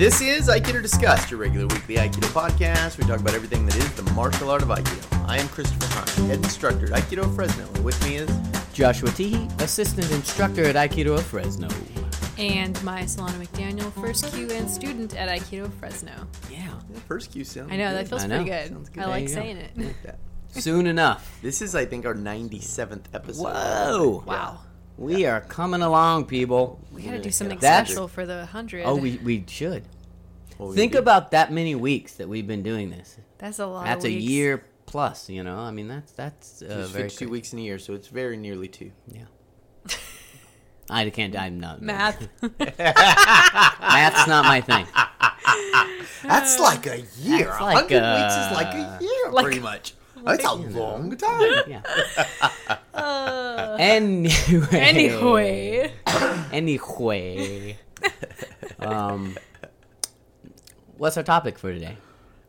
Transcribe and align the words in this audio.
This 0.00 0.22
is 0.22 0.48
Aikido 0.48 0.80
Discussed, 0.80 1.30
your 1.30 1.38
regular 1.38 1.66
weekly 1.66 1.96
Aikido 1.96 2.26
podcast. 2.28 2.96
We 2.96 3.04
talk 3.04 3.20
about 3.20 3.34
everything 3.34 3.66
that 3.66 3.76
is 3.76 3.92
the 3.92 4.10
martial 4.14 4.50
art 4.50 4.62
of 4.62 4.68
Aikido. 4.68 5.28
I 5.28 5.36
am 5.36 5.46
Christopher 5.48 5.92
Hunt, 5.92 6.08
head 6.26 6.38
instructor 6.38 6.86
at 6.90 7.02
Aikido 7.02 7.34
Fresno, 7.34 7.66
and 7.74 7.84
with 7.84 8.02
me 8.02 8.16
is 8.16 8.30
Joshua 8.72 9.10
Teehee, 9.10 9.60
assistant 9.60 10.10
instructor 10.10 10.64
at 10.64 10.74
Aikido 10.74 11.18
of 11.18 11.26
Fresno. 11.26 11.68
And 12.38 12.82
my 12.82 13.02
Solana 13.02 13.46
McDaniel, 13.46 13.92
first 13.92 14.32
kyu 14.32 14.48
and 14.50 14.70
student 14.70 15.14
at 15.16 15.28
Aikido 15.28 15.70
Fresno. 15.74 16.26
Yeah. 16.50 16.72
the 16.94 17.00
first 17.00 17.32
kyu 17.32 17.44
sound. 17.44 17.70
I 17.70 17.76
know, 17.76 17.92
that 17.92 18.08
feels 18.08 18.24
I 18.24 18.28
pretty 18.28 18.44
good. 18.44 18.68
Sounds 18.68 18.88
good. 18.88 19.02
I 19.02 19.04
There 19.04 19.14
like 19.14 19.22
you 19.24 19.28
go. 19.28 19.34
saying 19.34 19.56
it. 19.58 19.76
like 19.76 20.02
that. 20.04 20.18
Soon 20.62 20.86
enough. 20.86 21.38
This 21.42 21.60
is, 21.60 21.74
I 21.74 21.84
think, 21.84 22.06
our 22.06 22.14
97th 22.14 23.04
episode. 23.12 23.52
Whoa. 23.52 24.24
Wow. 24.26 24.60
We 25.00 25.24
are 25.24 25.40
coming 25.40 25.80
along, 25.80 26.26
people. 26.26 26.78
We 26.92 27.00
gotta 27.00 27.20
do 27.20 27.30
something 27.30 27.58
special 27.58 28.06
for 28.06 28.26
the 28.26 28.36
100. 28.36 28.82
Oh, 28.84 28.96
we, 28.96 29.16
we 29.24 29.42
should. 29.48 29.82
What 30.60 30.70
we 30.70 30.76
Think 30.76 30.92
do. 30.92 30.98
about 30.98 31.30
that 31.30 31.50
many 31.52 31.74
weeks 31.74 32.14
that 32.14 32.28
we've 32.28 32.46
been 32.46 32.62
doing 32.62 32.90
this. 32.90 33.16
That's 33.38 33.58
a 33.58 33.66
lot 33.66 33.84
That's 33.86 34.04
of 34.04 34.10
a 34.10 34.14
weeks. 34.14 34.24
year 34.26 34.64
plus, 34.86 35.28
you 35.30 35.42
know? 35.42 35.56
I 35.58 35.70
mean, 35.70 35.88
that's 35.88 36.12
that's 36.12 36.62
uh, 36.62 36.66
There's 36.68 36.90
very 36.90 37.04
52 37.04 37.24
quick. 37.24 37.32
weeks 37.32 37.52
in 37.52 37.58
a 37.60 37.62
year, 37.62 37.78
so 37.78 37.94
it's 37.94 38.08
very 38.08 38.36
nearly 38.36 38.68
two. 38.68 38.92
Yeah. 39.08 39.24
I 40.90 41.08
can't, 41.10 41.34
I'm 41.36 41.58
not. 41.60 41.80
Math. 41.90 42.28
Math's 42.68 44.26
not 44.28 44.44
my 44.44 44.60
thing. 44.60 44.86
That's 46.24 46.58
like 46.58 46.86
a 46.86 47.00
year. 47.22 47.46
That's 47.46 47.60
A 47.60 47.64
like, 47.64 47.90
100 47.90 48.14
weeks 48.14 48.34
is 48.36 48.52
like 48.56 48.74
a 48.74 48.78
uh, 48.78 48.98
year, 49.00 49.30
like- 49.32 49.44
pretty 49.44 49.60
much. 49.60 49.94
That's 50.22 50.44
a 50.44 50.52
long 50.52 51.16
time. 51.16 51.62
Yeah. 51.66 51.80
Uh, 52.92 53.76
Anyway. 53.78 54.66
anyway. 54.72 55.92
Anyway. 56.52 57.78
um, 58.80 59.36
what's 61.00 61.16
our 61.16 61.22
topic 61.22 61.58
for 61.58 61.72
today? 61.72 61.96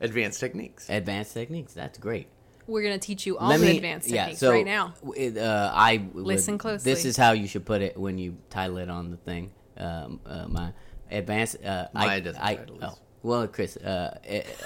Advanced 0.01 0.39
techniques. 0.39 0.89
Advanced 0.89 1.33
techniques. 1.33 1.73
That's 1.73 1.97
great. 1.97 2.27
We're 2.67 2.83
gonna 2.83 2.99
teach 2.99 3.25
you 3.25 3.37
all 3.37 3.49
Let 3.49 3.59
the 3.61 3.65
me- 3.67 3.77
advanced 3.77 4.09
yeah, 4.09 4.23
techniques 4.25 4.39
so 4.39 4.51
right 4.51 4.65
now. 4.65 4.93
It, 5.15 5.37
uh, 5.37 5.71
I 5.73 6.05
would- 6.13 6.25
Listen 6.25 6.57
closely. 6.57 6.91
This 6.91 7.05
is 7.05 7.17
how 7.17 7.31
you 7.31 7.47
should 7.47 7.65
put 7.65 7.81
it 7.81 7.97
when 7.97 8.17
you 8.17 8.37
title 8.49 8.77
it 8.77 8.89
on 8.89 9.09
the 9.11 9.17
thing. 9.17 9.51
Um, 9.77 10.19
uh, 10.25 10.47
my 10.47 10.73
advanced. 11.09 11.63
Uh, 11.63 11.87
Mine 11.93 12.09
I, 12.09 12.19
doesn't 12.19 12.41
I, 12.41 12.55
title 12.55 12.79
oh, 12.81 12.97
well, 13.23 13.47
Chris. 13.47 13.77
Uh, 13.77 14.17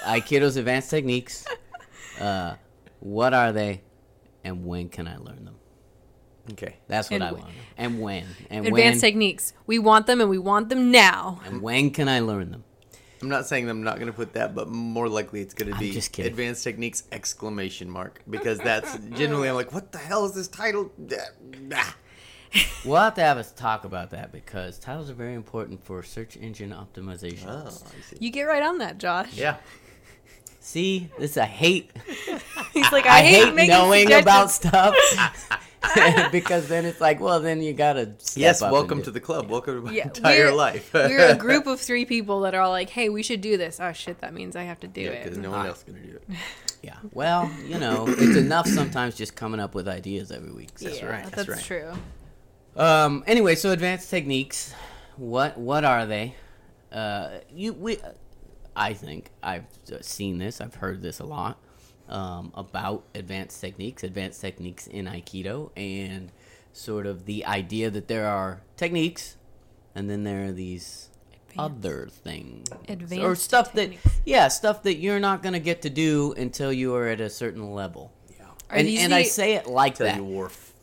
Aikido's 0.04 0.56
advanced 0.56 0.90
techniques. 0.90 1.46
Uh, 2.18 2.54
what 3.00 3.34
are 3.34 3.52
they, 3.52 3.82
and 4.42 4.64
when 4.64 4.88
can 4.88 5.06
I 5.06 5.18
learn 5.18 5.44
them? 5.44 5.56
Okay. 6.52 6.76
That's 6.88 7.10
what 7.10 7.16
And 7.16 7.24
I 7.24 7.32
want. 7.32 7.44
And 7.76 8.00
when? 8.00 8.24
And 8.48 8.66
Advanced 8.66 9.02
when? 9.02 9.10
techniques. 9.10 9.52
We 9.66 9.78
want 9.78 10.06
them 10.06 10.22
and 10.22 10.30
we 10.30 10.38
want 10.38 10.70
them 10.70 10.90
now. 10.90 11.42
and 11.44 11.60
when 11.60 11.90
can 11.90 12.08
I 12.08 12.20
learn 12.20 12.52
them? 12.52 12.64
I'm 13.22 13.28
not 13.28 13.46
saying 13.46 13.68
I'm 13.68 13.82
not 13.82 13.96
going 13.96 14.08
to 14.08 14.12
put 14.12 14.34
that, 14.34 14.54
but 14.54 14.68
more 14.68 15.08
likely 15.08 15.40
it's 15.40 15.54
going 15.54 15.72
to 15.72 15.78
be 15.78 15.92
just 15.92 16.18
advanced 16.18 16.64
techniques 16.64 17.04
exclamation 17.12 17.90
mark 17.90 18.20
because 18.28 18.58
that's 18.58 18.98
generally 19.14 19.48
I'm 19.48 19.54
like, 19.54 19.72
what 19.72 19.92
the 19.92 19.98
hell 19.98 20.24
is 20.26 20.34
this 20.34 20.48
title? 20.48 20.92
We'll 22.84 23.00
have 23.00 23.14
to 23.14 23.22
have 23.22 23.38
us 23.38 23.52
talk 23.52 23.84
about 23.84 24.10
that 24.10 24.32
because 24.32 24.78
titles 24.78 25.10
are 25.10 25.14
very 25.14 25.34
important 25.34 25.84
for 25.84 26.02
search 26.02 26.36
engine 26.36 26.70
optimization. 26.70 27.46
Oh, 27.48 27.70
You 28.18 28.30
get 28.30 28.44
right 28.44 28.62
on 28.62 28.78
that, 28.78 28.98
Josh. 28.98 29.36
Yeah. 29.36 29.56
See, 30.60 31.10
this 31.18 31.36
I 31.36 31.44
hate. 31.44 31.92
He's 32.72 32.90
like, 32.92 33.06
I, 33.06 33.18
I, 33.18 33.22
hate, 33.22 33.54
making 33.54 33.70
knowing 33.70 34.08
suggestions." 34.08 34.24
about 34.24 34.50
stuff 34.50 35.60
because 36.32 36.68
then 36.68 36.84
it's 36.84 37.00
like, 37.00 37.20
well, 37.20 37.40
then 37.40 37.62
you 37.62 37.72
gotta. 37.72 38.14
Step 38.18 38.40
Yes, 38.40 38.62
up 38.62 38.72
welcome 38.72 39.02
to 39.02 39.10
the 39.10 39.20
club. 39.20 39.48
Welcome 39.50 39.76
to 39.76 39.80
my 39.82 39.92
Yeah, 39.92 40.04
entire 40.04 40.44
we're- 40.46 40.52
life. 40.56 40.92
we're 40.94 41.28
a 41.30 41.34
group 41.46 41.66
of 41.66 41.80
three 41.80 42.04
people 42.04 42.40
that 42.40 42.54
are 42.54 42.60
all 42.62 42.70
like, 42.70 42.90
"Hey, 42.90 43.08
we 43.08 43.22
should 43.22 43.40
do 43.40 43.56
this." 43.56 43.78
Oh 43.80 43.92
shit, 43.92 44.20
that 44.20 44.34
means 44.34 44.56
I 44.56 44.62
have 44.64 44.80
to 44.80 44.88
do 44.88 45.02
Yeah, 45.02 45.10
it. 45.10 45.24
because 45.24 45.38
no 45.38 45.50
one 45.50 45.66
else 45.66 45.82
going 45.82 46.00
to 46.02 46.06
do 46.08 46.16
it. 46.16 46.22
Yeah. 46.82 46.96
Well, 47.12 47.50
you 47.66 47.78
know, 47.80 48.04
it's 48.06 48.36
enough 48.36 48.68
sometimes 48.68 49.16
just 49.16 49.34
coming 49.34 49.58
up 49.58 49.74
with 49.74 49.88
ideas 49.88 50.30
every 50.30 50.52
week. 50.52 50.78
so- 50.78 50.84
That's 50.86 51.00
yeah, 51.00 51.06
right, 51.06 51.24
That's, 51.24 51.36
that's 51.46 51.48
right. 51.48 51.60
true. 51.64 51.92
Um. 52.76 53.24
Anyway, 53.26 53.54
so 53.56 53.70
advanced 53.72 54.08
techniques. 54.10 54.72
What 55.16 55.58
What 55.58 55.84
are 55.84 56.06
they? 56.06 56.34
Uh. 56.92 57.30
You 57.52 57.72
we. 57.72 57.98
I 58.76 58.92
think 58.92 59.30
I've 59.42 59.64
uh, 59.90 59.96
seen 60.02 60.38
this. 60.38 60.60
I've 60.60 60.74
heard 60.76 61.00
this 61.02 61.18
a 61.18 61.24
lot. 61.24 61.58
Um, 62.08 62.52
about 62.54 63.02
advanced 63.16 63.60
techniques, 63.60 64.04
advanced 64.04 64.40
techniques 64.40 64.86
in 64.86 65.06
Aikido, 65.06 65.70
and 65.76 66.30
sort 66.72 67.04
of 67.04 67.24
the 67.26 67.44
idea 67.44 67.90
that 67.90 68.06
there 68.06 68.28
are 68.28 68.62
techniques, 68.76 69.36
and 69.94 70.08
then 70.08 70.22
there 70.22 70.44
are 70.44 70.52
these 70.52 71.08
other 71.58 72.06
things 72.10 72.68
or 73.18 73.34
stuff 73.34 73.72
techniques. 73.72 74.02
that 74.04 74.12
yeah, 74.24 74.46
stuff 74.48 74.82
that 74.84 74.96
you're 74.98 75.18
not 75.18 75.42
gonna 75.42 75.58
get 75.58 75.82
to 75.82 75.90
do 75.90 76.32
until 76.34 76.72
you 76.72 76.94
are 76.94 77.08
at 77.08 77.20
a 77.20 77.30
certain 77.30 77.72
level. 77.72 78.12
Are 78.70 78.76
and 78.76 78.88
and 78.88 79.12
the- 79.12 79.16
I 79.16 79.22
say 79.22 79.54
it 79.54 79.66
like 79.66 79.98
Until 80.00 80.06
that. 80.06 80.22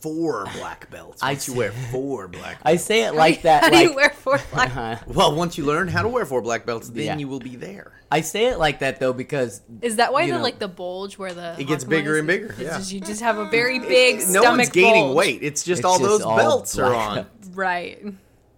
You 0.06 0.12
wore 0.12 0.46
four 0.46 0.46
black 0.58 0.90
belts. 0.90 1.22
I 1.24 1.32
Once 1.32 1.48
you 1.48 1.54
wear 1.54 1.72
four 1.92 2.28
black 2.28 2.62
belts. 2.64 2.66
I 2.66 2.76
say 2.78 3.04
it 3.06 3.14
like 3.16 3.44
that. 3.44 3.64
How 3.64 3.70
do 3.70 3.78
you 3.78 3.94
wear 3.96 4.10
four 4.10 4.40
black? 4.52 4.76
Uh, 4.76 4.98
Well, 5.08 5.36
once 5.36 5.58
you 5.58 5.66
learn 5.66 5.88
how 5.88 6.02
to 6.02 6.08
wear 6.10 6.26
four 6.26 6.42
black 6.42 6.66
belts, 6.66 6.90
then 6.90 7.06
Yeah. 7.06 7.18
you 7.18 7.28
will 7.28 7.40
be 7.40 7.56
there. 7.56 7.92
I 8.12 8.22
say 8.22 8.46
it 8.48 8.60
like 8.60 8.80
that 8.80 9.00
though 9.00 9.14
because 9.14 9.62
Is 9.82 9.96
that 9.98 10.14
why 10.14 10.26
the 10.28 10.34
know. 10.34 10.42
like 10.42 10.60
the 10.60 10.68
bulge 10.68 11.18
where 11.18 11.34
the 11.34 11.56
It 11.60 11.66
gets 11.66 11.84
bigger 11.84 12.14
is? 12.14 12.20
and 12.20 12.28
bigger, 12.28 12.48
It's 12.52 12.60
yeah. 12.60 12.78
just- 12.78 12.92
you 12.92 13.00
just 13.00 13.22
have 13.22 13.38
a 13.38 13.46
very 13.50 13.80
big 13.80 14.18
no 14.28 14.42
stomach 14.42 14.58
one's 14.58 14.70
gaining 14.70 15.04
bulge. 15.06 15.16
weight. 15.18 15.40
It's 15.44 15.64
just 15.64 15.80
It's 15.80 15.86
all 15.86 15.98
just 15.98 16.10
those 16.10 16.22
all 16.22 16.38
belts 16.38 16.78
are 16.78 16.90
black. 16.92 17.18
on. 17.20 17.26
Right. 17.54 18.04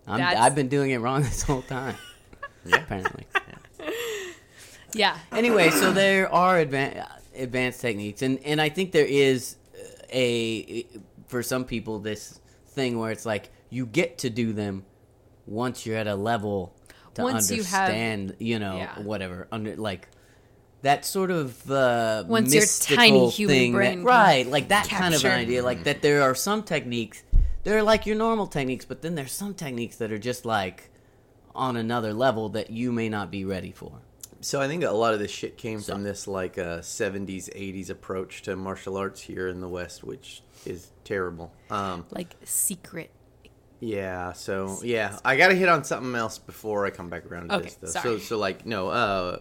I'm, 0.08 0.22
I've 0.22 0.56
been 0.56 0.68
doing 0.68 0.92
it 0.92 0.98
wrong 1.00 1.24
this 1.24 1.42
whole 1.42 1.64
time. 1.64 1.96
Apparently. 2.72 3.26
Yeah. 4.94 5.18
Anyway, 5.32 5.70
so 5.72 5.92
there 5.92 6.32
are 6.32 6.64
advan- 6.64 7.06
advanced 7.36 7.82
techniques, 7.82 8.22
and 8.22 8.40
and 8.46 8.62
I 8.62 8.70
think 8.70 8.92
there 8.94 9.06
is 9.06 9.56
a 10.14 10.86
for 11.28 11.42
some 11.44 11.66
people 11.66 12.00
this 12.00 12.40
thing 12.68 13.00
where 13.00 13.12
it's 13.12 13.26
like 13.26 13.50
you 13.70 13.86
get 13.86 14.18
to 14.20 14.30
do 14.30 14.54
them 14.54 14.86
once 15.46 15.86
you're 15.86 15.98
at 15.98 16.08
a 16.08 16.16
level 16.16 16.76
to 17.16 17.24
Once 17.24 17.50
you 17.52 17.64
have- 17.64 17.90
understand, 17.90 18.36
you, 18.40 18.60
know, 18.60 18.78
Yeah. 18.78 19.00
whatever 19.02 19.48
under 19.52 19.76
like. 19.76 20.10
That 20.82 21.04
sort 21.04 21.32
of 21.32 21.72
uh, 21.72 22.26
Once 22.28 22.54
your 22.54 22.62
mystical 22.62 22.96
tiny 22.98 23.30
human 23.32 23.56
thing 23.56 23.72
brain 23.74 23.92
can 24.00 24.04
right? 24.04 24.46
Like 24.46 24.68
that 24.68 24.88
kind 24.88 25.16
of 25.16 25.26
an 25.26 25.32
idea, 25.32 25.64
like 25.64 25.84
that. 25.86 26.04
There 26.04 26.22
are 26.22 26.36
some 26.36 26.62
techniques, 26.62 27.24
they're 27.64 27.82
like 27.82 28.06
your 28.06 28.16
normal 28.16 28.46
techniques, 28.46 28.86
but 28.86 29.02
then 29.02 29.16
there's 29.16 29.32
some 29.32 29.56
techniques 29.56 29.96
that 29.96 30.12
are 30.12 30.20
just 30.20 30.46
like 30.46 30.92
on 31.56 31.76
another 31.76 32.14
level 32.14 32.50
that 32.50 32.70
you 32.70 32.92
may 32.92 33.10
not 33.10 33.32
be 33.32 33.46
ready 33.46 33.72
for. 33.72 33.94
So 34.42 34.62
I 34.62 34.68
think 34.68 34.84
a 34.84 34.92
lot 34.92 35.14
of 35.14 35.20
this 35.20 35.32
shit 35.32 35.58
came 35.58 35.80
So- 35.80 35.94
from 35.94 36.04
this 36.04 36.28
like 36.28 36.58
uh, 36.58 36.80
70s, 36.82 37.50
80s 37.56 37.90
approach 37.90 38.42
to 38.44 38.56
martial 38.56 38.98
arts 38.98 39.22
here 39.22 39.48
in 39.48 39.60
the 39.62 39.68
West, 39.70 40.04
which 40.04 40.44
is 40.66 40.92
terrible. 41.04 41.52
Um, 41.70 42.06
Like 42.12 42.36
secret. 42.44 43.12
yeah, 43.80 44.34
so 44.34 44.78
yeah, 44.84 45.18
I 45.26 45.36
got 45.36 45.50
to 45.50 45.56
hit 45.56 45.70
on 45.70 45.84
something 45.84 46.16
else 46.16 46.38
before 46.38 46.86
I 46.86 46.90
come 46.92 47.10
back 47.10 47.26
around 47.26 47.50
to 47.50 47.56
Okay, 47.56 47.66
this. 47.66 47.76
Though. 47.76 47.88
sorry. 48.02 48.20
So 48.20 48.26
so 48.26 48.38
like 48.38 48.66
no, 48.66 48.90
uh, 48.90 49.40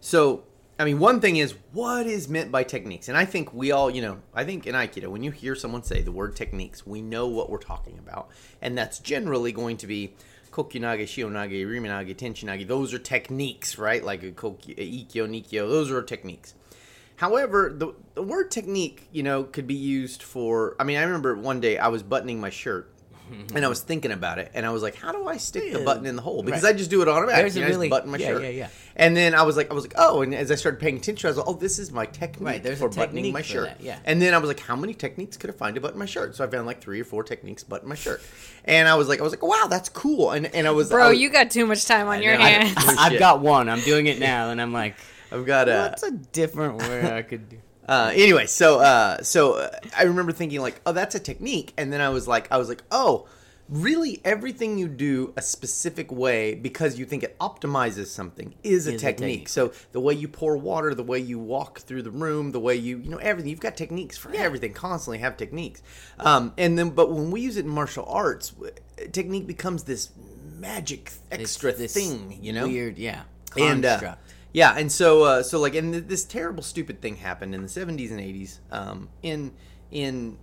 so 0.00 0.44
I 0.78 0.84
mean 0.84 0.98
one 0.98 1.20
thing 1.20 1.36
is 1.36 1.54
what 1.72 2.06
is 2.06 2.28
meant 2.28 2.50
by 2.52 2.62
techniques, 2.64 3.08
and 3.08 3.16
I 3.16 3.24
think 3.24 3.52
we 3.54 3.72
all 3.72 3.90
you 3.90 4.02
know 4.02 4.18
I 4.34 4.44
think 4.44 4.66
in 4.66 4.74
Aikido 4.74 5.08
when 5.08 5.22
you 5.22 5.30
hear 5.30 5.54
someone 5.54 5.82
say 5.82 6.02
the 6.02 6.12
word 6.12 6.34
techniques, 6.36 6.86
we 6.86 7.00
know 7.02 7.26
what 7.28 7.48
we're 7.50 7.58
talking 7.58 7.98
about, 7.98 8.28
and 8.60 8.76
that's 8.76 8.98
generally 8.98 9.52
going 9.52 9.76
to 9.78 9.86
be 9.86 10.14
kokyunage, 10.56 11.02
shihonage, 11.02 11.66
riminage, 11.66 12.14
tenchinage. 12.16 12.66
Those 12.66 12.94
are 12.94 12.98
techniques, 12.98 13.78
right? 13.78 14.02
Like 14.02 14.22
a 14.22 14.32
koki, 14.32 14.74
ikkyo, 14.74 15.28
nikyo. 15.28 15.68
Those 15.68 15.90
are 15.90 16.02
techniques. 16.02 16.54
However, 17.16 17.72
the, 17.74 17.94
the 18.14 18.22
word 18.22 18.50
technique, 18.50 19.08
you 19.12 19.22
know, 19.22 19.44
could 19.44 19.66
be 19.66 19.74
used 19.74 20.22
for. 20.22 20.76
I 20.78 20.84
mean, 20.84 20.98
I 20.98 21.02
remember 21.02 21.34
one 21.34 21.60
day 21.60 21.78
I 21.78 21.88
was 21.88 22.02
buttoning 22.02 22.40
my 22.40 22.50
shirt. 22.50 22.92
And 23.52 23.64
I 23.64 23.68
was 23.68 23.80
thinking 23.80 24.12
about 24.12 24.38
it, 24.38 24.52
and 24.54 24.64
I 24.64 24.70
was 24.70 24.82
like, 24.84 24.94
"How 24.94 25.10
do 25.10 25.26
I 25.26 25.36
stick 25.38 25.72
the 25.72 25.80
button 25.80 26.06
in 26.06 26.14
the 26.14 26.22
hole?" 26.22 26.44
Because 26.44 26.62
Right. 26.62 26.72
I 26.76 26.78
just 26.78 26.90
do 26.90 27.02
it 27.02 27.08
automatically. 27.08 27.42
There's 27.42 27.56
a 27.56 27.58
you 27.58 27.64
I 27.64 27.68
just 27.70 27.76
really- 27.78 27.88
button 27.88 28.10
my 28.12 28.18
yeah, 28.18 28.26
shirt. 28.28 28.42
yeah, 28.44 28.48
yeah. 28.50 28.68
And 28.98 29.14
then 29.14 29.34
I 29.34 29.42
was 29.42 29.56
like, 29.58 29.70
I 29.70 29.74
was 29.74 29.84
like, 29.84 29.92
"Oh!" 29.98 30.22
And 30.22 30.34
as 30.34 30.50
I 30.50 30.54
started 30.54 30.80
paying 30.80 30.96
attention, 30.96 31.26
I 31.26 31.30
was 31.30 31.36
like, 31.36 31.46
"Oh, 31.46 31.52
this 31.52 31.78
is 31.78 31.92
my 31.92 32.06
technique 32.06 32.46
Right, 32.46 32.62
there's 32.62 32.78
a 32.80 32.88
for 32.88 32.88
buttoning 32.88 33.30
my 33.32 33.42
for 33.42 33.48
shirt." 33.48 33.64
that, 33.68 33.80
yeah. 33.82 33.98
And 34.06 34.22
then 34.22 34.32
I 34.32 34.38
was 34.38 34.48
like, 34.48 34.60
"How 34.60 34.74
many 34.74 34.94
techniques 34.94 35.36
could 35.36 35.50
I 35.50 35.52
find 35.52 35.74
to 35.74 35.80
button 35.82 35.98
my 35.98 36.06
shirt?" 36.06 36.34
So 36.34 36.44
I 36.44 36.46
found 36.46 36.66
like 36.66 36.80
three 36.80 37.00
or 37.00 37.04
four 37.04 37.22
techniques 37.22 37.62
to 37.62 37.68
button 37.68 37.88
my 37.90 37.94
shirt. 37.94 38.22
And 38.64 38.88
I 38.88 38.94
was 38.94 39.06
like, 39.06 39.20
I 39.20 39.22
was 39.22 39.32
like, 39.34 39.42
"Wow, 39.42 39.66
that's 39.68 39.90
cool!" 39.90 40.30
And 40.30 40.46
and 40.54 40.66
I 40.66 40.70
was, 40.70 40.90
I 40.90 40.94
Bro, 40.94 41.08
was- 41.10 41.18
you 41.18 41.28
got 41.30 41.50
too 41.50 41.66
much 41.66 41.84
time 41.84 42.08
on 42.08 42.22
your 42.22 42.38
know, 42.38 42.44
I- 42.44 42.48
hands. 42.48 42.74
Oh, 42.78 42.96
I've 42.98 43.18
got 43.18 43.40
one. 43.40 43.68
I'm 43.68 43.80
doing 43.80 44.06
it 44.06 44.18
now, 44.18 44.48
and 44.50 44.60
I'm 44.62 44.72
like, 44.72 44.96
I've 45.30 45.44
got 45.44 45.68
a. 45.68 45.88
what's 45.90 46.02
a 46.02 46.12
different 46.12 46.78
word 46.78 47.04
I 47.04 47.22
could 47.22 47.48
do? 47.50 47.58
Uh, 47.88 48.10
anyway, 48.16 48.46
so 48.46 48.80
uh, 48.80 49.22
so 49.22 49.52
uh, 49.58 49.70
I 49.96 50.02
remember 50.04 50.32
thinking 50.32 50.60
like, 50.60 50.80
oh, 50.86 50.90
that's 50.90 51.14
a 51.14 51.20
technique, 51.20 51.72
and 51.78 51.92
then 51.92 52.00
I 52.00 52.08
was 52.08 52.26
like, 52.26 52.50
I 52.50 52.56
was 52.56 52.68
like, 52.68 52.82
oh, 52.90 53.28
really? 53.68 54.20
Everything 54.24 54.78
you 54.78 54.88
do 54.88 55.32
a 55.36 55.42
specific 55.42 56.10
way 56.12 56.54
because 56.54 56.98
you 56.98 57.04
think 57.04 57.22
it 57.22 57.38
optimizes 57.38 58.06
something 58.06 58.54
is 58.62 58.86
a 58.86 58.94
Is 58.94 59.02
a 59.02 59.04
technique. 59.06 59.16
technique. 59.16 59.48
So 59.48 59.72
the 59.92 60.00
way 60.00 60.14
you 60.14 60.28
pour 60.28 60.56
water, 60.56 60.94
the 60.94 61.02
way 61.02 61.18
you 61.18 61.38
walk 61.38 61.80
through 61.80 62.02
the 62.02 62.10
room, 62.10 62.52
the 62.52 62.60
way 62.60 62.76
you 62.76 62.98
you 62.98 63.10
know 63.10 63.18
everything. 63.18 63.50
You've 63.50 63.60
got 63.60 63.76
techniques 63.76 64.16
for 64.16 64.32
everything. 64.34 64.72
Constantly 64.72 65.18
have 65.18 65.36
techniques, 65.36 65.82
um, 66.18 66.52
and 66.56 66.78
then 66.78 66.90
but 66.90 67.10
when 67.12 67.30
we 67.30 67.40
use 67.40 67.56
it 67.56 67.64
in 67.64 67.70
martial 67.70 68.04
arts, 68.06 68.54
technique 69.12 69.46
becomes 69.46 69.84
this 69.84 70.10
magic 70.58 71.12
extra 71.30 71.72
this 71.72 71.94
thing. 71.94 72.38
You 72.40 72.52
know, 72.52 72.66
weird, 72.66 72.98
yeah, 72.98 73.22
and 73.58 73.84
uh, 73.84 74.16
yeah, 74.52 74.74
and 74.76 74.90
so 74.90 75.24
uh, 75.24 75.42
so 75.42 75.58
like, 75.60 75.74
and 75.74 75.92
th- 75.92 76.04
this 76.06 76.24
terrible, 76.24 76.62
stupid 76.62 77.00
thing 77.02 77.16
happened 77.16 77.54
in 77.54 77.62
the 77.62 77.68
seventies 77.68 78.10
and 78.10 78.20
eighties. 78.20 78.60
Um, 78.70 79.08
in 79.22 79.52
in 79.90 80.38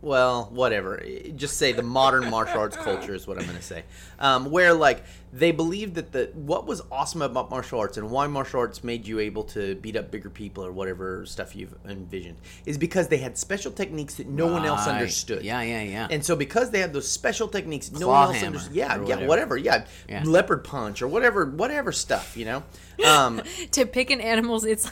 well, 0.00 0.48
whatever. 0.52 1.02
Just 1.34 1.56
say 1.56 1.72
the 1.72 1.82
modern 1.82 2.30
martial 2.30 2.60
arts 2.60 2.76
culture 2.76 3.14
is 3.14 3.26
what 3.26 3.36
I'm 3.36 3.44
going 3.44 3.56
to 3.56 3.62
say, 3.62 3.82
um, 4.20 4.50
where 4.50 4.72
like 4.72 5.02
they 5.32 5.50
believed 5.50 5.96
that 5.96 6.12
the 6.12 6.30
what 6.34 6.66
was 6.66 6.82
awesome 6.92 7.20
about 7.20 7.50
martial 7.50 7.80
arts 7.80 7.96
and 7.96 8.08
why 8.08 8.28
martial 8.28 8.60
arts 8.60 8.84
made 8.84 9.06
you 9.08 9.18
able 9.18 9.42
to 9.42 9.74
beat 9.76 9.96
up 9.96 10.12
bigger 10.12 10.30
people 10.30 10.64
or 10.64 10.70
whatever 10.70 11.26
stuff 11.26 11.56
you've 11.56 11.74
envisioned 11.84 12.36
is 12.64 12.78
because 12.78 13.08
they 13.08 13.16
had 13.16 13.36
special 13.36 13.72
techniques 13.72 14.14
that 14.14 14.28
no 14.28 14.46
one 14.46 14.64
else 14.64 14.86
understood. 14.86 15.44
Yeah, 15.44 15.62
yeah, 15.62 15.82
yeah. 15.82 16.06
And 16.10 16.24
so 16.24 16.36
because 16.36 16.70
they 16.70 16.78
had 16.78 16.92
those 16.92 17.08
special 17.08 17.48
techniques, 17.48 17.90
no 17.90 18.08
one 18.08 18.22
else 18.24 18.36
hammer 18.36 18.46
understood. 18.46 18.76
Yeah, 18.76 18.96
or 18.96 19.02
yeah, 19.02 19.14
whatever. 19.16 19.26
whatever. 19.26 19.56
Yeah. 19.56 19.84
Yeah. 20.08 20.22
leopard 20.24 20.62
punch 20.62 21.02
or 21.02 21.08
whatever, 21.08 21.44
whatever 21.44 21.90
stuff. 21.90 22.36
You 22.36 22.44
know. 22.44 22.62
Um, 23.04 23.42
to 23.72 23.84
pick 23.84 24.10
an 24.10 24.20
animal's, 24.20 24.64
it's 24.64 24.90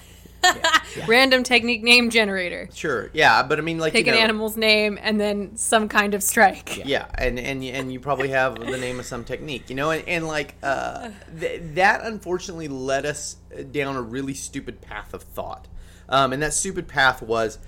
random 1.06 1.42
technique 1.42 1.82
name 1.82 2.10
generator. 2.10 2.68
sure. 2.72 3.10
Yeah, 3.12 3.42
but 3.42 3.58
I 3.58 3.62
mean, 3.62 3.78
like 3.78 3.92
Pick 3.92 4.06
you 4.06 4.12
know, 4.12 4.18
an 4.18 4.24
animal's 4.24 4.56
name 4.56 4.98
and 5.00 5.20
then 5.20 5.56
some 5.56 5.88
kind 5.88 6.14
of 6.14 6.22
strike. 6.22 6.84
Yeah, 6.86 7.06
and 7.16 7.38
and 7.38 7.62
and 7.64 7.92
you 7.92 8.00
probably 8.00 8.28
have 8.28 8.58
the 8.58 8.78
name 8.78 9.00
of 9.00 9.06
some 9.06 9.24
technique, 9.24 9.68
you 9.68 9.76
know, 9.76 9.90
and, 9.90 10.06
and 10.08 10.26
like 10.26 10.54
uh, 10.62 11.10
th- 11.40 11.60
that 11.74 12.02
unfortunately 12.02 12.68
led 12.68 13.06
us 13.06 13.36
down 13.70 13.96
a 13.96 14.02
really 14.02 14.34
stupid 14.34 14.80
path 14.80 15.14
of 15.14 15.22
thought, 15.22 15.68
um, 16.08 16.32
and 16.32 16.42
that 16.42 16.54
stupid 16.54 16.88
path 16.88 17.22
was 17.22 17.58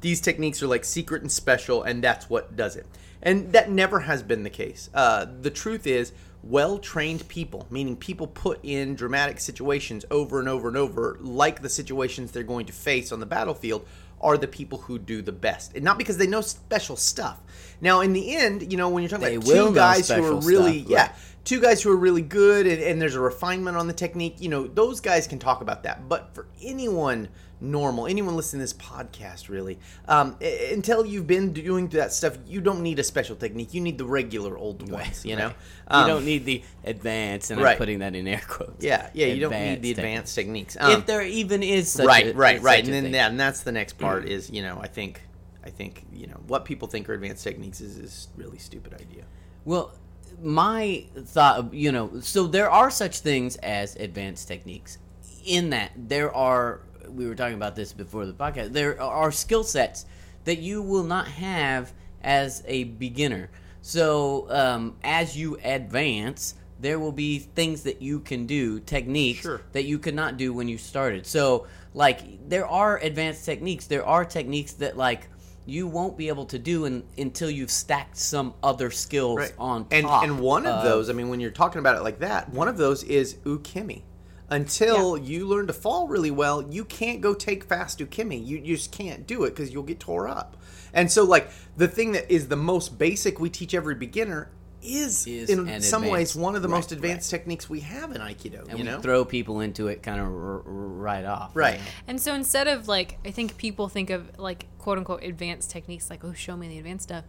these 0.00 0.20
techniques 0.20 0.62
are 0.62 0.66
like 0.66 0.84
secret 0.84 1.22
and 1.22 1.32
special, 1.32 1.82
and 1.82 2.02
that's 2.02 2.28
what 2.28 2.56
does 2.56 2.76
it, 2.76 2.86
and 3.22 3.52
that 3.52 3.70
never 3.70 4.00
has 4.00 4.22
been 4.22 4.42
the 4.42 4.50
case. 4.50 4.90
Uh, 4.94 5.26
the 5.40 5.50
truth 5.50 5.86
is. 5.86 6.12
Well 6.48 6.78
trained 6.78 7.26
people, 7.28 7.66
meaning 7.70 7.96
people 7.96 8.26
put 8.26 8.60
in 8.62 8.94
dramatic 8.94 9.40
situations 9.40 10.04
over 10.10 10.38
and 10.38 10.48
over 10.48 10.68
and 10.68 10.76
over, 10.76 11.18
like 11.20 11.62
the 11.62 11.68
situations 11.68 12.32
they're 12.32 12.42
going 12.42 12.66
to 12.66 12.72
face 12.72 13.12
on 13.12 13.20
the 13.20 13.26
battlefield, 13.26 13.86
are 14.20 14.38
the 14.38 14.46
people 14.46 14.78
who 14.78 14.98
do 14.98 15.22
the 15.22 15.32
best. 15.32 15.74
And 15.74 15.84
not 15.84 15.98
because 15.98 16.16
they 16.16 16.26
know 16.26 16.40
special 16.40 16.96
stuff. 16.96 17.40
Now, 17.80 18.00
in 18.00 18.12
the 18.12 18.34
end, 18.34 18.72
you 18.72 18.78
know, 18.78 18.88
when 18.88 19.02
you're 19.02 19.10
talking 19.10 19.26
They 19.26 19.34
about 19.36 19.46
two 19.46 19.74
guys 19.74 20.08
who 20.08 20.24
are 20.24 20.40
really, 20.40 20.80
stuff, 20.80 20.90
yeah, 20.90 21.02
right. 21.02 21.12
Two 21.46 21.60
guys 21.60 21.80
who 21.80 21.90
are 21.90 21.96
really 21.96 22.22
good 22.22 22.66
and, 22.66 22.82
and 22.82 23.00
there's 23.00 23.14
a 23.14 23.20
refinement 23.20 23.76
on 23.76 23.86
the 23.86 23.92
technique, 23.92 24.36
you 24.40 24.48
know, 24.48 24.66
those 24.66 25.00
guys 25.00 25.26
can 25.26 25.38
talk 25.38 25.62
about 25.62 25.84
that. 25.84 26.08
But 26.08 26.34
for 26.34 26.46
anyone 26.60 27.28
normal, 27.60 28.08
anyone 28.08 28.36
listening 28.36 28.58
to 28.58 28.64
this 28.64 28.74
podcast, 28.74 29.48
really, 29.48 29.78
um, 30.08 30.36
until 30.42 31.06
you've 31.06 31.28
been 31.28 31.52
doing 31.52 31.86
that 31.90 32.12
stuff, 32.12 32.36
you 32.46 32.60
don't 32.60 32.82
need 32.82 32.98
a 32.98 33.04
special 33.04 33.36
technique. 33.36 33.72
You 33.72 33.80
need 33.80 33.96
the 33.96 34.04
regular 34.04 34.58
old 34.58 34.90
ones, 34.90 35.24
you 35.24 35.36
know? 35.36 35.46
Right. 35.46 35.56
Um, 35.86 36.02
you 36.02 36.14
don't 36.14 36.24
need 36.24 36.44
the 36.44 36.62
advanced, 36.84 37.52
and 37.52 37.62
right. 37.62 37.72
I'm 37.72 37.78
putting 37.78 38.00
that 38.00 38.16
in 38.16 38.26
air 38.26 38.42
quotes. 38.46 38.84
yeah, 38.84 39.08
yeah, 39.14 39.26
you 39.26 39.40
don't 39.40 39.52
need 39.52 39.82
the 39.82 39.92
Advanced 39.92 40.34
techniques. 40.34 40.74
techniques. 40.74 40.94
Um, 40.94 41.00
if 41.00 41.06
there 41.06 41.22
even 41.22 41.62
is 41.62 41.88
such 41.88 42.06
right, 42.06 42.26
a, 42.26 42.34
right, 42.34 42.60
right. 42.60 42.84
And 42.84 42.92
then 42.92 43.14
yeah, 43.14 43.28
and 43.28 43.38
that's 43.38 43.60
the 43.60 43.72
next 43.72 43.92
part 43.98 44.26
is 44.26 44.50
you 44.50 44.62
know 44.62 44.80
I 44.82 44.88
think 44.88 45.22
I 45.64 45.70
think 45.70 46.04
you 46.12 46.26
know 46.26 46.40
what 46.48 46.64
people 46.64 46.88
think 46.88 47.08
are 47.08 47.14
advanced 47.14 47.44
techniques 47.44 47.80
is 47.80 47.98
is 47.98 48.28
really 48.36 48.58
stupid 48.58 48.94
idea. 48.94 49.24
Well, 49.64 49.92
my 50.42 51.04
thought, 51.16 51.72
you 51.72 51.92
know, 51.92 52.20
so 52.20 52.46
there 52.46 52.70
are 52.70 52.90
such 52.90 53.20
things 53.20 53.56
as 53.56 53.96
advanced 53.96 54.48
techniques. 54.48 54.98
In 55.44 55.70
that, 55.70 55.92
there 55.96 56.34
are, 56.34 56.80
we 57.08 57.26
were 57.26 57.34
talking 57.34 57.54
about 57.54 57.76
this 57.76 57.92
before 57.92 58.26
the 58.26 58.32
podcast, 58.32 58.72
there 58.72 59.00
are 59.00 59.30
skill 59.32 59.64
sets 59.64 60.06
that 60.44 60.58
you 60.58 60.82
will 60.82 61.04
not 61.04 61.28
have 61.28 61.92
as 62.22 62.62
a 62.66 62.84
beginner. 62.84 63.50
So, 63.82 64.46
um, 64.50 64.96
as 65.04 65.36
you 65.36 65.58
advance, 65.62 66.56
there 66.80 66.98
will 66.98 67.12
be 67.12 67.38
things 67.38 67.84
that 67.84 68.02
you 68.02 68.20
can 68.20 68.46
do, 68.46 68.80
techniques 68.80 69.40
Sure. 69.40 69.60
that 69.72 69.84
you 69.84 69.98
could 69.98 70.14
not 70.14 70.36
do 70.36 70.52
when 70.52 70.68
you 70.68 70.76
started. 70.76 71.26
So, 71.26 71.66
like, 71.94 72.48
there 72.48 72.66
are 72.66 72.98
advanced 72.98 73.44
techniques. 73.44 73.86
There 73.86 74.04
are 74.04 74.24
techniques 74.24 74.72
that, 74.74 74.96
like, 74.96 75.28
you 75.66 75.86
won't 75.88 76.16
be 76.16 76.28
able 76.28 76.46
to 76.46 76.58
do 76.58 76.84
in, 76.84 77.02
until 77.18 77.50
you've 77.50 77.70
stacked 77.70 78.16
some 78.16 78.54
other 78.62 78.90
skills 78.90 79.52
on 79.58 79.86
and 79.90 80.06
top. 80.06 80.22
and 80.22 80.38
one 80.38 80.64
of 80.64 80.84
those, 80.84 81.10
I 81.10 81.12
mean, 81.12 81.28
when 81.28 81.40
you're 81.40 81.50
talking 81.50 81.80
about 81.80 81.96
it 81.96 82.02
like 82.02 82.20
that, 82.20 82.48
one 82.50 82.68
of 82.68 82.76
those 82.76 83.02
is 83.02 83.34
ukemi. 83.44 84.02
Until 84.48 85.18
you 85.18 85.44
learn 85.44 85.66
to 85.66 85.72
fall 85.72 86.06
really 86.06 86.30
well, 86.30 86.62
you 86.70 86.84
can't 86.84 87.20
go 87.20 87.34
take 87.34 87.64
fast 87.64 87.98
ukemi. 87.98 88.38
You, 88.46 88.58
you 88.58 88.76
just 88.76 88.92
can't 88.92 89.26
do 89.26 89.42
it 89.42 89.50
because 89.50 89.72
you'll 89.72 89.82
get 89.82 89.98
tore 89.98 90.28
up. 90.28 90.56
And 90.94 91.10
so, 91.10 91.24
like 91.24 91.50
the 91.76 91.88
thing 91.88 92.12
that 92.12 92.32
is 92.32 92.46
the 92.46 92.56
most 92.56 92.96
basic 92.96 93.40
we 93.40 93.50
teach 93.50 93.74
every 93.74 93.96
beginner 93.96 94.50
is, 94.86 95.26
Is 95.26 95.50
in 95.50 95.68
an 95.68 95.80
some 95.82 96.06
ways 96.06 96.34
one 96.36 96.56
of 96.56 96.62
the 96.62 96.68
right, 96.68 96.76
most 96.76 96.92
advanced 96.92 97.30
techniques 97.30 97.68
we 97.68 97.80
have 97.80 98.12
in 98.12 98.20
Aikido. 98.20 98.60
and 98.68 98.70
you 98.70 98.76
we 98.78 98.82
know, 98.84 99.00
throw 99.00 99.24
people 99.24 99.60
into 99.60 99.88
it 99.88 100.02
kind 100.02 100.20
of 100.20 100.26
r- 100.26 100.32
r- 100.32 100.60
right 100.64 101.24
off. 101.24 101.52
you 101.54 101.60
right? 101.60 101.78
know? 101.78 101.84
And 102.08 102.20
so 102.20 102.34
instead 102.34 102.68
of 102.68 102.88
like, 102.88 103.18
I 103.24 103.30
think 103.30 103.56
people 103.56 103.88
think 103.88 104.10
of 104.10 104.38
like 104.38 104.66
quote 104.78 104.98
unquote 104.98 105.22
advanced 105.22 105.70
techniques, 105.70 106.08
like, 106.10 106.24
oh, 106.24 106.32
show 106.32 106.56
me 106.56 106.68
the 106.68 106.78
advanced 106.78 107.04
stuff, 107.04 107.24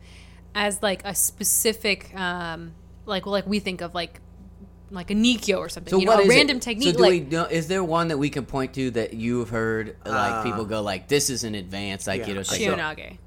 as 0.56 0.82
like 0.84 1.02
a 1.06 1.14
specific, 1.16 2.14
um, 2.16 2.74
like, 3.06 3.26
well, 3.26 3.34
like 3.34 3.48
we 3.48 3.60
think 3.60 3.82
of 3.82 3.94
like, 3.96 4.22
like 4.90 5.12
a 5.12 5.16
Nikyo 5.16 5.58
or 5.58 5.68
something, 5.68 5.92
So 5.92 6.00
you 6.00 6.06
know, 6.06 6.14
what 6.14 6.20
a 6.22 6.24
is 6.24 6.32
it? 6.34 6.36
random 6.38 6.60
technique. 6.62 6.94
So 6.94 6.98
do 6.98 7.04
like, 7.04 7.12
we 7.12 7.20
know, 7.22 7.44
is 7.44 7.68
there 7.68 7.84
one 7.84 8.08
that 8.08 8.18
we 8.18 8.30
can 8.30 8.46
point 8.46 8.74
to 8.76 8.92
that 8.92 9.14
you've 9.14 9.50
heard 9.50 9.98
like 10.06 10.32
Uh, 10.32 10.44
people 10.44 10.64
go 10.64 10.82
like 10.82 11.10
this 11.10 11.30
is 11.30 11.44
an 11.44 11.56
advanced 11.56 12.08
Aikido 12.08 12.40
I 12.40 12.44
technique? 12.44 12.46
saw- 12.70 12.78
Shihonage. 12.78 13.18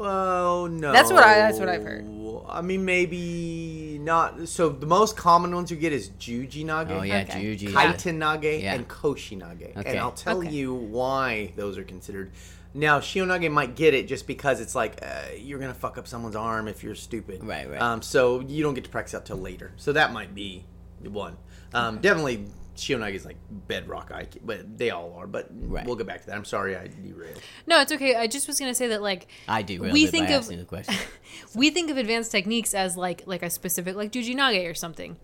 Oh 0.00 0.68
no. 0.70 0.92
That's 0.92 1.12
what 1.12 1.24
I- 1.24 1.34
that's 1.38 1.58
what 1.58 1.68
I've 1.68 1.82
heard. 1.82 2.06
I 2.48 2.62
mean, 2.62 2.84
maybe 2.84 3.98
not. 4.00 4.48
So 4.48 4.68
the 4.70 4.86
most 4.86 5.16
common 5.16 5.54
ones 5.54 5.70
you 5.70 5.76
get 5.76 5.92
is 5.92 6.08
Juji 6.10 6.64
Nage, 6.64 6.90
Oh 6.90 7.02
yeah, 7.02 7.26
Okay. 7.28 7.44
Juji. 7.56 7.68
Kaiten 7.72 8.18
Nage, 8.18 8.62
Yeah. 8.62 8.74
and 8.74 8.88
Koshi 8.88 9.38
Nage. 9.38 9.76
Okay. 9.76 9.90
And 9.90 9.98
I'll 9.98 10.12
tell 10.12 10.38
Okay. 10.38 10.50
you 10.50 10.72
why 10.74 11.52
those 11.56 11.76
are 11.76 11.84
considered. 11.84 12.30
Now, 12.74 13.00
Shihonage 13.00 13.50
might 13.50 13.74
get 13.74 13.94
it 13.94 14.06
just 14.08 14.26
because 14.26 14.60
it's 14.60 14.74
like 14.74 15.00
uh, 15.02 15.32
you're 15.36 15.58
gonna 15.58 15.74
fuck 15.74 15.98
up 15.98 16.06
someone's 16.06 16.36
arm 16.36 16.68
if 16.68 16.82
you're 16.84 16.94
stupid. 16.94 17.42
Right, 17.42 17.68
right. 17.68 17.80
Um, 17.80 18.02
so 18.02 18.40
you 18.40 18.62
don't 18.62 18.74
get 18.74 18.84
to 18.84 18.90
practice 18.90 19.14
out 19.14 19.26
till 19.26 19.38
later. 19.38 19.72
So 19.76 19.92
that 19.92 20.12
might 20.12 20.34
be 20.34 20.64
the 21.02 21.10
one. 21.10 21.36
Um, 21.74 21.98
Definitely, 21.98 22.46
Shihonage 22.78 23.14
is 23.14 23.24
like 23.24 23.36
bedrock 23.50 24.10
Aikido, 24.10 24.38
but 24.44 24.78
they 24.78 24.90
all 24.90 25.14
are. 25.18 25.26
But 25.26 25.48
Right. 25.52 25.86
we'll 25.86 25.96
get 25.96 26.06
back 26.06 26.20
to 26.20 26.26
that. 26.28 26.36
I'm 26.36 26.44
sorry 26.44 26.76
I 26.76 26.88
derailed. 26.88 27.40
No, 27.66 27.80
it's 27.80 27.92
okay. 27.92 28.14
I 28.14 28.26
just 28.26 28.46
was 28.46 28.58
gonna 28.58 28.74
say 28.74 28.88
that 28.88 29.02
like 29.02 29.26
I 29.46 29.62
do. 29.62 29.80
We 29.82 29.92
We 29.92 30.06
think 30.06 30.28
think 30.28 30.28
by 30.28 30.52
of- 30.54 30.58
the 30.58 30.64
question. 30.64 30.94
we 31.54 31.70
think 31.70 31.90
of 31.90 31.96
advanced 31.96 32.30
techniques 32.32 32.74
as 32.74 32.96
like 32.96 33.22
like 33.26 33.42
a 33.42 33.50
specific 33.50 33.96
like 33.96 34.12
Jujinage 34.12 34.68
or 34.70 34.74
something 34.74 35.16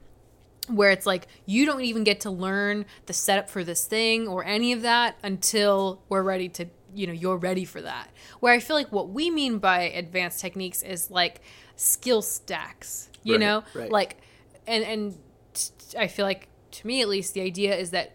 where 0.69 0.91
it's 0.91 1.05
like 1.05 1.27
you 1.45 1.67
don't 1.67 1.83
even 1.83 2.05
get 2.05 2.21
to 2.21 2.31
learn 2.31 2.87
the 3.07 3.13
setup 3.13 3.51
for 3.51 3.63
this 3.65 3.87
thing 3.87 4.27
or 4.27 4.43
any 4.45 4.73
of 4.73 4.81
that 4.83 5.15
until 5.23 6.03
we're 6.09 6.23
ready 6.23 6.49
to 6.49 6.67
you 6.95 7.07
know 7.07 7.13
you're 7.13 7.37
ready 7.37 7.67
for 7.67 7.83
that 7.83 8.09
where 8.41 8.55
i 8.55 8.59
feel 8.59 8.75
like 8.75 8.91
what 8.91 9.11
we 9.11 9.29
mean 9.31 9.59
by 9.59 9.81
advanced 9.83 10.41
techniques 10.41 10.81
is 10.83 11.11
like 11.11 11.43
skill 11.77 12.23
stacks 12.23 13.11
you 13.25 13.35
Right, 13.35 13.41
know 13.41 13.65
right. 13.75 13.91
like 13.91 14.17
and 14.67 14.83
and 14.85 15.19
t- 15.53 15.99
i 15.99 16.07
feel 16.07 16.25
like 16.25 16.49
to 16.75 16.87
me 16.87 17.01
at 17.03 17.09
least 17.09 17.35
the 17.35 17.41
idea 17.41 17.75
is 17.77 17.91
that 17.91 18.13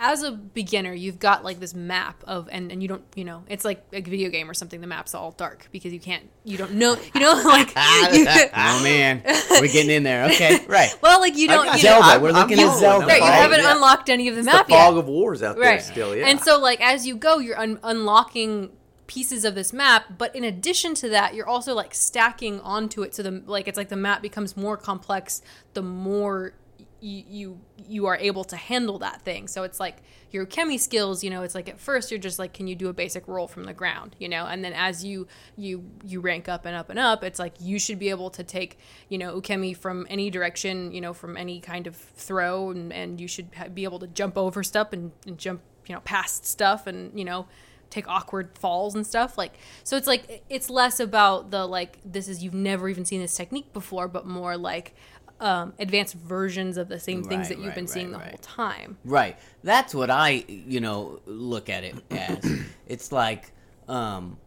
as 0.00 0.22
a 0.22 0.30
beginner, 0.30 0.92
you've 0.92 1.18
got 1.18 1.42
like 1.42 1.58
this 1.58 1.74
map 1.74 2.22
of, 2.24 2.48
and, 2.52 2.70
and 2.70 2.80
you 2.82 2.88
don't, 2.88 3.02
you 3.16 3.24
know, 3.24 3.42
it's 3.48 3.64
like 3.64 3.84
a 3.92 4.00
video 4.00 4.30
game 4.30 4.48
or 4.48 4.54
something. 4.54 4.80
The 4.80 4.86
map's 4.86 5.12
all 5.12 5.32
dark 5.32 5.68
because 5.72 5.92
you 5.92 5.98
can't, 5.98 6.28
you 6.44 6.56
don't 6.56 6.74
know, 6.74 6.96
you 7.14 7.20
know, 7.20 7.32
like, 7.44 7.72
ah, 7.74 8.10
you, 8.12 8.24
oh 8.28 8.82
man, 8.84 9.22
we're 9.50 9.66
getting 9.66 9.90
in 9.90 10.04
there. 10.04 10.26
Okay, 10.26 10.64
right. 10.68 10.94
well, 11.02 11.20
like 11.20 11.36
you 11.36 11.48
don't, 11.48 11.66
you 11.74 11.78
Zelda. 11.80 12.00
know, 12.00 12.12
I'm- 12.12 12.22
we're 12.22 12.28
I'm 12.28 12.34
looking 12.48 12.60
at. 12.60 12.78
Zelda. 12.78 13.06
Right, 13.06 13.18
you 13.18 13.24
haven't 13.24 13.60
yeah. 13.60 13.74
unlocked 13.74 14.08
any 14.08 14.28
of 14.28 14.36
the 14.36 14.42
The 14.42 14.46
map 14.46 14.68
fog 14.68 14.94
yet. 14.94 15.00
of 15.00 15.08
wars 15.08 15.42
out 15.42 15.56
there 15.56 15.64
right. 15.64 15.82
still, 15.82 16.14
yeah. 16.14 16.26
And 16.28 16.40
so, 16.40 16.60
like, 16.60 16.80
as 16.80 17.06
you 17.06 17.16
go, 17.16 17.38
you're 17.38 17.58
un- 17.58 17.80
unlocking 17.82 18.70
pieces 19.08 19.44
of 19.44 19.56
this 19.56 19.72
map, 19.72 20.04
but 20.16 20.34
in 20.36 20.44
addition 20.44 20.94
to 20.94 21.08
that, 21.08 21.34
you're 21.34 21.48
also 21.48 21.74
like 21.74 21.92
stacking 21.94 22.60
onto 22.60 23.02
it. 23.02 23.14
So 23.16 23.24
the 23.24 23.42
like, 23.46 23.66
it's 23.66 23.76
like 23.78 23.88
the 23.88 23.96
map 23.96 24.22
becomes 24.22 24.56
more 24.56 24.76
complex 24.76 25.42
the 25.74 25.82
more 25.82 26.52
you 27.00 27.24
you, 27.28 27.60
you 27.88 28.06
are 28.06 28.16
able 28.16 28.44
to 28.44 28.56
handle 28.56 28.98
that 29.00 29.22
thing. 29.22 29.48
So 29.48 29.62
it's 29.62 29.78
like 29.78 29.98
your 30.30 30.46
ukemi 30.46 30.78
skills. 30.78 31.22
You 31.22 31.30
know, 31.30 31.42
it's 31.42 31.54
like 31.54 31.68
at 31.68 31.78
first 31.78 32.10
you're 32.10 32.20
just 32.20 32.38
like, 32.38 32.52
can 32.52 32.66
you 32.66 32.74
do 32.74 32.88
a 32.88 32.92
basic 32.92 33.26
roll 33.28 33.48
from 33.48 33.64
the 33.64 33.72
ground? 33.72 34.16
You 34.18 34.28
know, 34.28 34.46
and 34.46 34.64
then 34.64 34.72
as 34.72 35.04
you 35.04 35.26
you 35.56 35.84
you 36.04 36.20
rank 36.20 36.48
up 36.48 36.64
and 36.64 36.76
up 36.76 36.90
and 36.90 36.98
up, 36.98 37.22
it's 37.24 37.38
like 37.38 37.54
you 37.60 37.78
should 37.78 37.98
be 37.98 38.10
able 38.10 38.30
to 38.30 38.44
take 38.44 38.78
you 39.08 39.18
know 39.18 39.40
ukemi 39.40 39.76
from 39.76 40.06
any 40.10 40.30
direction. 40.30 40.92
You 40.92 41.00
know, 41.00 41.12
from 41.12 41.36
any 41.36 41.60
kind 41.60 41.86
of 41.86 41.96
throw, 41.96 42.70
and 42.70 42.92
and 42.92 43.20
you 43.20 43.28
should 43.28 43.48
be 43.74 43.84
able 43.84 43.98
to 44.00 44.06
jump 44.06 44.36
over 44.36 44.62
stuff 44.62 44.92
and, 44.92 45.12
and 45.26 45.38
jump 45.38 45.60
you 45.86 45.94
know 45.94 46.00
past 46.02 46.46
stuff 46.46 46.86
and 46.86 47.18
you 47.18 47.24
know 47.24 47.46
take 47.90 48.06
awkward 48.08 48.50
falls 48.58 48.94
and 48.94 49.06
stuff 49.06 49.38
like 49.38 49.54
so 49.82 49.96
it's 49.96 50.06
like 50.06 50.42
it's 50.48 50.68
less 50.68 51.00
about 51.00 51.50
the 51.50 51.66
like 51.66 51.98
this 52.04 52.28
is 52.28 52.42
you've 52.42 52.54
never 52.54 52.88
even 52.88 53.04
seen 53.04 53.20
this 53.20 53.34
technique 53.34 53.72
before 53.72 54.08
but 54.08 54.26
more 54.26 54.56
like 54.56 54.94
um, 55.40 55.74
advanced 55.78 56.14
versions 56.14 56.76
of 56.76 56.88
the 56.88 56.98
same 57.00 57.22
things 57.24 57.48
Right, 57.48 57.48
that 57.50 57.58
you've 57.58 57.66
right, 57.68 57.74
been 57.74 57.86
seeing 57.86 58.08
right, 58.08 58.12
the 58.12 58.18
right. 58.18 58.28
whole 58.30 58.38
time 58.38 58.98
Right. 59.04 59.38
That's 59.62 59.94
what 59.94 60.10
I, 60.10 60.44
you 60.48 60.80
know, 60.80 61.20
look 61.26 61.68
at 61.68 61.84
it 61.84 61.96
as. 62.10 62.38
it's 62.86 63.12
like, 63.12 63.52
um, 63.88 64.38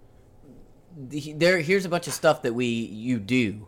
there. 0.97 1.59
Here's 1.59 1.85
a 1.85 1.89
bunch 1.89 2.07
of 2.07 2.13
stuff 2.13 2.41
that 2.43 2.53
we 2.53 2.65
you 2.65 3.19
do. 3.19 3.67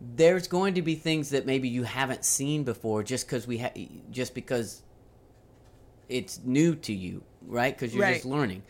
there's 0.00 0.48
going 0.48 0.74
to 0.74 0.82
be 0.82 0.94
things 0.94 1.30
that 1.30 1.46
maybe 1.46 1.68
you 1.68 1.82
haven't 1.82 2.24
seen 2.24 2.64
before 2.64 3.02
just 3.02 3.26
because 3.26 3.46
we 3.46 3.58
ha- 3.58 3.72
just 4.10 4.34
because 4.34 4.82
it's 6.08 6.40
new 6.44 6.74
to 6.74 6.92
you, 6.92 7.22
right? 7.46 7.74
Because 7.76 7.94
you're 7.94 8.06
just 8.06 8.24
learning. 8.24 8.62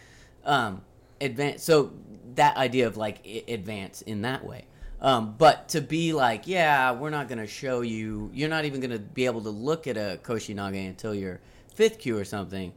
Um, 0.44 0.82
advance. 1.20 1.62
So 1.62 1.92
that 2.34 2.56
idea 2.56 2.86
of 2.86 2.96
like 2.96 3.24
advance 3.48 4.02
in 4.02 4.22
that 4.22 4.44
way. 4.44 4.64
Um, 5.02 5.34
but 5.38 5.70
to 5.70 5.80
be 5.80 6.12
like, 6.12 6.46
yeah, 6.46 6.92
we're 6.92 7.10
not 7.10 7.28
going 7.28 7.38
to 7.38 7.46
show 7.46 7.80
you. 7.80 8.30
You're 8.34 8.50
not 8.50 8.64
even 8.66 8.80
going 8.80 8.90
to 8.90 8.98
be 8.98 9.24
able 9.26 9.42
to 9.42 9.50
look 9.50 9.86
at 9.86 9.96
a 9.96 10.20
Koshinage 10.22 10.88
until 10.88 11.14
your 11.14 11.40
fifth 11.74 11.98
kyu 11.98 12.18
or 12.18 12.24
something. 12.24 12.72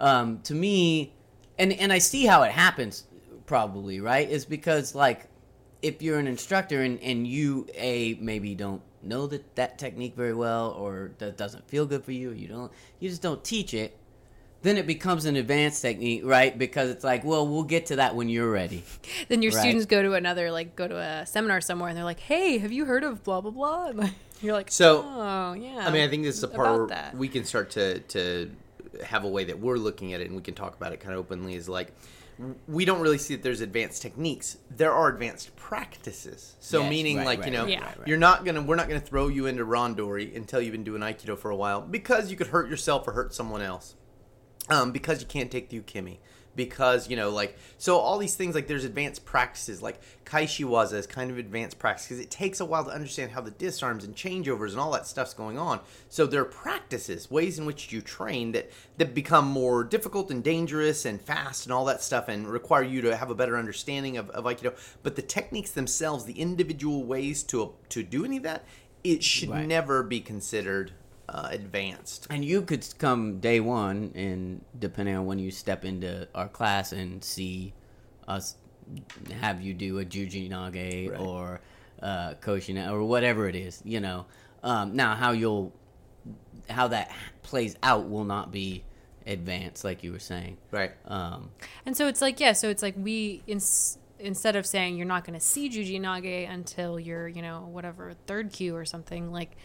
Um, 0.00 0.40
to 0.42 0.54
me, 0.54 1.12
and 1.58 1.72
and 1.72 1.92
I 1.92 1.98
see 1.98 2.26
how 2.26 2.42
it 2.42 2.52
happens. 2.52 3.04
Probably 3.46 4.00
right 4.00 4.28
is 4.28 4.44
because 4.44 4.94
like 4.94 5.28
if 5.80 6.02
you're 6.02 6.18
an 6.18 6.26
instructor 6.26 6.82
and, 6.82 7.00
and 7.00 7.26
you 7.26 7.66
a 7.74 8.14
maybe 8.20 8.54
don't 8.54 8.82
know 9.02 9.26
that 9.28 9.54
that 9.56 9.78
technique 9.78 10.14
very 10.16 10.34
well 10.34 10.70
or 10.72 11.12
that 11.18 11.36
doesn't 11.36 11.66
feel 11.68 11.86
good 11.86 12.04
for 12.04 12.12
you 12.12 12.30
you 12.32 12.48
don't 12.48 12.72
you 12.98 13.08
just 13.08 13.22
don't 13.22 13.44
teach 13.44 13.72
it 13.74 13.96
then 14.62 14.76
it 14.76 14.86
becomes 14.86 15.24
an 15.24 15.36
advanced 15.36 15.80
technique 15.82 16.22
right 16.24 16.58
because 16.58 16.90
it's 16.90 17.04
like 17.04 17.24
well 17.24 17.46
we'll 17.46 17.62
get 17.62 17.86
to 17.86 17.96
that 17.96 18.14
when 18.16 18.28
you're 18.28 18.50
ready 18.50 18.82
Then 19.28 19.42
your 19.42 19.52
Right. 19.52 19.60
students 19.60 19.86
go 19.86 20.02
to 20.02 20.14
another, 20.14 20.50
like, 20.50 20.74
go 20.76 20.86
to 20.88 20.96
a 20.96 21.26
seminar 21.26 21.60
somewhere, 21.60 21.88
and 21.88 21.96
they're 21.96 22.04
like, 22.04 22.20
"Hey, 22.20 22.58
have 22.58 22.72
you 22.72 22.84
heard 22.84 23.04
of 23.04 23.22
blah 23.24 23.40
blah 23.40 23.50
blah?" 23.50 23.86
And 23.98 24.12
you're 24.42 24.52
like, 24.54 24.70
So, 24.70 25.04
oh 25.04 25.52
yeah." 25.54 25.84
I 25.86 25.90
mean, 25.90 26.02
I 26.02 26.08
think 26.08 26.22
this 26.24 26.36
is 26.36 26.42
a 26.44 26.48
part 26.48 26.68
about 26.68 26.78
where 26.78 26.86
that. 26.88 27.16
we 27.16 27.28
can 27.28 27.44
start 27.44 27.70
to 27.70 27.98
to 28.00 28.50
have 29.04 29.24
a 29.24 29.28
way 29.28 29.44
that 29.44 29.58
we're 29.58 29.76
looking 29.76 30.12
at 30.12 30.20
it, 30.20 30.26
and 30.28 30.36
we 30.36 30.42
can 30.42 30.54
talk 30.54 30.74
about 30.76 30.92
it 30.92 31.00
kind 31.00 31.12
of 31.14 31.20
openly. 31.20 31.54
Is 31.54 31.68
like 31.68 31.92
we 32.68 32.84
don't 32.84 33.00
really 33.00 33.18
see 33.18 33.34
that 33.34 33.42
there's 33.42 33.60
advanced 33.60 34.00
techniques. 34.02 34.58
There 34.70 34.92
are 34.92 35.08
advanced 35.08 35.56
practices. 35.56 36.54
So 36.60 36.80
Yes, 36.82 36.90
meaning, 36.90 37.16
right, 37.16 37.26
like 37.26 37.38
right, 37.40 37.46
you 37.46 37.52
know, 37.52 37.64
right, 37.64 37.80
right, 37.80 37.98
right. 37.98 38.08
you're 38.08 38.16
not 38.18 38.44
gonna 38.44 38.62
we're 38.62 38.76
not 38.76 38.88
gonna 38.88 39.00
throw 39.00 39.26
you 39.28 39.46
into 39.46 39.64
randori 39.64 40.36
until 40.36 40.60
you've 40.60 40.72
been 40.72 40.84
doing 40.84 41.02
aikido 41.02 41.36
for 41.36 41.50
a 41.50 41.56
while 41.56 41.80
because 41.80 42.30
you 42.30 42.36
could 42.36 42.48
hurt 42.48 42.68
yourself 42.70 43.06
or 43.08 43.12
hurt 43.12 43.34
someone 43.34 43.60
else. 43.62 43.94
Um, 44.70 44.92
because 44.92 45.20
you 45.20 45.26
can't 45.26 45.50
take 45.50 45.70
the 45.70 45.80
ukemi 45.80 46.18
because 46.56 47.08
you 47.08 47.14
know 47.16 47.30
like 47.30 47.56
so 47.78 47.98
all 47.98 48.18
these 48.18 48.34
things 48.34 48.54
like 48.54 48.66
there's 48.66 48.84
advanced 48.84 49.24
practices. 49.24 49.80
Like 49.80 50.00
kaeshiwaza 50.26 50.94
is 50.94 51.06
kind 51.06 51.30
of 51.30 51.38
advanced 51.38 51.78
practice 51.78 52.06
because 52.06 52.18
it 52.20 52.30
takes 52.30 52.58
a 52.60 52.64
while 52.64 52.84
to 52.84 52.90
understand 52.90 53.30
how 53.30 53.40
the 53.40 53.52
disarms 53.52 54.04
and 54.04 54.14
changeovers 54.14 54.72
and 54.72 54.80
all 54.80 54.90
that 54.90 55.06
stuff's 55.06 55.34
going 55.34 55.56
on. 55.56 55.80
So 56.08 56.26
there 56.26 56.42
are 56.42 56.44
practices 56.44 57.30
ways 57.30 57.58
in 57.60 57.64
which 57.64 57.92
you 57.92 58.00
train 58.00 58.52
that 58.52 58.70
that 58.98 59.14
become 59.14 59.46
more 59.46 59.84
difficult 59.84 60.30
and 60.32 60.42
dangerous 60.42 61.04
and 61.04 61.20
fast 61.20 61.64
and 61.64 61.72
all 61.72 61.84
that 61.86 62.02
stuff 62.02 62.28
and 62.28 62.46
require 62.48 62.82
you 62.82 63.00
to 63.02 63.16
have 63.16 63.30
a 63.30 63.34
better 63.36 63.56
understanding 63.56 64.16
of, 64.16 64.28
of 64.30 64.44
aikido 64.44 64.76
but 65.04 65.14
the 65.16 65.22
techniques 65.22 65.70
themselves 65.70 66.24
the 66.24 66.40
individual 66.40 67.04
ways 67.04 67.42
to 67.44 67.72
to 67.88 68.02
do 68.02 68.24
any 68.24 68.38
of 68.38 68.42
that 68.42 68.64
it 69.04 69.22
should 69.22 69.48
Right. 69.50 69.66
never 69.66 70.02
be 70.02 70.20
considered 70.20 70.90
uh, 71.28 71.48
advanced. 71.50 72.26
And 72.30 72.44
you 72.44 72.62
could 72.62 72.86
come 72.98 73.38
day 73.40 73.60
one 73.60 74.12
and 74.14 74.64
depending 74.78 75.14
on 75.16 75.26
when 75.26 75.38
you 75.38 75.50
step 75.50 75.84
into 75.84 76.26
our 76.34 76.48
class 76.48 76.92
and 76.92 77.22
see 77.22 77.74
us 78.26 78.56
have 79.40 79.60
you 79.60 79.74
do 79.74 79.98
a 79.98 80.04
juji 80.04 80.48
nage 80.50 81.10
Right. 81.10 81.20
or 81.20 81.60
uh 82.02 82.34
koshina 82.40 82.90
or 82.90 83.02
whatever 83.04 83.48
it 83.48 83.54
is 83.56 83.82
you 83.84 84.00
know. 84.00 84.24
Um 84.62 84.96
now 84.96 85.14
how 85.14 85.32
you'll 85.32 85.72
how 86.70 86.88
that 86.88 87.10
plays 87.42 87.76
out 87.82 88.08
will 88.08 88.24
not 88.24 88.50
be 88.52 88.84
advanced 89.26 89.84
like 89.84 90.02
you 90.02 90.12
were 90.12 90.18
saying. 90.18 90.56
Right. 90.70 90.92
Um 91.06 91.50
And 91.84 91.96
so 91.96 92.06
it's 92.08 92.22
like, 92.22 92.40
yeah, 92.40 92.52
so 92.52 92.68
it's 92.70 92.82
like 92.82 92.94
we, 92.96 93.42
ins- 93.46 93.98
instead 94.18 94.56
of 94.56 94.64
saying 94.66 94.96
you're 94.96 95.06
not 95.06 95.24
going 95.24 95.38
to 95.38 95.44
see 95.44 95.68
Juji 95.68 96.00
Nage 96.00 96.50
until 96.50 96.98
you're, 96.98 97.28
you 97.28 97.42
know, 97.42 97.68
whatever, 97.70 98.14
third 98.26 98.52
kyu 98.52 98.74
or 98.74 98.84
something, 98.84 99.30
like 99.30 99.56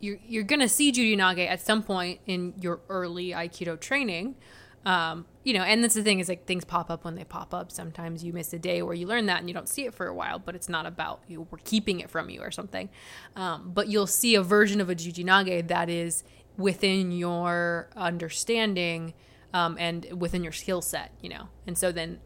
you're, 0.00 0.18
you're 0.26 0.44
going 0.44 0.60
to 0.60 0.68
see 0.68 0.92
Juji 0.92 1.16
Nage 1.16 1.46
at 1.48 1.60
some 1.60 1.82
point 1.82 2.20
in 2.26 2.54
your 2.60 2.80
early 2.88 3.30
Aikido 3.30 3.78
training. 3.78 4.36
Um, 4.84 5.26
you 5.42 5.52
know, 5.52 5.62
and 5.62 5.82
that's 5.82 5.94
the 5.94 6.02
thing 6.04 6.20
is 6.20 6.28
like 6.28 6.46
things 6.46 6.64
pop 6.64 6.90
up 6.90 7.04
when 7.04 7.16
they 7.16 7.24
pop 7.24 7.52
up. 7.52 7.72
Sometimes 7.72 8.22
you 8.22 8.32
miss 8.32 8.52
a 8.52 8.58
day 8.58 8.82
where 8.82 8.94
you 8.94 9.06
learn 9.06 9.26
that 9.26 9.40
and 9.40 9.48
you 9.48 9.54
don't 9.54 9.68
see 9.68 9.84
it 9.84 9.94
for 9.94 10.06
a 10.06 10.14
while, 10.14 10.38
but 10.38 10.54
it's 10.54 10.68
not 10.68 10.86
about 10.86 11.22
you. 11.26 11.48
We're 11.50 11.58
keeping 11.64 11.98
it 11.98 12.08
from 12.08 12.30
you 12.30 12.40
or 12.40 12.52
something. 12.52 12.88
Um, 13.34 13.72
but 13.74 13.88
you'll 13.88 14.06
see 14.06 14.36
a 14.36 14.42
version 14.42 14.80
of 14.80 14.88
a 14.88 14.94
Juji 14.94 15.24
Nage 15.24 15.66
that 15.68 15.90
is 15.90 16.22
within 16.56 17.10
your 17.10 17.90
understanding 17.96 19.12
um, 19.52 19.76
and 19.78 20.06
within 20.20 20.44
your 20.44 20.52
skill 20.52 20.82
set, 20.82 21.10
you 21.20 21.30
know. 21.30 21.48
And 21.66 21.76
so 21.76 21.90
then 21.90 22.20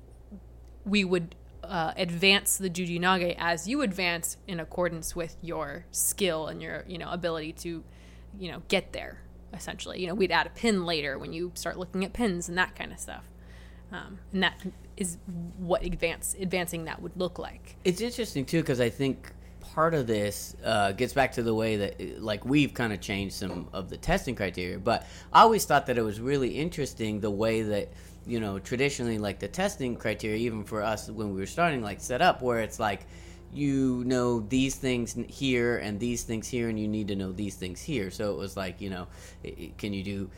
we 0.84 1.02
would 1.02 1.34
uh, 1.70 1.92
advance 1.96 2.58
the 2.58 2.68
Juji 2.68 3.00
Nage 3.00 3.36
as 3.38 3.68
you 3.68 3.80
advance 3.80 4.36
in 4.48 4.58
accordance 4.58 5.14
with 5.14 5.36
your 5.40 5.86
skill 5.92 6.48
and 6.48 6.60
your, 6.60 6.84
you 6.88 6.98
know, 6.98 7.08
ability 7.10 7.52
to, 7.52 7.84
you 8.38 8.50
know, 8.50 8.62
get 8.68 8.92
there. 8.92 9.22
Essentially, 9.54 10.00
you 10.00 10.06
know, 10.06 10.14
we'd 10.14 10.30
add 10.30 10.46
a 10.46 10.50
pin 10.50 10.84
later 10.84 11.18
when 11.18 11.32
you 11.32 11.52
start 11.54 11.78
looking 11.78 12.04
at 12.04 12.12
pins 12.12 12.48
and 12.48 12.58
that 12.58 12.76
kind 12.76 12.92
of 12.92 12.98
stuff. 12.98 13.24
Um, 13.92 14.18
and 14.32 14.42
that 14.42 14.60
is 14.96 15.18
what 15.58 15.82
advance 15.84 16.36
advancing 16.38 16.84
that 16.84 17.00
would 17.02 17.16
look 17.16 17.38
like. 17.38 17.76
It's 17.84 18.00
interesting 18.00 18.44
too 18.44 18.60
because 18.60 18.80
I 18.80 18.90
think 18.90 19.32
part 19.60 19.94
of 19.94 20.06
this 20.06 20.56
uh, 20.64 20.92
gets 20.92 21.12
back 21.12 21.32
to 21.32 21.42
the 21.42 21.54
way 21.54 21.76
that 21.76 22.20
like 22.20 22.44
we've 22.44 22.74
kind 22.74 22.92
of 22.92 23.00
changed 23.00 23.34
some 23.34 23.68
of 23.72 23.88
the 23.90 23.96
testing 23.96 24.34
criteria. 24.34 24.78
But 24.78 25.06
I 25.32 25.42
always 25.42 25.64
thought 25.64 25.86
that 25.86 25.98
it 25.98 26.02
was 26.02 26.20
really 26.20 26.50
interesting 26.50 27.20
the 27.20 27.30
way 27.30 27.62
that 27.62 27.92
you 28.30 28.40
know 28.40 28.58
traditionally 28.58 29.18
like 29.18 29.38
the 29.40 29.48
testing 29.48 29.96
criteria, 29.96 30.38
even 30.48 30.64
for 30.64 30.82
us 30.82 31.08
when 31.10 31.28
we 31.34 31.40
were 31.40 31.46
starting, 31.46 31.82
like 31.82 32.00
set 32.00 32.22
up 32.22 32.42
where 32.42 32.60
it's 32.60 32.78
like 32.78 33.02
you 33.52 34.04
know 34.06 34.40
these 34.48 34.76
things 34.76 35.16
here 35.28 35.78
and 35.78 35.98
these 35.98 36.22
things 36.22 36.46
here 36.46 36.68
and 36.70 36.78
you 36.78 36.86
need 36.86 37.08
to 37.08 37.16
know 37.16 37.32
these 37.32 37.56
things 37.56 37.80
here. 37.82 38.10
So 38.10 38.32
it 38.32 38.38
was 38.38 38.56
like 38.56 38.80
you 38.80 38.90
know 38.90 39.06
can 39.78 39.92
you 39.92 40.04
do 40.04 40.30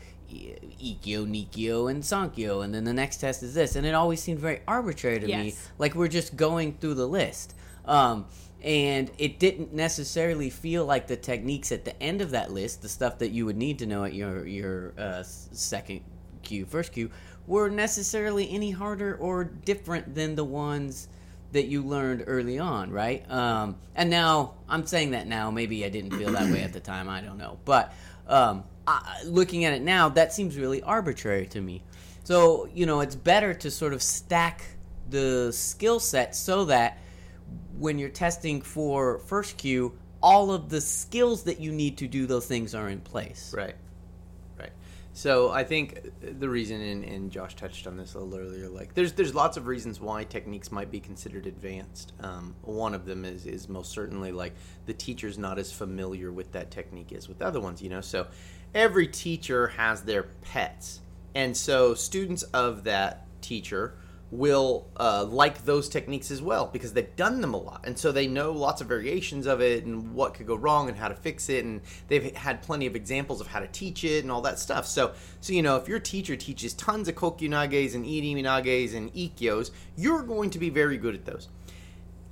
ikkyo 0.81 1.27
nikyo 1.27 1.89
and 1.91 2.01
sankyo? 2.03 2.63
And 2.63 2.73
then 2.73 2.83
the 2.85 2.93
next 2.93 3.17
test 3.17 3.43
is 3.43 3.53
this. 3.53 3.75
And 3.75 3.85
it 3.85 3.93
always 3.93 4.21
seemed 4.21 4.39
very 4.39 4.61
arbitrary 4.67 5.19
to 5.19 5.27
me 5.27 5.45
Yes. 5.45 5.69
like 5.77 5.93
we're 5.95 6.07
just 6.07 6.35
going 6.35 6.77
through 6.79 6.95
the 6.95 7.07
list. 7.07 7.55
Um, 7.85 8.25
and 8.63 9.11
it 9.17 9.39
didn't 9.39 9.73
necessarily 9.73 10.49
feel 10.49 10.85
like 10.85 11.07
the 11.07 11.17
techniques 11.17 11.71
at 11.71 11.83
the 11.83 12.01
end 12.01 12.21
of 12.21 12.31
that 12.31 12.49
list 12.51 12.81
the 12.81 12.87
stuff 12.87 13.19
that 13.19 13.31
you 13.31 13.45
would 13.45 13.57
need 13.57 13.77
to 13.79 13.85
know 13.85 14.05
at 14.05 14.13
your 14.13 14.47
your 14.47 14.93
uh, 14.97 15.21
second 15.23 15.99
kyu 16.43 16.65
first 16.65 16.93
kyu 16.93 17.09
were 17.47 17.69
necessarily 17.69 18.49
any 18.49 18.71
harder 18.71 19.15
or 19.15 19.43
different 19.43 20.15
than 20.15 20.35
the 20.35 20.43
ones 20.43 21.07
that 21.51 21.67
you 21.67 21.83
learned 21.83 22.23
early 22.27 22.57
on, 22.59 22.91
right? 22.91 23.29
Um, 23.29 23.77
and 23.95 24.09
now 24.09 24.55
I'm 24.67 24.85
saying 24.85 25.11
that 25.11 25.27
now. 25.27 25.51
Maybe 25.51 25.85
I 25.85 25.89
didn't 25.89 26.11
feel 26.11 26.31
that 26.31 26.51
way 26.51 26.63
at 26.63 26.73
the 26.73 26.79
time. 26.79 27.07
I 27.07 27.21
don't 27.21 27.37
know. 27.37 27.59
But 27.63 27.93
um, 28.27 28.63
I, 28.87 29.21
looking 29.25 29.65
at 29.65 29.73
it 29.73 29.81
now, 29.81 30.09
that 30.09 30.33
seems 30.33 30.57
really 30.57 30.81
arbitrary 30.81 31.45
to 31.47 31.61
me. 31.61 31.83
So 32.23 32.67
you 32.73 32.85
know, 32.85 33.01
it's 33.01 33.15
better 33.15 33.53
to 33.53 33.69
sort 33.69 33.93
of 33.93 34.01
stack 34.01 34.63
the 35.09 35.51
skill 35.51 35.99
set 35.99 36.35
so 36.35 36.65
that 36.65 36.97
when 37.77 37.99
you're 37.99 38.09
testing 38.09 38.61
for 38.61 39.19
first 39.19 39.57
kyu, 39.57 39.93
all 40.21 40.51
of 40.51 40.69
the 40.69 40.81
skills 40.81 41.43
that 41.43 41.59
you 41.59 41.71
need 41.71 41.97
to 41.97 42.07
do 42.07 42.25
those 42.25 42.45
things 42.45 42.73
are 42.73 42.89
in 42.89 43.01
place. 43.01 43.53
Right. 43.55 43.75
So 45.15 45.51
I 45.51 45.63
think 45.63 45.99
the 46.21 46.49
reason, 46.49 46.81
and, 46.81 47.03
and 47.03 47.31
Josh 47.31 47.55
touched 47.55 47.85
on 47.85 47.97
this 47.97 48.15
a 48.15 48.19
little 48.19 48.47
earlier, 48.47 48.67
like 48.67 48.95
there's 48.95 49.13
there's 49.13 49.35
lots 49.35 49.57
of 49.57 49.67
reasons 49.67 50.01
why 50.01 50.23
techniques 50.23 50.71
might 50.71 50.89
be 50.89 50.99
considered 50.99 51.45
advanced. 51.45 52.13
Um, 52.19 52.55
one 52.63 52.95
of 52.95 53.05
them 53.05 53.23
is 53.23 53.45
is 53.45 53.69
most 53.69 53.91
certainly 53.91 54.31
like 54.31 54.53
the 54.87 54.93
teacher's 54.93 55.37
not 55.37 55.59
as 55.59 55.71
familiar 55.71 56.31
with 56.31 56.51
that 56.53 56.71
technique 56.71 57.13
as 57.13 57.29
with 57.29 57.43
other 57.43 57.59
ones. 57.59 57.79
You 57.79 57.89
know, 57.89 58.01
so 58.01 58.25
every 58.73 59.07
teacher 59.07 59.67
has 59.67 60.01
their 60.01 60.23
pets, 60.23 61.01
and 61.35 61.55
so 61.55 61.93
students 61.93 62.41
of 62.43 62.83
that 62.85 63.27
teacher 63.39 63.93
will 64.33 64.87
uh, 64.97 65.23
like 65.25 65.63
those 65.63 65.87
techniques 65.87 66.31
as 66.31 66.41
well 66.41 66.67
because 66.73 66.93
they've 66.93 67.15
done 67.15 67.39
them 67.39 67.53
a 67.53 67.57
lot. 67.57 67.83
And 67.85 67.97
so 67.97 68.11
they 68.11 68.25
know 68.25 68.51
lots 68.51 68.81
of 68.81 68.87
variations 68.87 69.45
of 69.45 69.61
it 69.61 69.85
and 69.85 70.15
what 70.15 70.33
could 70.33 70.47
go 70.47 70.55
wrong 70.55 70.89
and 70.89 70.97
how 70.97 71.07
to 71.07 71.15
fix 71.15 71.49
it. 71.49 71.63
And 71.63 71.81
they've 72.07 72.35
had 72.35 72.63
plenty 72.63 72.87
of 72.87 72.95
examples 72.95 73.41
of 73.41 73.47
how 73.47 73.59
to 73.59 73.67
teach 73.67 74.03
it 74.03 74.23
and 74.23 74.31
all 74.31 74.41
that 74.41 74.59
stuff. 74.59 74.87
So 74.87 75.13
so 75.39 75.53
you 75.53 75.61
know 75.61 75.77
if 75.77 75.87
your 75.87 75.99
teacher 75.99 76.35
teaches 76.35 76.73
tons 76.73 77.07
of 77.07 77.15
kokyunages 77.15 77.93
and 77.93 78.05
iriminages 78.05 78.95
and 78.95 79.13
ikyos 79.13 79.71
you're 79.95 80.23
going 80.23 80.49
to 80.49 80.59
be 80.59 80.69
very 80.69 80.97
good 80.97 81.13
at 81.13 81.25
those. 81.25 81.49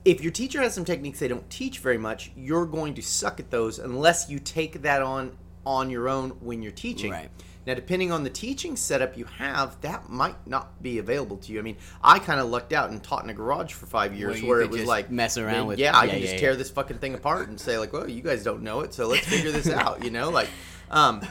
If 0.03 0.21
your 0.21 0.31
teacher 0.31 0.59
has 0.61 0.73
some 0.73 0.85
techniques 0.85 1.19
they 1.19 1.27
don't 1.27 1.49
teach 1.49 1.79
very 1.79 1.99
much 1.99 2.31
you're 2.35 2.65
going 2.65 2.95
to 2.95 3.03
suck 3.03 3.39
at 3.39 3.51
those 3.51 3.77
unless 3.77 4.29
you 4.29 4.39
take 4.39 4.81
that 4.81 5.03
on 5.03 5.37
on 5.65 5.91
your 5.91 6.09
own 6.09 6.31
when 6.39 6.63
you're 6.63 6.71
teaching. 6.71 7.11
Right. 7.11 7.29
Now, 7.65 7.75
depending 7.75 8.11
on 8.11 8.23
the 8.23 8.29
teaching 8.29 8.75
setup 8.75 9.17
you 9.17 9.25
have, 9.25 9.79
that 9.81 10.09
might 10.09 10.47
not 10.47 10.81
be 10.81 10.97
available 10.97 11.37
to 11.37 11.51
you. 11.51 11.59
I 11.59 11.61
mean, 11.61 11.77
I 12.03 12.17
kind 12.19 12.39
of 12.39 12.49
lucked 12.49 12.73
out 12.73 12.89
and 12.89 13.03
taught 13.03 13.23
in 13.23 13.29
a 13.29 13.33
garage 13.33 13.73
for 13.73 13.85
five 13.85 14.15
years 14.15 14.41
you 14.41 14.47
where, 14.47 14.61
it 14.61 14.69
was 14.69 14.77
just 14.79 14.87
like 14.87 15.11
mess 15.11 15.37
around 15.37 15.51
man, 15.53 15.65
with- 15.67 15.79
Yeah, 15.79 15.95
I 15.95 16.07
can 16.07 16.15
yeah, 16.15 16.21
just 16.21 16.33
yeah. 16.35 16.39
tear 16.39 16.55
this 16.55 16.71
fucking 16.71 16.97
thing 16.97 17.13
apart 17.13 17.49
and 17.49 17.59
say 17.59 17.77
like, 17.77 17.93
"Well, 17.93 18.09
you 18.09 18.21
guys 18.23 18.43
don't 18.43 18.63
know 18.63 18.79
it, 18.81 18.93
so 18.93 19.07
let's 19.07 19.27
figure 19.27 19.51
this 19.51 19.69
out." 19.69 20.03
You 20.03 20.09
know, 20.09 20.29
like, 20.31 20.49
um, 20.89 21.21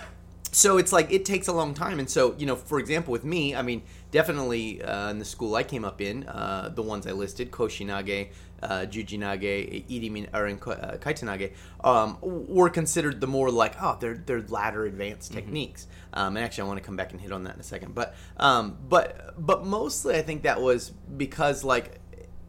so 0.52 0.78
it's 0.78 0.92
like 0.92 1.12
it 1.12 1.24
takes 1.24 1.48
a 1.48 1.52
long 1.52 1.74
time. 1.74 1.98
And 1.98 2.08
so, 2.08 2.34
you 2.38 2.46
know, 2.46 2.56
for 2.56 2.78
example, 2.78 3.12
with 3.12 3.24
me, 3.24 3.54
I 3.54 3.62
mean, 3.62 3.82
definitely 4.10 4.82
uh, 4.82 5.10
in 5.10 5.18
the 5.18 5.24
school 5.24 5.54
I 5.54 5.62
came 5.62 5.84
up 5.84 6.00
in, 6.00 6.24
uh, 6.28 6.70
the 6.74 6.82
ones 6.82 7.06
I 7.06 7.12
listed, 7.12 7.50
Koshinage, 7.50 8.28
uh, 8.62 8.80
Jujinage, 8.80 9.86
Irimin, 9.88 10.28
or 10.34 10.46
in, 10.46 10.56
uh, 10.56 10.96
Kaitennage, 11.00 11.52
um, 11.84 12.18
were 12.20 12.68
considered 12.68 13.20
the 13.20 13.26
more 13.26 13.50
like, 13.50 13.74
oh, 13.80 13.96
they're 14.00 14.16
they're 14.26 14.42
ladder 14.42 14.86
advanced 14.86 15.32
techniques. 15.32 15.86
Um, 16.12 16.36
and 16.36 16.44
actually, 16.44 16.62
I 16.64 16.66
want 16.68 16.78
to 16.78 16.84
come 16.84 16.96
back 16.96 17.12
and 17.12 17.20
hit 17.20 17.32
on 17.32 17.44
that 17.44 17.54
in 17.54 17.60
a 17.60 17.64
second. 17.64 17.94
But 17.94 18.14
um, 18.36 18.76
but 18.88 19.34
but 19.38 19.64
mostly, 19.64 20.16
I 20.16 20.22
think 20.22 20.42
that 20.42 20.60
was 20.60 20.90
because 21.16 21.64
like. 21.64 21.98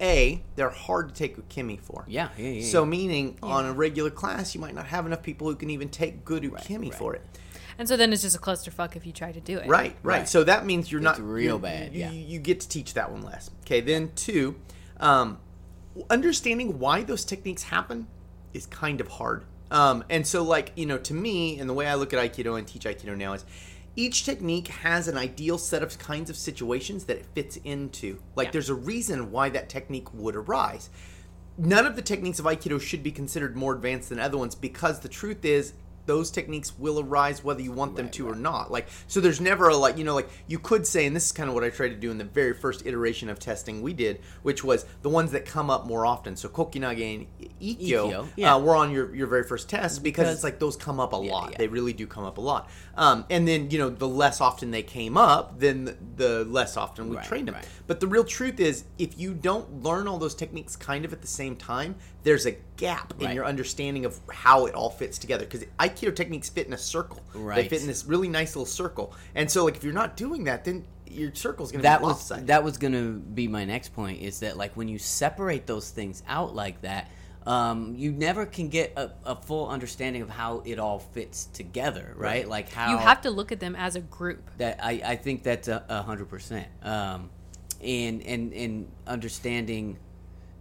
A, 0.03 0.43
they're 0.55 0.71
hard 0.71 1.09
to 1.09 1.13
take 1.13 1.37
ukemi 1.37 1.79
for. 1.79 2.05
Yeah, 2.07 2.29
yeah, 2.35 2.49
yeah, 2.49 2.65
So 2.67 2.81
yeah. 2.81 2.89
meaning 2.89 3.37
on 3.43 3.67
a 3.67 3.71
regular 3.71 4.09
class, 4.09 4.55
you 4.55 4.59
might 4.59 4.73
not 4.73 4.87
have 4.87 5.05
enough 5.05 5.21
people 5.21 5.47
who 5.47 5.55
can 5.55 5.69
even 5.69 5.89
take 5.89 6.25
good 6.25 6.41
ukemi 6.41 6.85
right. 6.85 6.95
for 6.95 7.13
it. 7.13 7.21
And 7.77 7.87
so 7.87 7.95
then 7.95 8.11
it's 8.11 8.23
just 8.23 8.35
a 8.35 8.39
clusterfuck 8.39 8.95
if 8.95 9.05
you 9.05 9.11
try 9.11 9.31
to 9.31 9.39
do 9.39 9.59
it. 9.59 9.67
Right, 9.67 9.95
right. 10.01 10.21
Right. 10.21 10.27
So 10.27 10.43
that 10.45 10.65
means 10.65 10.91
you're 10.91 11.01
It's 11.01 11.19
not 11.19 11.21
real 11.21 11.57
you- 11.57 11.61
bad, 11.61 11.93
You, 11.93 11.99
yeah. 11.99 12.09
you 12.09 12.39
get 12.39 12.61
to 12.61 12.67
teach 12.67 12.95
that 12.95 13.11
one 13.11 13.21
less. 13.21 13.51
Okay. 13.63 13.79
Then 13.79 14.09
two, 14.15 14.55
um, 14.99 15.37
understanding 16.09 16.79
why 16.79 17.03
those 17.03 17.23
techniques 17.23 17.61
happen 17.63 18.07
is 18.55 18.65
kind 18.65 19.01
of 19.01 19.07
hard. 19.07 19.45
Um, 19.71 20.03
and 20.09 20.27
so, 20.27 20.43
like 20.43 20.71
you 20.75 20.85
know, 20.85 20.99
to 20.99 21.13
me, 21.13 21.59
and 21.59 21.67
the 21.67 21.73
way 21.73 21.87
I 21.87 21.95
look 21.95 22.13
at 22.13 22.19
Aikido 22.19 22.57
and 22.57 22.67
teach 22.67 22.83
Aikido 22.83 23.17
now 23.17 23.33
is. 23.33 23.45
Each 23.93 24.23
technique 24.23 24.69
has 24.69 25.09
an 25.09 25.17
ideal 25.17 25.57
set 25.57 25.83
of 25.83 25.99
kinds 25.99 26.29
of 26.29 26.37
situations 26.37 27.03
that 27.05 27.17
it 27.17 27.25
fits 27.35 27.57
into. 27.65 28.21
Like, 28.37 28.47
Yeah. 28.47 28.51
there's 28.53 28.69
a 28.69 28.73
reason 28.73 29.31
why 29.31 29.49
that 29.49 29.67
technique 29.67 30.13
would 30.13 30.33
arise 30.33 30.89
none 31.57 31.85
of 31.85 31.95
the 31.95 32.01
techniques 32.01 32.39
of 32.39 32.45
aikido 32.45 32.79
should 32.79 33.03
be 33.03 33.11
considered 33.11 33.55
more 33.55 33.73
advanced 33.73 34.09
than 34.09 34.19
other 34.19 34.37
ones 34.37 34.55
because 34.55 34.99
the 35.01 35.09
truth 35.09 35.43
is 35.45 35.73
those 36.05 36.31
techniques 36.31 36.77
will 36.77 36.99
arise 36.99 37.43
whether 37.43 37.61
you 37.61 37.71
want 37.71 37.95
them 37.95 38.05
Right, 38.07 38.13
to 38.13 38.27
or 38.29 38.35
not 38.35 38.71
like 38.71 38.87
so 39.07 39.19
there's 39.19 39.39
never 39.41 39.69
a 39.69 39.75
like 39.75 39.97
you 39.97 40.03
know 40.03 40.15
like 40.15 40.29
you 40.47 40.59
could 40.59 40.85
say 40.87 41.05
and 41.05 41.15
this 41.15 41.27
is 41.27 41.31
kind 41.31 41.47
of 41.49 41.55
what 41.55 41.63
i 41.63 41.69
tried 41.69 41.89
to 41.89 41.95
do 41.95 42.09
in 42.11 42.17
the 42.17 42.23
very 42.23 42.53
first 42.53 42.85
iteration 42.85 43.29
of 43.29 43.39
testing 43.39 43.81
we 43.81 43.93
did 43.93 44.19
which 44.43 44.63
was 44.63 44.85
the 45.01 45.09
ones 45.09 45.31
that 45.31 45.45
come 45.45 45.69
up 45.69 45.85
more 45.85 46.05
often 46.05 46.35
so 46.35 46.49
kokyunage 46.49 47.15
and 47.15 47.27
ikkyo, 47.61 47.87
Ikkyo, 48.11 48.27
yeah. 48.35 48.55
uh, 48.55 48.59
were 48.59 48.75
on 48.75 48.91
your, 48.91 49.13
your 49.15 49.27
very 49.27 49.43
first 49.43 49.69
test 49.69 50.01
because, 50.03 50.23
Because- 50.23 50.35
it's 50.35 50.43
like 50.43 50.59
those 50.59 50.75
come 50.75 50.99
up 50.99 51.13
a 51.13 51.17
lot 51.17 51.51
yeah. 51.51 51.57
they 51.57 51.67
really 51.67 51.93
do 51.93 52.07
come 52.07 52.23
up 52.23 52.37
a 52.37 52.41
lot 52.41 52.69
um, 52.95 53.25
and 53.29 53.47
then 53.47 53.69
you 53.71 53.77
know 53.77 53.89
the 53.89 54.07
less 54.07 54.41
often 54.41 54.71
they 54.71 54.83
came 54.83 55.17
up 55.17 55.59
then 55.59 55.85
the, 55.85 55.95
the 56.15 56.45
less 56.45 56.77
often 56.77 57.09
we 57.09 57.15
Right, 57.17 57.25
trained 57.25 57.47
them 57.47 57.55
right. 57.55 57.67
but 57.87 57.99
the 57.99 58.07
real 58.07 58.23
truth 58.23 58.59
is, 58.59 58.83
if 58.97 59.19
you 59.19 59.33
don't 59.33 59.83
learn 59.83 60.07
all 60.07 60.17
those 60.17 60.33
techniques 60.35 60.75
kind 60.75 61.05
of 61.05 61.13
at 61.13 61.21
the 61.21 61.27
same 61.27 61.55
time, 61.55 61.95
there's 62.23 62.45
a 62.45 62.55
gap 62.77 63.13
in 63.19 63.31
your 63.31 63.45
understanding 63.45 64.05
of 64.05 64.19
how 64.31 64.65
it 64.65 64.73
all 64.73 64.89
fits 64.89 65.17
together. 65.17 65.43
Because 65.45 65.65
Aikido 65.95 66.15
techniques 66.15 66.49
fit 66.49 66.67
in 66.67 66.73
a 66.73 66.77
circle. 66.77 67.21
They 67.33 67.67
fit 67.67 67.81
in 67.81 67.87
this 67.87 68.05
really 68.05 68.27
nice 68.29 68.55
little 68.55 68.65
circle. 68.65 69.13
And 69.35 69.49
so, 69.49 69.65
like, 69.65 69.75
if 69.75 69.83
you're 69.83 69.93
not 69.93 70.15
doing 70.17 70.45
that, 70.45 70.63
then 70.65 70.85
your 71.07 71.33
circle's 71.35 71.71
going 71.71 71.81
to 71.81 71.83
that 71.83 71.99
be 71.99 72.05
was 72.05 72.13
lopsided. 72.13 72.47
that 72.47 72.63
was 72.63 72.77
gonna 72.77 73.09
be 73.11 73.45
my 73.45 73.65
next 73.65 73.93
point 73.93 74.21
is 74.21 74.39
that 74.39 74.55
like 74.55 74.77
when 74.77 74.87
you 74.87 74.97
separate 74.97 75.67
those 75.67 75.89
things 75.89 76.23
out 76.25 76.55
like 76.55 76.79
that 76.83 77.09
um, 77.45 77.93
you 77.97 78.13
never 78.13 78.45
can 78.45 78.69
get 78.69 78.93
a, 78.95 79.11
a 79.25 79.35
full 79.35 79.67
understanding 79.67 80.21
of 80.21 80.29
how 80.29 80.61
it 80.63 80.79
all 80.79 80.99
fits 80.99 81.47
together 81.51 82.13
right, 82.15 82.43
Right. 82.43 82.47
like 82.47 82.71
how 82.71 82.91
You 82.91 82.97
have 82.97 83.19
to 83.23 83.29
look 83.29 83.51
at 83.51 83.59
them 83.59 83.75
as 83.75 83.97
a 83.97 83.99
group. 83.99 84.41
that 84.57 84.79
I, 84.81 85.01
I 85.03 85.15
think 85.17 85.43
that's 85.43 85.67
a, 85.67 85.83
a 85.89 86.01
hundred 86.01 86.29
percent 86.29 86.67
um, 86.81 87.29
and 87.83 88.21
and 88.21 88.53
and 88.53 88.87
understanding 89.05 89.97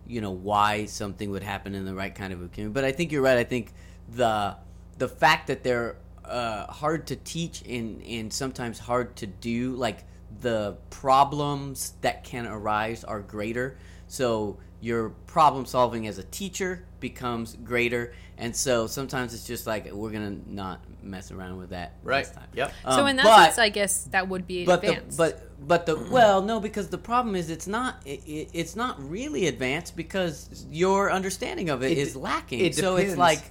you 0.08 0.20
know 0.20 0.32
why 0.32 0.86
something 0.86 1.30
would 1.30 1.44
happen 1.44 1.76
in 1.76 1.84
the 1.84 1.94
right 1.94 2.12
kind 2.14 2.32
of 2.32 2.42
a 2.42 2.48
community 2.48 2.72
but 2.74 2.82
I 2.84 2.90
think 2.90 3.12
you're 3.12 3.22
right 3.22 3.38
I 3.38 3.44
think 3.44 3.72
the 4.08 4.56
the 5.00 5.08
fact 5.08 5.48
that 5.48 5.64
they're 5.64 5.96
uh, 6.24 6.66
hard 6.66 7.06
to 7.08 7.16
teach 7.16 7.62
and 7.62 8.00
and 8.04 8.32
sometimes 8.32 8.78
hard 8.78 9.16
to 9.16 9.26
do 9.26 9.74
like 9.74 10.04
the 10.42 10.76
problems 10.90 11.94
that 12.02 12.22
can 12.22 12.46
arise 12.46 13.02
are 13.02 13.20
greater 13.20 13.76
so 14.06 14.56
your 14.80 15.10
problem 15.26 15.66
solving 15.66 16.06
as 16.06 16.18
a 16.18 16.22
teacher 16.24 16.84
becomes 17.00 17.56
greater 17.64 18.12
and 18.38 18.54
so 18.54 18.86
sometimes 18.86 19.34
it's 19.34 19.46
just 19.46 19.66
like 19.66 19.90
we're 19.92 20.10
gonna 20.10 20.36
not 20.46 20.80
mess 21.02 21.32
around 21.32 21.56
with 21.58 21.70
that 21.70 21.94
right. 22.04 22.24
this 22.24 22.34
time 22.34 22.46
Yep. 22.54 22.72
so 22.84 22.90
um, 22.90 23.06
in 23.08 23.16
that 23.16 23.24
but- 23.24 23.44
sense, 23.46 23.58
I 23.58 23.68
guess 23.70 24.04
that 24.04 24.28
would 24.28 24.46
be 24.46 24.64
but 24.64 24.84
advanced. 24.84 25.16
the 25.16 25.24
but 25.58 25.66
but 25.68 25.86
the 25.86 25.96
well 26.10 26.42
no 26.42 26.60
because 26.60 26.88
the 26.88 26.98
problem 26.98 27.34
is 27.34 27.50
it's 27.50 27.66
not 27.66 27.96
it, 28.06 28.20
it, 28.26 28.50
it's 28.52 28.76
not 28.76 29.02
really 29.10 29.46
advanced 29.48 29.96
because 29.96 30.64
your 30.70 31.10
understanding 31.10 31.70
of 31.70 31.82
it 31.82 31.92
It 31.92 31.98
is 31.98 32.14
lacking 32.14 32.60
it 32.60 32.74
so 32.74 32.96
it's 32.96 33.14
depends. 33.14 33.18
like 33.18 33.42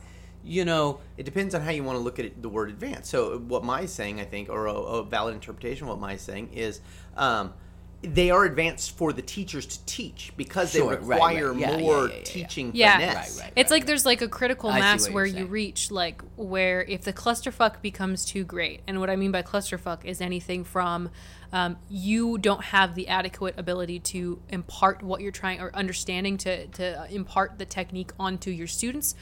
you 0.43 0.65
know 0.65 0.99
It 1.17 1.23
depends 1.23 1.53
on 1.55 1.61
how 1.61 1.71
you 1.71 1.83
want 1.83 1.97
to 1.97 2.03
look 2.03 2.19
at 2.19 2.25
it, 2.25 2.41
the 2.41 2.49
word 2.49 2.69
advanced. 2.69 3.09
So 3.09 3.37
what 3.39 3.63
Mai 3.63 3.81
is 3.81 3.91
saying, 3.93 4.19
I 4.19 4.25
think, 4.25 4.49
or 4.49 4.67
a, 4.67 4.73
a 4.73 5.03
valid 5.03 5.33
interpretation 5.35 5.83
of 5.83 5.89
what 5.89 5.99
Mai 5.99 6.13
is 6.13 6.21
saying 6.21 6.53
is, 6.53 6.81
um, 7.17 7.53
they 8.01 8.31
are 8.31 8.45
advanced 8.45 8.95
for 8.97 9.11
the 9.11 9.21
teachers 9.21 9.65
to 9.65 9.85
teach 9.85 10.31
because 10.37 10.71
Sure, 10.71 10.83
they 10.83 10.87
right, 10.87 11.01
right. 11.01 11.15
require 11.15 11.53
Yeah, 11.53 11.71
yeah, 11.71 11.77
more 11.79 12.03
yeah, 12.07 12.11
yeah, 12.11 12.17
yeah. 12.17 12.23
teaching 12.23 12.71
Yeah. 12.73 12.93
finesse. 12.97 13.37
Right, 13.37 13.43
right. 13.43 13.53
it's 13.57 13.71
like 13.71 13.85
there's 13.85 14.05
like 14.05 14.21
a 14.21 14.29
critical 14.29 14.69
I 14.69 14.79
mass 14.79 15.09
where 15.09 15.25
you're 15.25 15.39
you 15.39 15.45
reach 15.47 15.91
like 15.91 16.21
where 16.37 16.81
if 16.83 17.01
the 17.03 17.11
clusterfuck 17.11 17.81
becomes 17.81 18.23
too 18.23 18.45
great 18.45 18.81
and 18.87 19.01
what 19.01 19.09
i 19.09 19.17
mean 19.17 19.31
by 19.31 19.41
clusterfuck 19.41 20.05
is 20.05 20.21
anything 20.21 20.63
from 20.63 21.09
um, 21.51 21.77
you 21.89 22.37
don't 22.37 22.63
have 22.63 22.95
the 22.95 23.07
adequate 23.09 23.55
ability 23.57 23.99
to 23.99 24.39
impart 24.49 25.01
what 25.03 25.19
you're 25.19 25.31
trying 25.31 25.59
or 25.59 25.75
understanding 25.75 26.37
to, 26.37 26.67
to 26.67 27.07
impart 27.09 27.57
the 27.57 27.65
technique 27.65 28.11
onto 28.19 28.51
your 28.51 28.67
students 28.67 29.13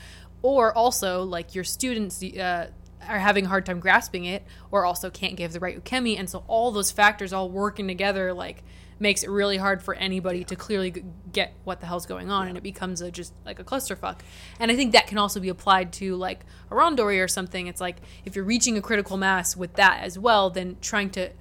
or 0.56 0.76
also 0.76 1.24
like 1.24 1.56
your 1.56 1.64
students 1.64 2.24
uh, 2.24 2.68
are 3.08 3.20
having 3.20 3.46
a 3.46 3.48
hard 3.48 3.66
time 3.66 3.80
grasping 3.80 4.26
it 4.26 4.44
or 4.72 4.86
also 4.86 5.10
can't 5.10 5.36
give 5.36 5.54
the 5.54 5.60
right 5.60 5.84
ukemi. 5.84 6.18
And 6.18 6.30
so 6.30 6.44
all 6.48 6.72
those 6.72 6.92
factors 6.92 7.34
all 7.34 7.50
working 7.50 7.88
together 7.88 8.34
like 8.34 8.64
makes 9.00 9.24
it 9.24 9.30
really 9.30 9.58
hard 9.58 9.84
for 9.84 9.94
anybody 9.94 10.44
to 10.44 10.56
clearly 10.56 10.90
g- 10.90 11.04
get 11.32 11.54
what 11.64 11.80
the 11.80 11.86
hell's 11.86 12.06
going 12.06 12.32
on. 12.32 12.48
And 12.48 12.58
it 12.58 12.64
becomes 12.64 13.02
a 13.02 13.12
just 13.12 13.34
like 13.46 13.60
a 13.60 13.64
clusterfuck. 13.64 14.20
And 14.60 14.72
i 14.72 14.76
think 14.76 14.94
that 14.94 15.08
can 15.08 15.18
also 15.18 15.40
be 15.40 15.50
applied 15.50 15.94
to 15.94 16.16
like 16.16 16.46
a 16.72 16.74
randori 16.74 17.24
or 17.24 17.28
something. 17.28 17.68
It's 17.68 17.82
like 17.82 17.98
if 18.26 18.36
you're 18.36 18.46
reaching 18.46 18.78
a 18.78 18.82
critical 18.82 19.18
mass 19.18 19.56
with 19.56 19.74
that 19.76 20.02
as 20.04 20.18
well 20.18 20.50
then 20.50 20.78
trying 20.82 21.10
to 21.12 21.32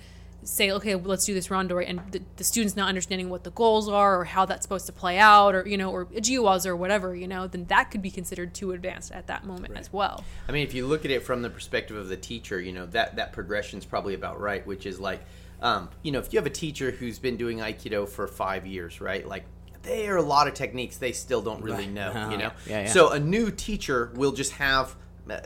say 0.47 0.71
okay 0.71 0.95
well, 0.95 1.09
let's 1.11 1.25
do 1.25 1.35
this 1.35 1.49
randori 1.49 1.85
and 1.89 2.01
the, 2.13 2.23
the 2.37 2.45
students 2.45 2.77
not 2.77 2.89
understanding 2.89 3.29
what 3.29 3.43
the 3.45 3.51
goals 3.51 3.89
are 3.89 4.21
or 4.21 4.25
how 4.25 4.45
that's 4.45 4.63
supposed 4.63 4.87
to 4.87 4.93
play 4.93 5.19
out 5.19 5.55
or 5.55 5.67
you 5.67 5.77
know 5.77 5.91
or 5.91 6.03
a 6.03 6.21
jiwas 6.21 6.65
or 6.67 6.77
whatever 6.77 7.17
you 7.17 7.27
know 7.27 7.47
then 7.49 7.65
that 7.67 7.91
could 7.91 8.01
be 8.01 8.11
considered 8.11 8.55
too 8.55 8.71
advanced 8.73 9.11
at 9.11 9.27
that 9.27 9.45
moment 9.45 9.77
as 9.77 9.93
well 9.93 10.25
I 10.49 10.53
mean, 10.53 10.63
if 10.63 10.73
you 10.75 10.87
look 10.87 11.05
at 11.05 11.11
it 11.11 11.25
from 11.25 11.43
the 11.43 11.51
perspective 11.51 11.97
of 11.97 12.09
the 12.09 12.17
teacher, 12.17 12.61
you 12.61 12.73
know 12.73 12.87
that 12.87 13.17
that 13.17 13.33
progression 13.33 13.79
is 13.81 13.85
probably 13.85 14.15
about 14.15 14.41
right, 14.41 14.65
which 14.67 14.87
is 14.87 15.01
like, 15.01 15.21
um, 15.61 15.89
you 16.03 16.13
know, 16.13 16.21
if 16.21 16.33
you 16.33 16.39
have 16.39 16.47
a 16.47 16.51
teacher 16.51 16.93
who's 16.93 17.19
been 17.19 17.37
doing 17.37 17.59
Aikido 17.59 18.09
for 18.09 18.27
five 18.29 18.67
years, 18.67 19.01
right, 19.01 19.27
like. 19.27 19.45
There 19.83 20.15
are 20.15 20.19
a 20.19 20.23
lot 20.23 20.49
of 20.49 20.55
techniques 20.55 20.97
they 20.97 21.13
still 21.13 21.43
don't 21.43 21.63
really 21.63 21.87
know, 21.87 22.11
Uh-huh. 22.11 22.31
you 22.31 22.39
know. 22.39 22.51
Yeah, 22.67 22.83
yeah. 22.83 22.87
So 22.87 23.11
a 23.11 23.21
new 23.21 23.51
teacher 23.53 24.11
will 24.15 24.33
just 24.33 24.53
have 24.53 24.95
uh, 25.31 25.39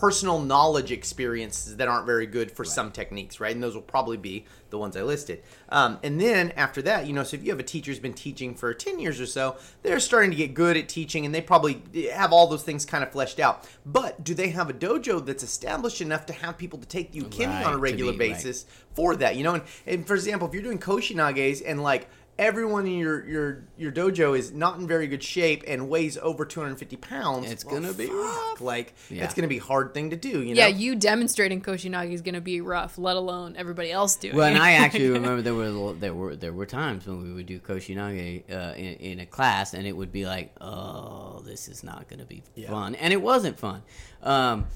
personal 0.00 0.40
knowledge 0.40 0.90
experiences 0.90 1.76
that 1.76 1.86
aren't 1.86 2.06
very 2.06 2.24
good 2.24 2.50
for 2.50 2.64
some 2.64 2.90
techniques, 2.90 3.38
right? 3.38 3.54
And 3.54 3.62
those 3.62 3.74
will 3.74 3.82
probably 3.82 4.16
be 4.16 4.46
the 4.70 4.78
ones 4.78 4.96
I 4.96 5.02
listed. 5.02 5.42
Um, 5.68 5.98
and 6.02 6.18
then 6.18 6.52
after 6.56 6.80
that, 6.82 7.06
you 7.06 7.12
know, 7.12 7.22
so 7.22 7.36
if 7.36 7.44
you 7.44 7.50
have 7.50 7.60
a 7.60 7.64
teacher 7.64 7.90
who's 7.90 7.98
been 7.98 8.14
teaching 8.14 8.54
for 8.54 8.72
10 8.72 8.98
years 8.98 9.20
or 9.20 9.26
so, 9.26 9.56
they're 9.82 10.00
starting 10.00 10.30
to 10.30 10.36
get 10.36 10.54
good 10.54 10.78
at 10.78 10.88
teaching 10.88 11.26
and 11.26 11.34
they 11.34 11.42
probably 11.42 11.82
have 12.14 12.32
all 12.32 12.46
those 12.46 12.62
things 12.62 12.86
kind 12.86 13.04
of 13.04 13.12
fleshed 13.12 13.38
out. 13.38 13.68
But 13.84 14.24
do 14.24 14.32
they 14.32 14.48
have 14.50 14.70
a 14.70 14.72
dojo 14.72 15.24
that's 15.24 15.42
established 15.42 16.00
enough 16.00 16.24
to 16.26 16.32
have 16.32 16.56
people 16.56 16.78
to 16.78 16.86
take 16.86 17.14
you 17.14 17.24
Right, 17.24 17.66
on 17.66 17.74
a 17.74 17.78
regular 17.78 18.12
be- 18.12 18.18
right. 18.20 18.32
basis 18.32 18.64
for 18.94 19.16
that? 19.16 19.36
You 19.36 19.44
know, 19.44 19.54
and, 19.54 19.62
and 19.86 20.06
for 20.06 20.14
example, 20.14 20.48
if 20.48 20.54
you're 20.54 20.62
doing 20.62 20.78
koshinages 20.78 21.62
and 21.66 21.82
like, 21.82 22.08
Everyone 22.40 22.86
in 22.86 22.94
your, 22.94 23.28
your 23.28 23.64
your 23.76 23.92
dojo 23.92 24.36
is 24.36 24.50
not 24.50 24.78
in 24.78 24.88
very 24.88 25.06
good 25.06 25.22
shape 25.22 25.62
and 25.68 25.90
weighs 25.90 26.16
over 26.16 26.46
250 26.46 26.96
pounds. 26.96 27.50
It's 27.52 27.66
well, 27.66 27.74
gonna 27.74 27.92
be 27.92 28.06
fuck, 28.06 28.16
rough. 28.16 28.60
Like 28.62 28.94
Yeah. 29.10 29.24
it's 29.24 29.34
gonna 29.34 29.46
be 29.46 29.58
a 29.58 29.62
hard 29.62 29.92
thing 29.92 30.08
to 30.08 30.16
do. 30.16 30.42
You 30.42 30.54
know. 30.54 30.60
yeah 30.60 30.68
you 30.68 30.96
demonstrating 30.96 31.60
koshinagi 31.60 32.12
is 32.12 32.22
going 32.22 32.34
to 32.34 32.40
be 32.40 32.62
rough 32.62 32.96
let 32.96 33.16
alone 33.16 33.56
everybody 33.58 33.92
else 33.92 34.16
doing 34.16 34.34
well 34.34 34.46
and 34.46 34.56
i 34.58 34.72
actually 34.84 35.10
remember 35.10 35.42
there 35.42 35.54
were 35.54 35.92
there 35.92 36.14
were 36.14 36.34
there 36.34 36.52
were 36.52 36.64
times 36.64 37.06
when 37.06 37.22
we 37.22 37.32
would 37.32 37.46
do 37.46 37.58
koshinage 37.58 38.42
uh, 38.50 38.74
in, 38.74 38.94
in 38.94 39.20
a 39.20 39.26
class 39.26 39.74
and 39.74 39.86
it 39.86 39.94
would 39.94 40.10
be 40.10 40.24
like 40.24 40.54
oh 40.62 41.42
this 41.44 41.68
is 41.68 41.84
not 41.84 42.08
going 42.08 42.20
to 42.20 42.24
be 42.24 42.42
fun 42.66 42.94
and 42.94 43.12
it 43.12 43.20
wasn't 43.20 43.58
fun 43.58 43.82
um, 44.22 44.66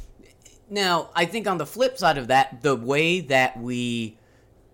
now 0.68 1.08
i 1.14 1.24
think 1.24 1.46
on 1.46 1.56
the 1.56 1.66
flip 1.66 1.96
side 1.96 2.18
of 2.18 2.28
that 2.28 2.62
the 2.62 2.76
way 2.76 3.20
that 3.20 3.58
we 3.58 4.18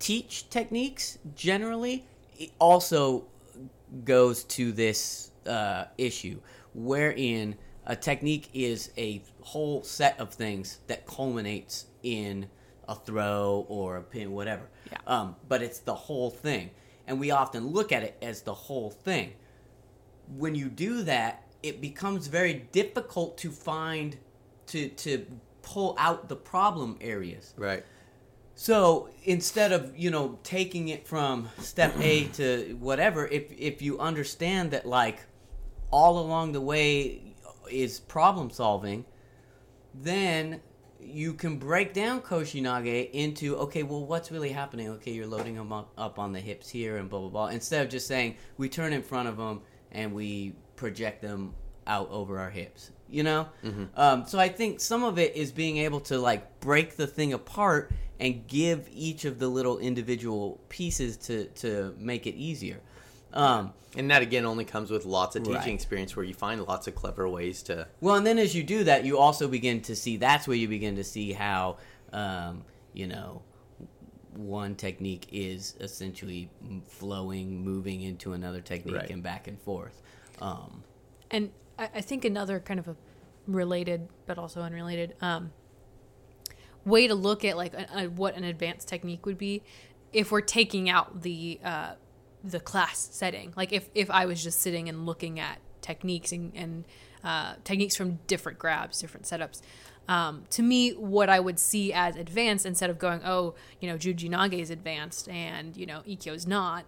teach 0.01 0.49
techniques 0.51 1.19
generally 1.37 2.05
it 2.41 2.51
also 2.59 3.27
goes 4.05 4.43
to 4.45 4.73
this 4.73 5.31
uh, 5.47 5.85
issue 5.99 6.41
wherein 6.75 7.57
a 7.87 7.95
technique 7.95 8.49
is 8.55 8.91
a 8.97 9.23
whole 9.43 9.83
set 9.83 10.19
of 10.19 10.33
things 10.33 10.79
that 10.87 11.07
culminates 11.07 11.87
in 12.03 12.49
a 12.89 12.95
throw 12.95 13.67
or 13.69 13.99
a 13.99 14.03
pin, 14.03 14.33
whatever. 14.33 14.69
Yeah. 14.91 14.99
Um, 15.07 15.37
but 15.49 15.63
it's 15.63 15.81
the 15.81 15.95
whole 15.95 16.31
thing, 16.31 16.71
and 17.07 17.21
we 17.21 17.31
often 17.31 17.69
look 17.69 17.93
at 17.93 18.03
it 18.03 18.17
as 18.23 18.43
the 18.43 18.55
whole 18.55 18.91
thing. 18.91 19.35
When 20.37 20.55
you 20.55 20.69
do 20.69 21.03
that, 21.03 21.45
it 21.63 21.81
becomes 21.81 22.27
very 22.27 22.55
difficult 22.73 23.37
to 23.39 23.51
find 23.51 24.17
to 24.69 24.89
to 24.89 25.27
pull 25.63 25.95
out 25.99 26.29
the 26.29 26.37
problem 26.37 26.97
areas. 27.01 27.55
Right. 27.57 27.85
So 28.61 29.09
instead 29.25 29.73
of 29.73 29.97
you 29.97 30.11
know 30.11 30.39
taking 30.43 30.89
it 30.89 31.09
from 31.09 31.49
step 31.61 31.99
A 31.99 32.25
to 32.35 32.77
whatever, 32.79 33.27
if 33.27 33.51
if 33.57 33.81
you 33.81 33.99
understand 33.99 34.73
that 34.73 34.85
like 34.85 35.21
all 35.91 36.19
along 36.19 36.53
the 36.53 36.61
way 36.61 37.23
is 37.71 38.01
problem 38.01 38.51
solving, 38.51 39.07
then 39.95 40.61
you 41.01 41.33
can 41.33 41.57
break 41.57 41.95
down 41.95 42.21
Koshinage 42.21 43.11
into 43.13 43.57
okay, 43.57 43.83
well, 43.83 44.05
what's 44.05 44.31
really 44.31 44.51
happening? 44.51 44.91
Okay, 44.91 45.13
you're 45.13 45.27
loading 45.27 45.55
them 45.55 45.73
up, 45.73 45.91
up 45.97 46.19
on 46.19 46.35
the 46.35 46.41
hips 46.41 46.69
here 46.69 46.99
and 46.99 47.09
blah 47.09 47.21
blah 47.21 47.31
blah. 47.31 47.47
Instead 47.47 47.87
of 47.87 47.91
just 47.91 48.07
saying 48.07 48.37
we 48.59 48.69
turn 48.69 48.93
in 48.93 49.03
front 49.03 49.27
of 49.27 49.39
them 49.39 49.63
and 49.91 50.13
we 50.13 50.55
project 50.77 51.23
them 51.23 51.55
out 51.91 52.09
over 52.11 52.39
our 52.39 52.51
hips, 52.51 52.91
you 53.09 53.23
know. 53.25 53.49
Um, 53.97 54.25
so 54.27 54.39
I 54.39 54.49
think 54.49 54.81
some 54.81 55.03
of 55.03 55.19
it 55.19 55.35
is 55.35 55.51
being 55.51 55.79
able 55.79 56.01
to 56.03 56.19
like 56.19 56.61
break 56.61 56.97
the 56.97 57.07
thing 57.09 57.33
apart 57.33 57.91
and 58.21 58.47
give 58.47 58.89
each 58.93 59.25
of 59.25 59.39
the 59.41 59.49
little 59.49 59.79
individual 59.79 60.61
pieces 60.69 61.17
to 61.27 61.47
to 61.63 61.95
make 61.99 62.27
it 62.27 62.37
easier. 62.37 62.81
Um, 63.33 63.73
And 63.97 64.09
that 64.13 64.23
again 64.23 64.45
only 64.47 64.65
comes 64.65 64.89
with 64.91 65.05
lots 65.05 65.35
of 65.37 65.43
teaching 65.43 65.57
Right. 65.57 65.75
experience 65.75 66.15
where 66.17 66.25
you 66.25 66.35
find 66.35 66.63
lots 66.63 66.87
of 66.87 66.95
clever 66.95 67.29
ways 67.29 67.63
to 67.65 67.89
Well, 68.01 68.15
and 68.15 68.25
then 68.27 68.39
as 68.39 68.55
you 68.55 68.63
do 68.63 68.85
that, 68.85 69.05
you 69.05 69.19
also 69.19 69.49
begin 69.49 69.81
to 69.83 69.97
see 69.97 70.17
that's 70.17 70.47
where 70.47 70.57
you 70.57 70.69
begin 70.69 70.95
to 70.97 71.05
see 71.05 71.33
how, 71.33 71.77
um, 72.13 72.63
you 72.93 73.07
know, 73.09 73.43
one 74.37 74.75
technique 74.77 75.27
is 75.33 75.75
essentially 75.81 76.49
flowing, 76.87 77.65
moving 77.65 78.01
into 78.03 78.33
another 78.33 78.61
technique 78.61 78.95
Right. 78.95 79.11
and 79.11 79.23
back 79.25 79.49
and 79.49 79.59
forth. 79.61 80.01
Um, 80.41 80.85
And 81.33 81.51
I, 81.81 81.89
I 81.97 82.01
think 82.03 82.25
another 82.25 82.61
kind 82.61 82.79
of 82.79 82.87
a 82.87 82.97
related 83.47 84.09
but 84.27 84.39
also 84.39 84.61
unrelated 84.61 85.17
um, 85.21 85.51
way 86.85 87.09
to 87.09 87.15
look 87.15 87.45
at 87.45 87.57
like 87.57 87.75
a, 87.75 87.87
a, 87.97 88.07
what 88.07 88.37
an 88.37 88.45
advanced 88.45 88.87
technique 88.87 89.27
would 89.27 89.39
be 89.39 89.63
if 90.13 90.31
we're 90.31 90.41
taking 90.41 90.89
out 90.89 91.23
the 91.23 91.59
uh, 91.65 91.95
the 92.45 92.61
class 92.61 93.09
setting. 93.13 93.53
Like 93.57 93.73
if 93.73 93.89
if 93.95 94.11
I 94.11 94.27
was 94.27 94.43
just 94.43 94.61
sitting 94.61 94.89
and 94.89 95.07
looking 95.07 95.41
at 95.41 95.59
techniques 95.81 96.33
and, 96.33 96.53
and 96.55 96.85
uh, 97.25 97.55
techniques 97.65 97.97
from 97.97 98.19
different 98.27 98.59
grabs, 98.59 99.01
different 99.01 99.27
setups. 99.27 99.61
Um, 100.09 100.45
to 100.51 100.63
me, 100.63 100.91
what 100.93 101.29
I 101.29 101.39
would 101.39 101.59
see 101.59 101.93
as 101.93 102.17
advanced 102.17 102.67
instead 102.67 102.91
of 102.91 102.99
going, 102.99 103.21
oh, 103.25 103.55
you 103.81 103.89
know, 103.89 103.97
Juji 103.97 104.29
Nage 104.29 104.59
is 104.59 104.71
advanced 104.71 105.29
and 105.29 105.77
you 105.77 105.87
know 105.87 106.03
Ikkyo's 106.09 106.47
not 106.47 106.85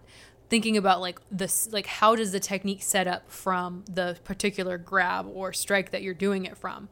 thinking 0.49 0.77
about 0.77 1.01
like 1.01 1.19
this 1.31 1.69
like 1.71 1.85
how 1.87 2.15
does 2.15 2.31
the 2.31 2.39
technique 2.39 2.81
set 2.83 3.07
up 3.07 3.31
from 3.31 3.83
the 3.91 4.17
particular 4.23 4.77
grab 4.77 5.27
or 5.33 5.51
strike 5.53 5.91
that 5.91 6.01
you're 6.03 6.13
doing 6.13 6.45
it 6.45 6.57
from? 6.57 6.89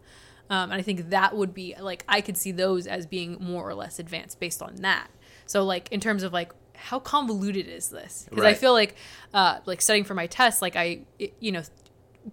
Um, 0.50 0.72
and 0.72 0.74
i 0.74 0.82
think 0.82 1.12
that 1.12 1.36
would 1.36 1.54
be 1.54 1.76
like 1.80 2.04
i 2.10 2.20
could 2.20 2.36
see 2.36 2.52
those 2.52 2.86
as 2.86 3.06
being 3.06 3.38
more 3.40 3.68
or 3.68 3.74
less 3.74 4.00
advanced 4.00 4.40
based 4.40 4.62
on 4.62 4.76
that. 4.78 5.08
So 5.46 5.64
like 5.64 5.90
in 5.92 6.00
terms 6.00 6.24
of 6.24 6.34
like 6.34 6.52
how 6.76 7.00
convoluted 7.00 7.68
is 7.68 7.90
this? 7.90 8.26
Because 8.30 8.44
i 8.46 8.54
feel 8.54 8.74
like 8.74 8.96
uh 9.34 9.60
like 9.66 9.82
studying 9.82 10.04
for 10.04 10.14
my 10.16 10.28
test 10.28 10.62
like 10.62 10.76
i 10.76 11.02
it- 11.20 11.34
you 11.40 11.52
know 11.52 11.62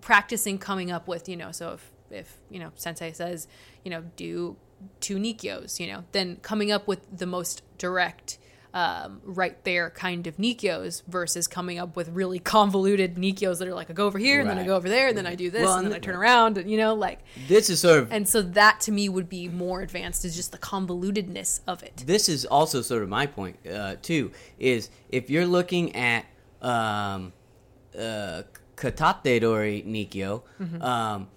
practicing 0.00 0.58
coming 0.58 0.90
up 0.90 1.08
with 1.08 1.28
you 1.28 1.36
know 1.36 1.50
so 1.52 1.72
if 1.72 1.90
if 2.10 2.36
you 2.50 2.58
know 2.58 2.70
sensei 2.74 3.12
says 3.12 3.46
you 3.84 3.90
know 3.90 4.02
do 4.16 4.56
two 5.00 5.16
nikyos 5.16 5.80
you 5.80 5.86
know 5.86 6.04
then 6.12 6.36
coming 6.42 6.70
up 6.70 6.86
with 6.86 7.00
the 7.16 7.26
most 7.26 7.62
direct 7.78 8.38
um, 8.74 9.20
right 9.24 9.62
there 9.64 9.90
kind 9.90 10.26
of 10.26 10.36
nikyos 10.36 11.02
versus 11.08 11.46
coming 11.48 11.78
up 11.78 11.96
with 11.96 12.08
really 12.10 12.38
convoluted 12.38 13.16
nikyos 13.16 13.58
that 13.58 13.68
are 13.68 13.74
like 13.74 13.88
I 13.90 13.94
go 13.94 14.06
over 14.06 14.18
here 14.18 14.40
and 14.40 14.48
then 14.48 14.58
I 14.58 14.64
go 14.64 14.76
over 14.76 14.88
there 14.88 15.08
and 15.08 15.16
then 15.16 15.26
I 15.26 15.34
do 15.34 15.50
this 15.50 15.64
Well, 15.64 15.78
and 15.78 15.86
then 15.86 15.94
I 15.94 15.98
turn 15.98 16.14
around 16.16 16.58
and 16.58 16.70
you 16.70 16.76
know 16.76 16.94
like 16.94 17.20
this 17.48 17.70
is 17.70 17.80
sort 17.80 18.00
of 18.00 18.12
and 18.12 18.28
so 18.28 18.42
that 18.42 18.80
to 18.80 18.92
me 18.92 19.08
would 19.08 19.28
be 19.28 19.48
more 19.48 19.80
advanced 19.80 20.24
is 20.24 20.36
just 20.36 20.52
the 20.52 20.58
convolutedness 20.58 21.60
of 21.66 21.82
it. 21.82 22.04
This 22.06 22.28
is 22.28 22.44
also 22.44 22.82
sort 22.82 23.02
of 23.02 23.08
my 23.08 23.26
point 23.26 23.56
uh, 23.66 23.96
too 24.02 24.32
is 24.58 24.90
if 25.08 25.30
you're 25.30 25.46
looking 25.46 25.96
at 25.96 26.26
um, 26.60 27.32
uh, 27.98 28.42
katate 28.76 29.40
dori 29.40 29.82
nikyo 29.86 30.42
um, 30.82 31.28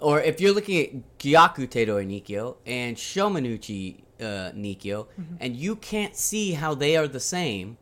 or 0.00 0.20
if 0.20 0.40
you're 0.40 0.52
looking 0.52 0.80
at 0.80 1.18
gyaku 1.18 1.68
dori 1.86 2.06
nikyo 2.06 2.56
and 2.66 2.96
shomenuchi 2.96 4.02
uh, 4.20 4.52
nikyo 4.52 5.06
and 5.40 5.56
you 5.56 5.76
can't 5.76 6.16
see 6.16 6.52
how 6.52 6.74
they 6.74 6.96
are 6.96 7.08
the 7.08 7.20
same 7.20 7.76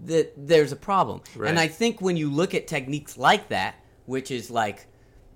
that 0.00 0.32
there's 0.36 0.72
a 0.72 0.76
problem. 0.76 1.20
Right. 1.36 1.48
and 1.50 1.58
i 1.58 1.68
think 1.68 2.00
when 2.00 2.16
you 2.16 2.30
look 2.30 2.54
at 2.54 2.66
techniques 2.66 3.16
like 3.16 3.48
that 3.48 3.76
which 4.06 4.30
is 4.30 4.50
like 4.50 4.86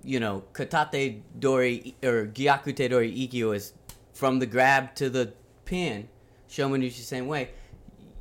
you 0.03 0.19
know 0.19 0.43
katate 0.53 1.21
dori 1.39 1.95
or 2.03 2.27
gyaku 2.27 2.89
dori 2.89 3.11
ikyo 3.11 3.55
is 3.55 3.73
from 4.13 4.39
the 4.39 4.45
grab 4.45 4.95
to 4.95 5.09
the 5.09 5.33
pin 5.65 6.07
shomenuchi 6.49 6.91
same 6.91 7.27
way 7.27 7.49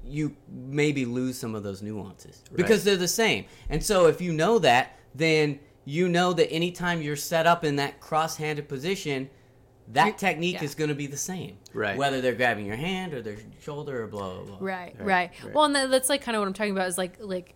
you 0.04 0.34
maybe 0.48 1.04
lose 1.04 1.38
some 1.38 1.54
of 1.54 1.62
those 1.62 1.82
nuances 1.82 2.42
because 2.54 2.84
they're 2.84 2.96
the 2.96 3.08
same. 3.08 3.44
And 3.68 3.84
so 3.84 4.06
if 4.06 4.20
you 4.20 4.32
know 4.32 4.58
that 4.60 4.98
then 5.14 5.58
you 5.84 6.08
know 6.08 6.32
that 6.32 6.50
anytime 6.50 7.02
you're 7.02 7.16
set 7.16 7.46
up 7.46 7.64
in 7.64 7.76
that 7.76 8.00
cross-handed 8.00 8.68
position 8.68 9.28
that 9.92 10.18
technique 10.18 10.56
yeah. 10.56 10.64
is 10.64 10.74
going 10.74 10.88
to 10.88 10.94
be 10.94 11.06
the 11.06 11.16
same 11.16 11.56
Right. 11.72 11.96
whether 11.96 12.20
they're 12.20 12.34
grabbing 12.34 12.66
your 12.66 12.76
hand 12.76 13.14
or 13.14 13.22
their 13.22 13.36
shoulder 13.60 14.04
or 14.04 14.06
blah 14.06 14.34
blah 14.34 14.44
blah 14.44 14.56
Right, 14.60 14.94
right. 14.98 15.06
Right, 15.06 15.30
right. 15.44 15.54
Well, 15.54 15.64
and 15.64 15.92
that's 15.92 16.08
like 16.08 16.22
kind 16.22 16.36
of 16.36 16.40
what 16.40 16.48
I'm 16.48 16.54
talking 16.54 16.72
about 16.72 16.88
is 16.88 16.98
like 16.98 17.16
like 17.20 17.54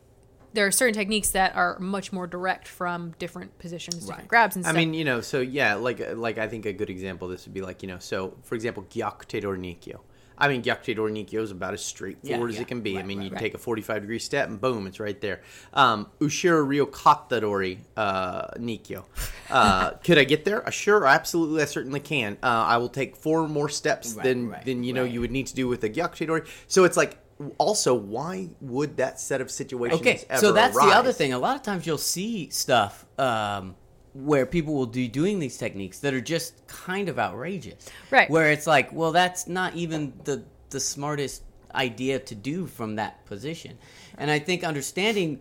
there 0.55 0.67
are 0.67 0.71
certain 0.71 0.95
techniques 0.95 1.31
that 1.31 1.55
are 1.57 1.79
much 1.79 2.13
more 2.13 2.27
direct 2.27 2.69
from 2.69 3.15
different 3.19 3.59
positions, 3.59 4.01
different 4.01 4.21
Right. 4.21 4.29
grabs 4.29 4.57
and 4.57 4.65
stuff. 4.65 4.77
I 4.77 4.79
mean, 4.79 4.93
you 4.95 5.05
know, 5.05 5.21
so 5.21 5.41
yeah, 5.41 5.75
like 5.75 6.15
like 6.15 6.39
I 6.39 6.49
think 6.49 6.67
a 6.67 6.73
good 6.73 6.91
example 6.91 7.27
of 7.27 7.33
this 7.33 7.47
would 7.47 7.55
be 7.55 7.63
like, 7.63 7.83
you 7.83 7.89
know, 7.89 7.99
so 7.99 8.37
for 8.43 8.55
example, 8.55 8.85
Gyaku 8.91 9.45
or 9.45 9.57
Nikyo. 9.57 10.01
I 10.39 10.49
mean, 10.49 10.63
Gyaku 10.63 10.99
or 10.99 11.11
Nikyo 11.11 11.43
is 11.43 11.51
about 11.51 11.75
as 11.75 11.85
straightforward 11.85 12.51
Yeah, 12.51 12.55
as 12.55 12.57
yeah. 12.57 12.63
it 12.63 12.69
can 12.69 12.81
be. 12.81 12.99
I 12.99 13.03
mean, 13.03 13.19
right, 13.19 13.25
you 13.27 13.31
right. 13.33 13.41
take 13.41 13.55
a 13.55 13.59
45 13.59 14.03
degree 14.03 14.19
step 14.19 14.49
and 14.49 14.61
boom, 14.61 14.87
it's 14.87 15.01
right 15.01 15.21
there. 15.21 15.43
Um, 15.73 16.09
Ushiro 16.21 16.67
Ryo 16.67 16.87
Katadori 16.87 17.79
uh, 17.97 18.49
Nikyo. 18.59 19.05
Uh, 19.51 19.91
could 20.05 20.19
I 20.19 20.25
get 20.25 20.45
there? 20.45 20.67
Uh, 20.67 20.71
sure, 20.71 21.07
absolutely, 21.07 21.63
I 21.63 21.67
certainly 21.67 22.01
can. 22.01 22.39
Uh, 22.43 22.47
I 22.47 22.77
will 22.79 22.89
take 22.89 23.17
four 23.17 23.49
more 23.49 23.69
steps 23.69 24.15
Right, 24.15 24.25
than 24.25 24.49
right, 24.51 24.65
than 24.65 24.85
you 24.85 24.93
know 24.93 25.03
right. 25.03 25.11
you 25.11 25.21
would 25.21 25.31
need 25.31 25.47
to 25.49 25.55
do 25.55 25.69
with 25.69 25.85
a 25.85 25.91
Gyaku 25.91 26.47
So 26.67 26.85
it's 26.85 26.97
like, 26.97 27.19
also, 27.59 27.95
why 27.95 28.49
would 28.61 28.99
that 28.99 29.19
set 29.19 29.41
of 29.41 29.51
situations 29.51 30.01
Okay, 30.01 30.25
so 30.39 30.53
that's 30.53 30.77
the 30.77 30.93
other 30.93 31.13
thing. 31.13 31.33
A 31.33 31.39
lot 31.39 31.57
of 31.57 31.63
times 31.63 31.87
you'll 31.87 31.99
see 31.99 32.51
stuff 32.51 33.05
um, 33.19 33.75
where 34.15 34.45
people 34.47 34.75
will 34.75 34.87
be 34.87 35.09
doing 35.09 35.39
these 35.39 35.57
techniques 35.57 36.01
that 36.01 36.13
are 36.15 36.21
just 36.21 36.67
kind 36.67 37.09
of 37.09 37.19
outrageous. 37.19 37.87
Right. 38.11 38.29
Where 38.29 38.51
it's 38.53 38.67
like, 38.67 38.93
well, 38.93 39.13
that's 39.13 39.47
not 39.49 39.75
even 39.75 40.13
the 40.25 40.45
the 40.71 40.81
smartest 40.81 41.43
idea 41.75 42.19
to 42.19 42.35
do 42.35 42.67
from 42.67 42.97
that 42.97 43.25
position. 43.27 43.79
And 44.19 44.31
I 44.31 44.39
think 44.39 44.65
understanding, 44.65 45.41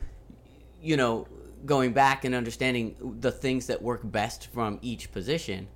you 0.82 0.96
know, 0.98 1.28
going 1.66 1.94
back 1.94 2.26
and 2.26 2.34
understanding 2.34 2.96
the 3.20 3.32
things 3.32 3.68
that 3.68 3.82
work 3.82 4.02
best 4.04 4.48
from 4.48 4.80
each 4.82 5.12
position 5.12 5.68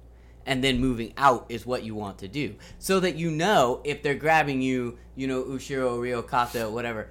and 0.47 0.63
then 0.63 0.79
moving 0.79 1.13
out 1.17 1.45
is 1.49 1.65
what 1.65 1.83
you 1.83 1.93
want 1.95 2.17
to 2.19 2.27
do 2.27 2.55
so 2.79 2.99
that 2.99 3.15
you 3.15 3.29
know 3.31 3.81
if 3.83 4.01
they're 4.01 4.15
grabbing 4.15 4.61
you 4.61 4.97
you 5.15 5.27
know 5.27 5.43
ushiro 5.43 5.99
ryo 5.99 6.21
kata 6.23 6.67
whatever 6.69 7.07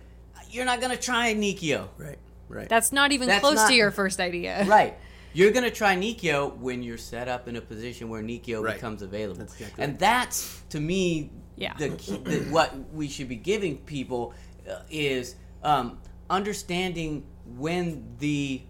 you're 0.51 0.65
not 0.65 0.81
going 0.81 0.91
to 0.97 1.01
try 1.01 1.33
nikyo 1.35 1.89
Right, 1.99 2.19
right. 2.49 2.69
that's 2.69 2.91
not 2.93 3.13
even 3.13 3.29
That's 3.29 3.41
close 3.41 3.57
not- 3.57 3.69
to 3.69 3.75
your 3.75 3.91
first 3.93 4.19
idea. 4.21 4.65
right 4.69 4.97
you're 5.35 5.51
going 5.51 5.65
to 5.65 5.71
try 5.71 5.95
nikyo 5.97 6.57
when 6.59 6.83
you're 6.83 6.97
set 6.99 7.29
up 7.29 7.49
in 7.49 7.57
a 7.57 7.61
position 7.61 8.09
where 8.09 8.23
nikyo 8.23 8.63
Right. 8.63 8.75
becomes 8.75 9.03
available 9.03 9.41
That's 9.41 9.55
exactly 9.55 9.85
and 9.85 9.93
right. 9.95 9.99
that's 10.01 10.63
to 10.71 10.81
me 10.81 11.31
Yeah. 11.57 11.75
the, 11.77 11.91
key, 11.91 12.17
the 12.19 12.41
what 12.51 12.73
we 12.93 13.09
should 13.09 13.29
be 13.29 13.37
giving 13.37 13.79
people 13.79 14.33
uh, 14.69 14.81
is 14.91 15.37
um, 15.63 15.99
understanding 16.31 17.25
when 17.57 18.17
the 18.19 18.63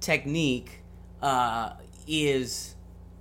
technique 0.00 0.82
uh, 1.22 1.72
is 2.06 2.74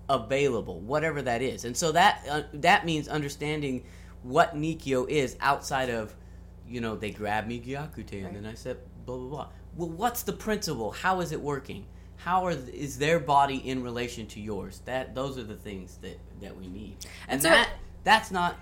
available, 0.09 0.79
whatever 0.81 1.21
that 1.21 1.41
is, 1.41 1.65
and 1.65 1.75
so 1.75 1.91
that 1.91 2.21
uh, 2.29 2.41
that 2.53 2.85
means 2.85 3.07
understanding 3.07 3.83
what 4.23 4.55
Nikyo 4.55 5.07
is 5.09 5.35
outside 5.39 5.89
of, 5.89 6.15
you 6.67 6.81
know, 6.81 6.95
they 6.95 7.11
grab 7.11 7.47
me 7.47 7.59
Gyakute 7.59 8.25
and 8.25 8.35
then 8.35 8.45
I 8.45 8.53
said 8.55 8.77
blah 9.05 9.17
blah 9.17 9.27
blah. 9.29 9.47
Well, 9.75 9.89
what's 9.89 10.23
the 10.23 10.33
principle? 10.33 10.91
How 10.91 11.21
is 11.21 11.31
it 11.31 11.41
working? 11.41 11.85
How 12.25 12.47
are 12.47 12.51
is 12.73 12.97
their 12.97 13.19
body 13.19 13.57
in 13.57 13.83
relation 13.83 14.25
to 14.29 14.39
yours? 14.39 14.81
That 14.85 15.13
those 15.13 15.37
are 15.37 15.43
the 15.43 15.55
things 15.55 15.97
that 16.01 16.19
that 16.41 16.57
we 16.57 16.67
need, 16.67 16.97
and, 17.27 17.33
And 17.33 17.41
so- 17.43 17.49
that 17.49 17.69
that's 18.03 18.31
not 18.31 18.55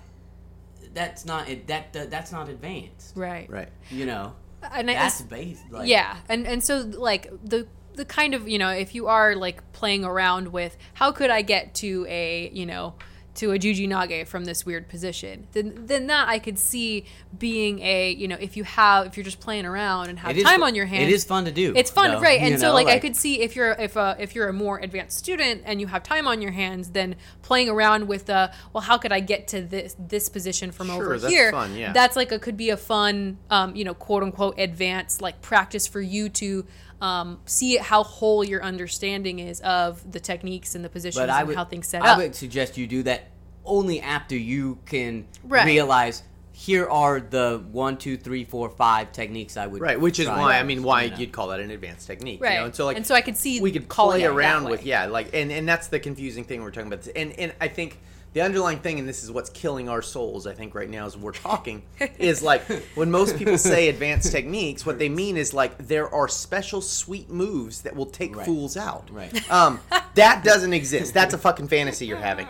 that's 0.92 1.24
not 1.24 1.46
that, 1.66 1.94
that 1.94 2.10
that's 2.10 2.30
not 2.30 2.50
advanced. 2.50 3.16
Right. 3.16 3.48
right. 3.48 3.70
You 3.90 4.04
know, 4.04 4.34
And 4.70 4.90
I, 4.90 4.94
that's 4.94 5.22
based. 5.22 5.62
Like, 5.70 5.88
yeah 5.88 6.18
and 6.28 6.46
and 6.46 6.62
so 6.62 6.80
like 6.80 7.30
the 7.42 7.66
the 7.94 8.04
kind 8.04 8.34
of 8.34 8.46
you 8.46 8.58
know 8.58 8.68
if 8.68 8.94
you 8.94 9.06
are 9.06 9.34
like 9.34 9.72
playing 9.72 10.04
around 10.04 10.48
with 10.48 10.76
how 10.94 11.12
could 11.12 11.30
i 11.30 11.42
get 11.42 11.74
to 11.76 12.04
a 12.08 12.50
you 12.52 12.66
know 12.66 12.94
to 13.36 13.50
a 13.52 13.58
Juji 13.58 13.88
Nage 13.88 14.26
from 14.26 14.44
this 14.44 14.64
weird 14.64 14.88
position, 14.88 15.46
then 15.52 15.74
then 15.86 16.06
that 16.06 16.28
I 16.28 16.38
could 16.38 16.58
see 16.58 17.04
being 17.36 17.80
a 17.80 18.12
you 18.12 18.28
know 18.28 18.36
if 18.38 18.56
you 18.56 18.64
have 18.64 19.06
if 19.06 19.16
you're 19.16 19.24
just 19.24 19.40
playing 19.40 19.66
around 19.66 20.08
and 20.08 20.18
have 20.20 20.30
It 20.30 20.38
is 20.38 20.44
time 20.44 20.60
fu- 20.60 20.66
on 20.66 20.74
your 20.74 20.86
hands, 20.86 21.04
It 21.04 21.14
is 21.14 21.24
fun 21.24 21.44
to 21.46 21.50
do. 21.52 21.72
it's 21.74 21.90
fun, 21.90 22.12
though, 22.12 22.20
right? 22.20 22.40
And 22.40 22.60
so, 22.60 22.68
know, 22.68 22.74
like, 22.74 22.86
I 22.86 22.98
could 22.98 23.16
see 23.16 23.40
if 23.40 23.56
you're 23.56 23.72
if 23.72 23.96
uh, 23.96 24.14
if 24.18 24.34
you're 24.34 24.48
a 24.48 24.52
more 24.52 24.78
advanced 24.78 25.18
student 25.18 25.62
and 25.64 25.80
you 25.80 25.86
have 25.88 26.02
time 26.02 26.28
on 26.28 26.40
your 26.42 26.52
hands, 26.52 26.90
then 26.90 27.16
playing 27.42 27.68
around 27.68 28.06
with 28.08 28.26
the 28.26 28.52
well, 28.72 28.82
how 28.82 28.98
could 28.98 29.12
I 29.12 29.20
get 29.20 29.48
to 29.48 29.62
this 29.62 29.96
this 29.98 30.28
position 30.28 30.70
from 30.70 30.86
Sure, 30.88 31.02
over 31.04 31.18
that's 31.18 31.32
here? 31.32 31.50
fun, 31.50 31.74
yeah. 31.76 31.92
That's 31.92 32.16
like 32.16 32.30
a 32.32 32.38
could 32.38 32.56
be 32.56 32.70
a 32.70 32.76
fun, 32.76 33.38
um, 33.50 33.74
you 33.74 33.84
know, 33.84 33.94
quote 33.94 34.22
unquote 34.22 34.58
advanced 34.58 35.20
like 35.22 35.42
practice 35.42 35.86
for 35.86 36.00
you 36.00 36.28
to 36.28 36.66
um, 37.04 37.38
see 37.44 37.76
how 37.76 38.02
whole 38.02 38.42
your 38.42 38.62
understanding 38.64 39.38
is 39.38 39.60
of 39.60 40.10
the 40.10 40.20
techniques 40.20 40.74
and 40.74 40.84
the 40.84 40.88
positions 40.88 41.20
But 41.20 41.28
I 41.30 41.40
and 41.40 41.48
would, 41.48 41.56
how 41.56 41.64
things 41.64 41.86
set 41.86 42.02
I 42.02 42.10
up. 42.12 42.18
would 42.18 42.34
suggest 42.34 42.78
you 42.78 42.86
do 42.86 43.02
that 43.04 43.28
only 43.64 44.00
after 44.00 44.36
you 44.36 44.78
can 44.86 45.26
Right. 45.44 45.66
realize 45.66 46.22
here 46.52 46.88
are 46.88 47.20
the 47.20 47.62
one, 47.72 47.96
two, 47.98 48.16
three, 48.16 48.44
four, 48.44 48.70
five 48.70 49.10
techniques 49.12 49.56
I 49.56 49.66
would 49.66 49.80
Right, 49.80 50.00
which 50.00 50.18
is 50.18 50.26
try 50.26 50.38
why 50.38 50.58
I 50.58 50.62
mean 50.62 50.82
why 50.82 51.02
you 51.04 51.10
know. 51.10 51.16
you'd 51.18 51.32
call 51.32 51.48
that 51.48 51.60
an 51.60 51.70
advanced 51.70 52.06
technique, 52.06 52.40
Right. 52.40 52.52
You 52.54 52.58
know? 52.60 52.64
And 52.66 52.74
so 52.74 52.86
like, 52.86 52.96
And 52.96 53.06
so 53.06 53.14
I 53.14 53.20
could 53.20 53.36
see 53.36 53.60
we 53.60 53.72
could 53.72 53.88
calling 53.88 54.18
play 54.20 54.24
it 54.24 54.28
that 54.28 54.34
around 54.34 54.64
way. 54.64 54.70
with 54.70 54.86
yeah, 54.86 55.06
like 55.06 55.34
and 55.34 55.50
and 55.52 55.68
that's 55.68 55.88
the 55.88 55.98
confusing 56.00 56.44
thing 56.44 56.62
we're 56.62 56.70
talking 56.70 56.92
about. 56.92 57.06
And 57.14 57.32
and 57.38 57.52
I 57.60 57.68
think 57.68 57.98
the 58.34 58.40
underlying 58.42 58.80
thing, 58.80 58.98
and 58.98 59.08
this 59.08 59.22
is 59.22 59.30
what's 59.30 59.48
killing 59.50 59.88
our 59.88 60.02
souls, 60.02 60.46
I 60.46 60.54
think 60.54 60.74
right 60.74 60.90
now 60.90 61.06
as 61.06 61.16
we're 61.16 61.30
talking, 61.32 61.82
is 62.18 62.42
like 62.42 62.62
when 62.96 63.10
most 63.10 63.36
people 63.38 63.56
say 63.56 63.88
advanced 63.88 64.32
techniques, 64.32 64.84
what 64.84 64.98
they 64.98 65.08
mean 65.08 65.36
is 65.36 65.54
like 65.54 65.78
there 65.78 66.12
are 66.12 66.26
special 66.28 66.80
sweet 66.80 67.30
moves 67.30 67.82
that 67.82 67.94
will 67.94 68.06
take 68.06 68.34
Right. 68.36 68.44
fools 68.44 68.76
out. 68.76 69.08
Right. 69.12 69.50
Um, 69.50 69.78
that 70.16 70.42
doesn't 70.42 70.72
exist. 70.72 71.14
That's 71.14 71.32
a 71.32 71.38
fucking 71.38 71.68
fantasy 71.68 72.06
you're 72.06 72.18
having. 72.18 72.48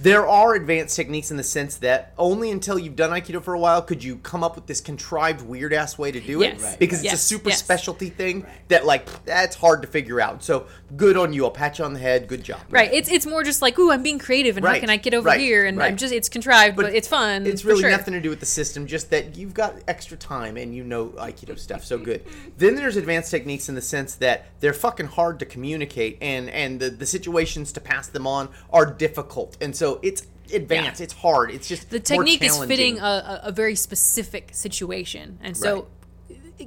There 0.00 0.26
are 0.26 0.54
advanced 0.54 0.96
techniques 0.96 1.30
in 1.30 1.36
the 1.36 1.42
sense 1.42 1.76
that 1.78 2.14
only 2.16 2.50
until 2.50 2.78
you've 2.78 2.96
done 2.96 3.10
Aikido 3.10 3.42
for 3.42 3.52
a 3.52 3.58
while 3.58 3.82
could 3.82 4.02
you 4.02 4.16
come 4.16 4.42
up 4.42 4.54
with 4.56 4.66
this 4.66 4.80
contrived 4.80 5.42
weird 5.42 5.74
ass 5.74 5.98
way 5.98 6.10
to 6.12 6.20
do 6.20 6.40
it. 6.42 6.58
Right. 6.62 6.78
Because 6.78 7.04
it's 7.04 7.12
a 7.12 7.16
super 7.18 7.50
Yes. 7.50 7.58
specialty 7.58 8.08
thing 8.08 8.46
that 8.68 8.86
like 8.86 9.06
that's 9.26 9.54
hard 9.56 9.82
to 9.82 9.88
figure 9.88 10.18
out. 10.18 10.42
So 10.42 10.66
good 10.94 11.16
on 11.16 11.32
you. 11.32 11.44
I'll 11.44 11.50
pat 11.50 11.78
you 11.78 11.84
on 11.84 11.92
the 11.94 11.98
head. 11.98 12.28
Good 12.28 12.44
job. 12.44 12.60
Right. 12.70 12.92
It's 12.92 13.10
it's 13.10 13.26
more 13.26 13.42
just 13.42 13.62
like, 13.62 13.78
ooh, 13.78 13.90
I'm 13.90 14.02
being 14.02 14.18
creative, 14.18 14.56
and 14.56 14.66
how 14.66 14.78
can 14.78 14.90
I 14.90 14.96
get 14.96 15.14
over 15.14 15.26
Right. 15.26 15.40
here? 15.40 15.64
And 15.64 15.78
Right. 15.78 15.86
I'm 15.86 15.96
just 15.96 16.12
it's 16.14 16.28
contrived, 16.28 16.76
but, 16.76 16.94
it's 16.94 17.08
fun. 17.08 17.46
It's 17.46 17.64
really 17.64 17.80
sure. 17.80 17.90
nothing 17.90 18.14
to 18.14 18.20
do 18.20 18.30
with 18.30 18.40
the 18.40 18.46
system, 18.46 18.86
just 18.86 19.10
that 19.10 19.36
you've 19.36 19.54
got 19.54 19.74
extra 19.88 20.16
time 20.16 20.56
and 20.56 20.74
you 20.74 20.84
know 20.84 21.06
Aikido 21.16 21.58
stuff. 21.58 21.84
So 21.84 21.98
good. 21.98 22.22
then 22.58 22.76
there's 22.76 22.96
advanced 22.96 23.30
techniques 23.30 23.68
in 23.68 23.74
the 23.74 23.82
sense 23.82 24.14
that 24.16 24.46
they're 24.60 24.72
fucking 24.72 25.06
hard 25.06 25.38
to 25.40 25.46
communicate, 25.46 26.18
and 26.20 26.48
and 26.50 26.78
the 26.78 26.90
the 26.90 27.06
situations 27.06 27.72
to 27.72 27.80
pass 27.80 28.08
them 28.08 28.26
on 28.26 28.48
are 28.70 28.86
difficult, 28.86 29.56
and 29.60 29.74
so 29.74 29.98
it's 30.02 30.26
advanced. 30.52 31.00
Yeah. 31.00 31.04
It's 31.04 31.14
hard. 31.14 31.50
It's 31.50 31.66
just 31.68 31.90
the 31.90 32.00
technique 32.00 32.42
is 32.42 32.56
fitting 32.64 33.00
a, 33.00 33.02
a, 33.02 33.40
a 33.44 33.52
very 33.52 33.74
specific 33.74 34.50
situation, 34.52 35.38
and 35.42 35.56
so. 35.56 35.88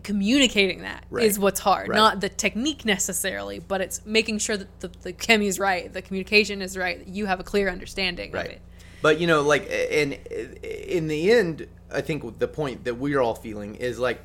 Communicating 0.03 0.81
that 0.83 1.03
is 1.19 1.37
Right. 1.37 1.43
what's 1.43 1.59
hard, 1.59 1.89
Right. 1.89 1.95
not 1.95 2.21
the 2.21 2.29
technique 2.29 2.85
necessarily, 2.85 3.59
but 3.59 3.81
it's 3.81 4.01
making 4.05 4.37
sure 4.39 4.55
that 4.57 4.79
the, 4.81 4.87
the 5.01 5.13
chemie 5.13 5.47
is 5.47 5.59
right, 5.59 5.91
the 5.91 6.01
communication 6.01 6.61
is 6.61 6.77
right, 6.77 7.05
you 7.07 7.25
have 7.25 7.39
a 7.39 7.43
clear 7.43 7.69
understanding 7.69 8.29
of 8.29 8.35
right 8.35 8.51
it. 8.51 8.61
but 9.01 9.19
you 9.19 9.25
know 9.27 9.41
like 9.41 9.67
and 9.71 10.13
in 10.63 11.07
the 11.07 11.31
end 11.31 11.67
i 11.91 12.01
think 12.01 12.37
the 12.39 12.47
point 12.47 12.83
that 12.83 12.95
we're 12.95 13.19
all 13.21 13.33
feeling 13.35 13.75
is 13.75 13.97
like 13.97 14.19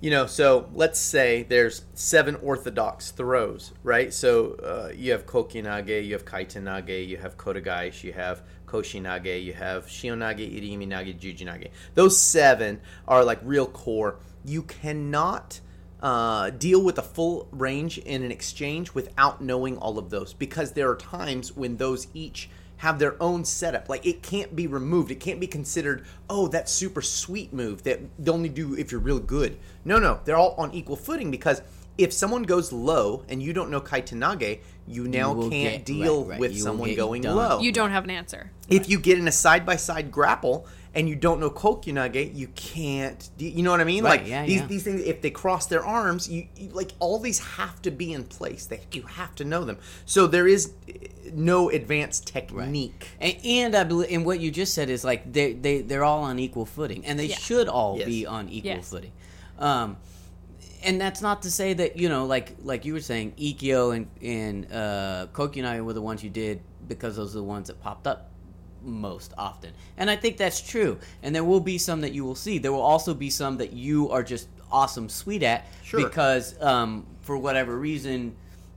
you 0.00 0.10
know 0.10 0.26
so 0.26 0.68
let's 0.74 1.00
say 1.00 1.42
there's 1.44 1.82
seven 1.94 2.36
orthodox 2.36 3.10
throws 3.12 3.72
right 3.82 4.12
so 4.12 4.52
uh, 4.62 4.92
you 4.94 5.10
have 5.12 5.24
kokyunage 5.26 6.04
you 6.06 6.12
have 6.12 6.24
kaitennage 6.24 7.08
you 7.08 7.16
have 7.16 7.36
kotegaeshi 7.38 8.04
you 8.04 8.12
have 8.12 8.42
koshinage 8.66 9.42
you 9.42 9.52
have 9.54 9.86
shihonage 9.86 10.44
iriminage 10.54 11.18
jujinage 11.18 11.68
those 11.94 12.18
seven 12.18 12.80
are 13.08 13.24
like 13.24 13.38
real 13.42 13.66
core 13.66 14.16
you 14.44 14.62
cannot 14.62 15.60
uh, 16.02 16.50
deal 16.50 16.82
with 16.82 16.98
a 16.98 17.02
full 17.02 17.48
range 17.50 17.98
in 17.98 18.22
an 18.22 18.30
exchange 18.30 18.92
without 18.94 19.40
knowing 19.40 19.76
all 19.78 19.98
of 19.98 20.10
those 20.10 20.34
because 20.34 20.72
there 20.72 20.90
are 20.90 20.96
times 20.96 21.56
when 21.56 21.76
those 21.78 22.08
each 22.12 22.50
have 22.78 22.98
their 22.98 23.20
own 23.22 23.44
setup. 23.44 23.88
Like 23.88 24.04
it 24.04 24.22
can't 24.22 24.54
be 24.54 24.66
removed. 24.66 25.10
It 25.10 25.20
can't 25.20 25.40
be 25.40 25.46
considered, 25.46 26.04
oh, 26.28 26.48
that 26.48 26.68
super 26.68 27.00
sweet 27.00 27.52
move 27.54 27.84
that 27.84 28.00
they 28.18 28.30
only 28.30 28.50
do 28.50 28.74
if 28.76 28.92
you're 28.92 29.00
real 29.00 29.20
good. 29.20 29.58
No, 29.84 29.98
no, 29.98 30.20
they're 30.24 30.36
all 30.36 30.54
on 30.58 30.74
equal 30.74 30.96
footing 30.96 31.30
because 31.30 31.62
if 31.96 32.12
someone 32.12 32.42
goes 32.42 32.72
low 32.72 33.24
and 33.28 33.40
you 33.42 33.52
don't 33.52 33.70
know 33.70 33.80
Kaitennage, 33.80 34.58
you 34.86 35.06
now 35.08 35.32
will 35.32 35.48
can't 35.48 35.76
get- 35.76 35.84
deal 35.86 36.22
right, 36.22 36.30
right. 36.32 36.40
with 36.40 36.52
You 36.52 36.58
someone 36.60 36.94
going 36.96 37.22
done. 37.22 37.36
low. 37.36 37.60
You 37.60 37.72
don't 37.72 37.92
have 37.92 38.04
an 38.04 38.10
answer. 38.10 38.50
if 38.68 38.88
you 38.90 38.98
get 38.98 39.16
in 39.18 39.26
a 39.28 39.32
side 39.32 39.64
by 39.64 39.76
side 39.76 40.10
grapple 40.10 40.66
and 40.94 41.08
you 41.08 41.16
don't 41.16 41.40
know 41.40 41.50
Kokunage, 41.50 42.34
you 42.34 42.48
can't. 42.48 43.28
You 43.38 43.62
know 43.62 43.70
what 43.72 43.80
I 43.80 43.84
mean? 43.84 44.04
Right, 44.04 44.20
like 44.20 44.28
yeah, 44.28 44.46
these 44.46 44.60
yeah. 44.60 44.66
these 44.66 44.84
things, 44.84 45.02
if 45.02 45.20
they 45.22 45.30
cross 45.30 45.66
their 45.66 45.84
arms, 45.84 46.28
you, 46.28 46.46
you 46.56 46.70
like 46.70 46.92
all 47.00 47.18
these 47.18 47.38
have 47.40 47.82
to 47.82 47.90
be 47.90 48.12
in 48.12 48.24
place. 48.24 48.66
They 48.66 48.80
you 48.92 49.02
have 49.02 49.34
to 49.36 49.44
know 49.44 49.64
them. 49.64 49.78
So 50.06 50.26
there 50.26 50.46
is 50.46 50.72
uh, 50.88 50.92
no 51.32 51.68
advanced 51.70 52.28
technique. 52.28 53.08
And, 53.20 53.36
and 53.44 53.74
I 53.74 53.84
believe, 53.84 54.10
and 54.12 54.24
what 54.24 54.38
you 54.40 54.50
just 54.50 54.74
said 54.74 54.88
is 54.88 55.04
like 55.04 55.32
they 55.32 55.52
they 55.52 55.80
they're 55.80 56.04
all 56.04 56.22
on 56.22 56.38
equal 56.38 56.66
footing, 56.66 57.04
and 57.04 57.18
they 57.18 57.26
Yeah. 57.26 57.36
should 57.36 57.68
all 57.68 57.98
Yes. 57.98 58.06
be 58.06 58.26
on 58.26 58.48
equal 58.48 58.70
Yes. 58.72 58.88
footing. 58.90 59.12
Um, 59.58 59.96
and 60.84 61.00
that's 61.00 61.22
not 61.22 61.42
to 61.42 61.50
say 61.50 61.72
that 61.74 61.96
you 61.96 62.08
know, 62.08 62.26
like 62.26 62.56
like 62.62 62.84
you 62.84 62.92
were 62.92 63.00
saying, 63.00 63.32
Ikkyo 63.38 63.96
and 63.96 64.06
and 64.22 64.72
uh, 64.72 65.26
Kokunai 65.32 65.84
were 65.84 65.92
the 65.92 66.02
ones 66.02 66.22
you 66.22 66.30
did 66.30 66.60
because 66.86 67.16
those 67.16 67.34
are 67.34 67.38
the 67.38 67.44
ones 67.44 67.68
that 67.68 67.80
popped 67.82 68.06
up 68.06 68.30
most 68.84 69.32
often. 69.38 69.72
And 69.96 70.10
I 70.10 70.16
think 70.16 70.36
that's 70.36 70.60
true. 70.60 70.98
And 71.22 71.34
there 71.34 71.44
will 71.44 71.60
be 71.60 71.78
some 71.78 72.00
that 72.02 72.12
you 72.12 72.24
will 72.24 72.34
see. 72.34 72.58
There 72.58 72.72
will 72.72 72.80
also 72.82 73.14
be 73.14 73.30
some 73.30 73.56
that 73.58 73.72
you 73.72 74.10
are 74.10 74.22
just 74.22 74.48
awesome 74.70 75.08
sweet 75.08 75.42
at 75.42 75.66
Sure. 75.82 76.00
because 76.06 76.60
um, 76.62 77.06
for 77.22 77.36
whatever 77.38 77.76
reason. 77.78 78.34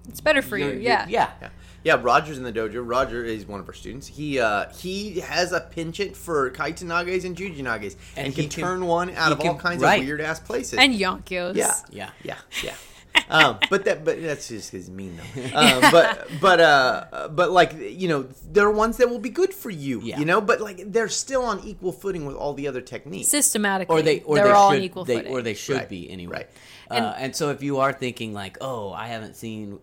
It's 0.09 0.21
better 0.21 0.41
for 0.41 0.57
you. 0.57 0.65
you're- 0.65 0.75
you're- 0.77 0.85
Yeah. 0.85 1.05
yeah. 1.09 1.29
Yeah. 1.41 1.49
Yeah, 1.83 1.99
Roger's 2.01 2.37
in 2.37 2.43
the 2.43 2.51
dojo. 2.51 2.81
Roger 2.85 3.23
is 3.23 3.45
one 3.45 3.59
of 3.61 3.67
our 3.67 3.73
students. 3.73 4.07
He 4.07 4.39
uh, 4.39 4.67
he 4.73 5.19
has 5.21 5.53
a 5.53 5.61
penchant 5.61 6.17
for 6.17 6.49
kaitennages 6.51 7.23
and 7.23 7.35
jujinages, 7.35 7.95
and, 8.17 8.25
And 8.27 8.35
can, 8.35 8.43
he 8.43 8.49
can- 8.49 8.63
turn 8.63 8.85
one 8.87 9.11
out 9.11 9.27
he 9.27 9.33
of 9.33 9.39
all 9.39 9.45
can- 9.53 9.57
kinds 9.57 9.83
right. 9.83 10.01
of 10.01 10.05
weird 10.05 10.19
ass 10.19 10.39
places. 10.39 10.79
And 10.79 10.93
Yonkyos. 10.95 11.55
Yeah, 11.55 11.73
Yeah. 11.89 12.09
yeah, 12.23 12.35
yeah. 12.63 12.73
Um, 13.29 13.57
but 13.69 13.85
that, 13.85 14.05
but 14.05 14.21
that's 14.21 14.47
just 14.47 14.71
because 14.71 14.89
mean 14.89 15.17
though. 15.17 15.57
Um, 15.57 15.81
but 15.91 16.27
but 16.41 16.59
uh, 16.59 17.27
but 17.31 17.51
like 17.51 17.73
you 17.77 18.07
know, 18.07 18.23
there 18.51 18.65
are 18.65 18.71
ones 18.71 18.97
that 18.97 19.09
will 19.09 19.19
be 19.19 19.29
good 19.29 19.53
for 19.53 19.69
you. 19.69 19.99
Yeah. 20.01 20.19
You 20.19 20.25
know, 20.25 20.39
but 20.41 20.61
like 20.61 20.91
they're 20.91 21.09
still 21.09 21.43
on 21.43 21.59
equal 21.65 21.91
footing 21.91 22.25
with 22.25 22.35
all 22.35 22.53
the 22.53 22.67
other 22.67 22.81
techniques. 22.81 23.27
Systematically. 23.29 23.99
or 23.99 24.01
they 24.01 24.21
or 24.21 24.35
they're 24.35 24.45
they 24.45 24.51
all 24.51 24.71
should 24.71 24.77
on 24.77 24.83
equal 24.83 25.05
they, 25.05 25.15
footing. 25.17 25.31
or 25.31 25.41
they 25.41 25.53
should 25.53 25.75
Right, 25.77 25.89
be 25.89 26.09
anyway. 26.09 26.33
right. 26.37 26.49
Uh, 26.89 26.93
And- 26.93 27.23
and, 27.25 27.35
so 27.35 27.49
if 27.49 27.61
you 27.61 27.79
are 27.79 27.91
thinking 27.91 28.33
like, 28.33 28.57
oh, 28.61 28.91
I 28.93 29.07
haven't 29.07 29.35
seen, 29.35 29.79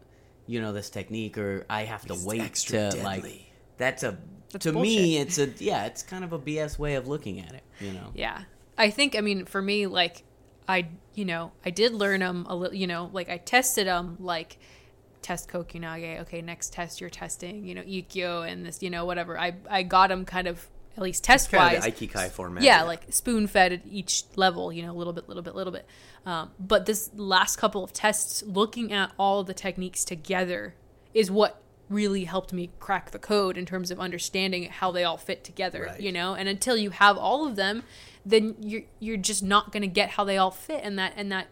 you 0.47 0.61
know, 0.63 0.73
this 0.73 0.89
technique, 0.89 1.37
or 1.37 1.67
I 1.69 1.83
have 1.85 2.07
to 2.07 2.15
wait 2.25 2.41
extra 2.41 2.91
to 2.93 3.03
like, 3.03 3.25
that's 3.77 4.03
a 4.03 4.17
That's 4.53 4.65
to 4.65 4.73
me, 4.73 5.19
it's 5.19 5.39
a 5.39 5.49
yeah, 5.59 5.85
it's 5.85 6.03
kind 6.03 6.25
of 6.25 6.33
a 6.33 6.39
BS 6.39 6.79
way 6.79 6.95
of 6.95 7.07
looking 7.09 7.41
at 7.41 7.53
it. 7.53 7.63
You 7.81 7.93
know. 7.93 8.11
Yeah. 8.15 8.43
I 8.79 8.91
think, 8.91 9.15
I 9.17 9.21
mean, 9.21 9.45
for 9.45 9.61
me, 9.63 9.87
like, 9.87 10.25
I, 10.66 10.88
you 11.14 11.24
know, 11.24 11.53
I 11.64 11.70
did 11.70 11.92
learn 11.92 12.20
them 12.20 12.46
a 12.48 12.55
little, 12.55 12.74
you 12.74 12.87
know, 12.87 13.11
like 13.12 13.29
I 13.29 13.38
tested 13.38 13.87
them, 13.87 14.16
like, 14.20 14.59
test 15.22 15.48
Kokyunage. 15.48 16.20
Okay, 16.22 16.42
next 16.42 16.72
test 16.72 17.00
you're 17.00 17.11
testing, 17.11 17.64
you 17.64 17.74
know, 17.74 17.83
Ikkyo 17.83 18.50
and 18.50 18.64
this, 18.64 18.83
you 18.83 18.90
know, 18.90 19.05
whatever. 19.05 19.38
I, 19.38 19.55
I 19.68 19.83
got 19.83 20.09
them 20.09 20.24
kind 20.24 20.46
of, 20.46 20.68
at 20.96 21.03
least 21.03 21.24
test 21.24 21.50
kind 21.50 21.74
wise. 21.74 21.87
of 21.87 21.98
the 21.98 22.07
Aikikai 22.07 22.31
format. 22.31 22.62
yeah, 22.62 22.83
like 22.83 23.12
spoon 23.12 23.46
fed 23.46 23.72
at 23.72 23.81
each 23.90 24.24
level, 24.37 24.72
you 24.72 24.83
know, 24.83 24.92
a 24.92 24.96
little 24.96 25.12
bit, 25.12 25.27
little 25.29 25.42
bit, 25.42 25.55
little 25.55 25.72
bit. 25.72 25.87
Um, 26.24 26.53
but 26.61 26.87
this 26.87 27.11
last 27.14 27.57
couple 27.57 27.83
of 27.83 27.92
tests, 27.92 28.42
looking 28.44 28.92
at 28.92 29.11
all 29.18 29.42
the 29.42 29.55
techniques 29.55 30.05
together, 30.05 30.74
is 31.12 31.31
what 31.31 31.61
really 31.88 32.24
helped 32.24 32.53
me 32.53 32.70
crack 32.79 33.11
the 33.11 33.18
code 33.18 33.59
in 33.59 33.66
terms 33.66 33.90
of 33.90 33.98
understanding 33.98 34.64
how 34.64 34.90
they 34.90 35.05
all 35.05 35.16
fit 35.16 35.42
together. 35.42 35.87
Right. 35.90 36.00
You 36.00 36.12
know, 36.12 36.35
and 36.35 36.48
until 36.48 36.77
you 36.77 36.90
have 36.90 37.18
all 37.18 37.46
of 37.46 37.57
them, 37.57 37.83
then 38.27 38.57
you're 38.61 38.83
you're 39.01 39.17
just 39.17 39.43
not 39.43 39.73
going 39.73 39.83
to 39.83 39.87
get 39.89 40.11
how 40.11 40.25
they 40.25 40.37
all 40.39 40.51
fit, 40.51 40.81
and 40.83 40.99
that 40.99 41.13
and 41.17 41.31
that 41.33 41.49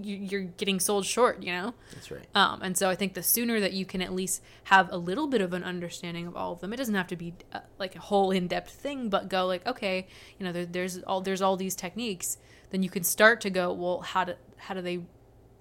you- 0.00 0.16
you're 0.16 0.42
getting 0.42 0.78
sold 0.78 1.04
short. 1.04 1.42
You 1.42 1.52
know. 1.52 1.74
that's 1.92 2.10
right. 2.10 2.26
Um, 2.34 2.62
and 2.62 2.76
so 2.78 2.88
I 2.88 2.94
think 2.94 3.14
the 3.14 3.22
sooner 3.22 3.60
that 3.60 3.72
you 3.72 3.84
can 3.84 4.00
at 4.02 4.12
least 4.12 4.42
have 4.64 4.90
a 4.92 4.96
little 4.96 5.26
bit 5.26 5.40
of 5.40 5.52
an 5.52 5.64
understanding 5.64 6.26
of 6.26 6.36
all 6.36 6.52
of 6.52 6.60
them, 6.60 6.72
it 6.72 6.76
doesn't 6.76 6.94
have 6.94 7.08
to 7.08 7.16
be 7.16 7.34
uh, 7.52 7.60
like 7.78 7.96
a 7.96 8.00
whole 8.00 8.30
in-depth 8.30 8.70
thing, 8.72 9.08
but 9.08 9.28
go 9.28 9.46
like, 9.46 9.66
okay, 9.66 10.06
you 10.38 10.46
know, 10.46 10.52
there, 10.52 10.66
there's 10.66 10.98
all 11.02 11.20
there's 11.20 11.42
all 11.42 11.56
these 11.56 11.74
techniques. 11.74 12.38
Then 12.70 12.82
you 12.82 12.90
can 12.90 13.04
start 13.04 13.40
to 13.42 13.50
go, 13.50 13.72
well, 13.72 14.00
how 14.00 14.24
do 14.24 14.34
how 14.56 14.74
do 14.74 14.80
they 14.80 15.00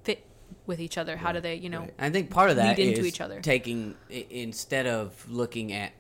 fit 0.03 0.25
with 0.65 0.79
each 0.79 0.97
other? 0.97 1.17
How 1.17 1.31
do 1.31 1.39
they, 1.41 1.55
you 1.55 1.69
know, 1.69 1.81
right. 1.81 1.93
I 1.99 2.09
think 2.09 2.29
part 2.29 2.49
of 2.49 2.55
that 2.57 2.77
is 2.79 2.89
into 2.89 3.05
each 3.05 3.21
other. 3.21 3.39
taking 3.41 3.95
instead 4.09 4.85
of 4.87 5.27
looking 5.29 5.73
at 5.73 5.91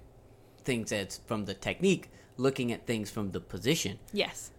things 0.63 0.91
as 0.91 1.19
from 1.27 1.45
the 1.45 1.53
technique, 1.53 2.09
looking 2.37 2.71
at 2.71 2.85
things 2.87 3.09
from 3.11 3.31
the 3.31 3.39
position. 3.39 3.99
yes, 4.11 4.51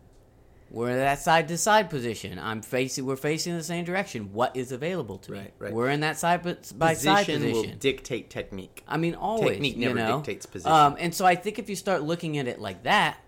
We're 0.70 0.90
in 0.90 0.98
that 0.98 1.20
side 1.20 1.48
to 1.48 1.58
side 1.58 1.90
position. 1.90 2.38
I'm 2.38 2.62
facing. 2.62 3.06
We're 3.06 3.16
facing 3.16 3.56
the 3.56 3.62
same 3.62 3.84
direction. 3.84 4.32
What 4.32 4.56
is 4.56 4.72
available 4.72 5.18
to 5.18 5.32
me? 5.32 5.38
Right, 5.38 5.54
right. 5.58 5.72
We're 5.72 5.90
in 5.90 6.00
that 6.00 6.18
side 6.18 6.42
by 6.78 6.94
side 6.94 7.26
Position 7.26 7.52
will 7.52 7.64
dictate 7.78 8.30
technique. 8.30 8.82
I 8.88 8.96
mean, 8.96 9.14
always. 9.14 9.50
Technique 9.52 9.76
you 9.76 9.86
never 9.86 9.98
know? 9.98 10.16
dictates 10.18 10.46
position. 10.46 10.72
Um, 10.72 10.96
and 10.98 11.14
so 11.14 11.24
I 11.26 11.34
think 11.36 11.58
if 11.58 11.68
you 11.68 11.76
start 11.76 12.02
looking 12.02 12.38
at 12.38 12.48
it 12.48 12.60
like 12.60 12.82
that, 12.84 13.18